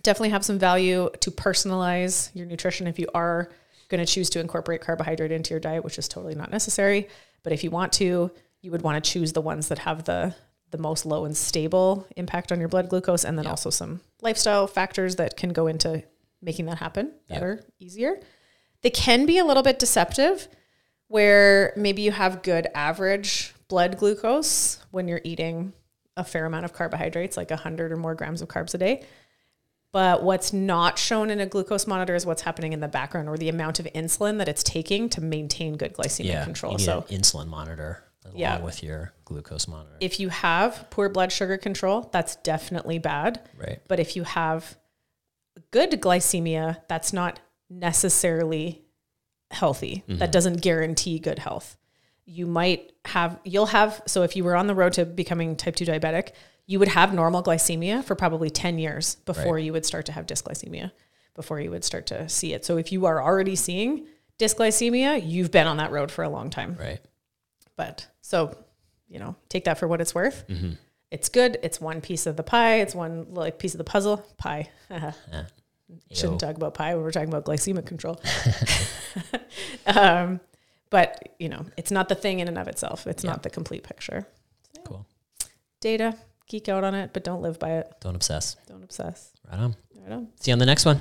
definitely 0.03 0.31
have 0.31 0.43
some 0.43 0.59
value 0.59 1.09
to 1.21 1.31
personalize 1.31 2.31
your 2.33 2.45
nutrition 2.45 2.85
if 2.85 2.99
you 2.99 3.07
are 3.13 3.49
going 3.87 4.05
to 4.05 4.11
choose 4.11 4.29
to 4.31 4.41
incorporate 4.41 4.81
carbohydrate 4.81 5.31
into 5.31 5.51
your 5.51 5.61
diet, 5.61 5.85
which 5.85 5.97
is 5.97 6.09
totally 6.09 6.35
not 6.35 6.51
necessary. 6.51 7.07
But 7.43 7.53
if 7.53 7.63
you 7.63 7.71
want 7.71 7.93
to, 7.93 8.29
you 8.61 8.71
would 8.71 8.81
want 8.81 9.01
to 9.01 9.09
choose 9.09 9.31
the 9.31 9.39
ones 9.39 9.69
that 9.69 9.79
have 9.79 10.03
the 10.03 10.35
the 10.71 10.77
most 10.77 11.05
low 11.05 11.25
and 11.25 11.35
stable 11.35 12.05
impact 12.15 12.51
on 12.51 12.59
your 12.59 12.69
blood 12.69 12.89
glucose, 12.89 13.23
and 13.25 13.37
then 13.37 13.47
also 13.47 13.69
some 13.69 14.01
lifestyle 14.21 14.67
factors 14.67 15.15
that 15.17 15.37
can 15.37 15.51
go 15.51 15.67
into 15.67 16.03
making 16.41 16.65
that 16.67 16.77
happen 16.77 17.11
better, 17.27 17.63
easier. 17.79 18.19
They 18.81 18.89
can 18.89 19.25
be 19.25 19.37
a 19.37 19.45
little 19.45 19.63
bit 19.63 19.79
deceptive, 19.79 20.47
where 21.07 21.73
maybe 21.75 22.01
you 22.01 22.11
have 22.11 22.43
good 22.43 22.67
average 22.75 23.53
blood 23.67 23.97
glucose 23.97 24.79
when 24.91 25.07
you're 25.07 25.21
eating 25.23 25.73
a 26.15 26.23
fair 26.23 26.45
amount 26.45 26.65
of 26.65 26.73
carbohydrates, 26.73 27.35
like 27.37 27.49
100 27.49 27.91
or 27.91 27.97
more 27.97 28.13
grams 28.15 28.41
of 28.41 28.47
carbs 28.47 28.73
a 28.73 28.77
day. 28.77 29.03
But 29.91 30.21
what's 30.21 30.53
not 30.53 30.99
shown 30.99 31.31
in 31.31 31.39
a 31.39 31.47
glucose 31.47 31.87
monitor 31.87 32.13
is 32.13 32.23
what's 32.25 32.43
happening 32.43 32.73
in 32.73 32.79
the 32.79 32.87
background 32.87 33.27
or 33.27 33.37
the 33.37 33.49
amount 33.49 33.79
of 33.79 33.87
insulin 33.95 34.37
that 34.37 34.47
it's 34.47 34.61
taking 34.61 35.09
to 35.09 35.21
maintain 35.21 35.77
good 35.77 35.93
glycemic 35.93 36.25
Yeah. 36.25 36.43
control. 36.43 36.77
So 36.77 37.05
insulin 37.09 37.47
monitor 37.47 38.03
along 38.25 38.37
Yeah. 38.37 38.59
with 38.59 38.83
your 38.83 39.13
glucose 39.25 39.67
monitor. 39.67 39.95
if 39.99 40.19
you 40.19 40.29
have 40.29 40.87
poor 40.89 41.09
blood 41.09 41.31
sugar 41.31 41.57
control, 41.57 42.09
that's 42.11 42.35
definitely 42.37 42.99
bad. 42.99 43.47
right. 43.57 43.81
But 43.87 43.99
if 43.99 44.15
you 44.15 44.23
have 44.23 44.77
good 45.71 45.91
glycemia, 46.01 46.81
that's 46.87 47.13
not 47.13 47.39
necessarily 47.69 48.83
healthy. 49.51 50.03
That 50.07 50.15
mm-hmm. 50.15 50.31
doesn't 50.31 50.61
guarantee 50.61 51.19
good 51.19 51.39
health. 51.39 51.77
You 52.25 52.45
might 52.45 52.91
have, 53.05 53.39
you'll 53.43 53.67
have, 53.67 54.01
so 54.05 54.23
if 54.23 54.35
you 54.35 54.43
were 54.43 54.55
on 54.55 54.67
the 54.67 54.75
road 54.75 54.93
to 54.93 55.05
becoming 55.05 55.55
type 55.55 55.75
2 55.75 55.85
diabetic, 55.85 56.31
you 56.67 56.77
would 56.77 56.87
have 56.89 57.13
normal 57.13 57.41
glycemia 57.41 58.03
for 58.03 58.13
probably 58.13 58.51
10 58.51 58.77
years 58.77 59.15
before 59.25 59.57
you 59.57 59.73
would 59.73 59.85
start 59.85 60.05
to 60.05 60.11
have 60.11 60.27
dysglycemia, 60.27 60.91
before 61.33 61.59
you 61.59 61.71
would 61.71 61.83
start 61.83 62.05
to 62.07 62.29
see 62.29 62.53
it. 62.53 62.63
So 62.63 62.77
if 62.77 62.91
you 62.91 63.07
are 63.07 63.23
already 63.23 63.55
seeing 63.55 64.05
dysglycemia, 64.37 65.27
you've 65.27 65.49
been 65.49 65.65
on 65.65 65.77
that 65.77 65.91
road 65.91 66.11
for 66.11 66.23
a 66.23 66.29
long 66.29 66.51
time. 66.51 66.77
Right. 66.79 66.99
But 67.79 68.05
so, 68.21 68.57
you 69.07 69.19
know, 69.19 69.37
take 69.47 69.63
that 69.63 69.77
for 69.79 69.87
what 69.87 70.01
it's 70.01 70.13
worth. 70.13 70.45
Mm-hmm. 70.49 70.71
It's 71.11 71.29
good. 71.29 71.57
It's 71.63 71.79
one 71.79 72.01
piece 72.01 72.27
of 72.27 72.35
the 72.35 72.43
pie. 72.43 72.81
It's 72.81 72.93
one 72.93 73.33
like 73.33 73.57
piece 73.57 73.73
of 73.73 73.77
the 73.77 73.85
puzzle. 73.85 74.17
Pie. 74.37 74.69
Shouldn't 76.11 76.41
talk 76.41 76.57
about 76.57 76.73
pie 76.73 76.93
when 76.93 77.03
we're 77.05 77.11
talking 77.11 77.29
about 77.29 77.45
glycemic 77.45 77.85
control. 77.85 78.21
um, 79.87 80.41
but 80.89 81.29
you 81.39 81.47
know, 81.47 81.65
it's 81.77 81.89
not 81.89 82.09
the 82.09 82.15
thing 82.15 82.41
in 82.41 82.49
and 82.49 82.57
of 82.57 82.67
itself. 82.67 83.07
It's 83.07 83.23
Yeah. 83.23 83.29
not 83.31 83.43
the 83.43 83.49
complete 83.49 83.83
picture. 83.83 84.27
Cool. 84.83 85.07
Data, 85.79 86.17
geek 86.49 86.67
out 86.67 86.83
on 86.83 86.93
it, 86.95 87.11
but 87.13 87.23
don't 87.23 87.41
live 87.41 87.59
by 87.59 87.77
it. 87.77 87.89
Don't 88.01 88.15
obsess. 88.15 88.57
Don't 88.67 88.83
obsess. 88.83 89.31
Right 89.49 89.59
on. 89.61 89.75
I 90.05 90.09
don't. 90.09 90.43
See 90.43 90.51
you 90.51 90.53
on 90.53 90.59
the 90.59 90.65
next 90.65 90.83
one. 90.83 90.99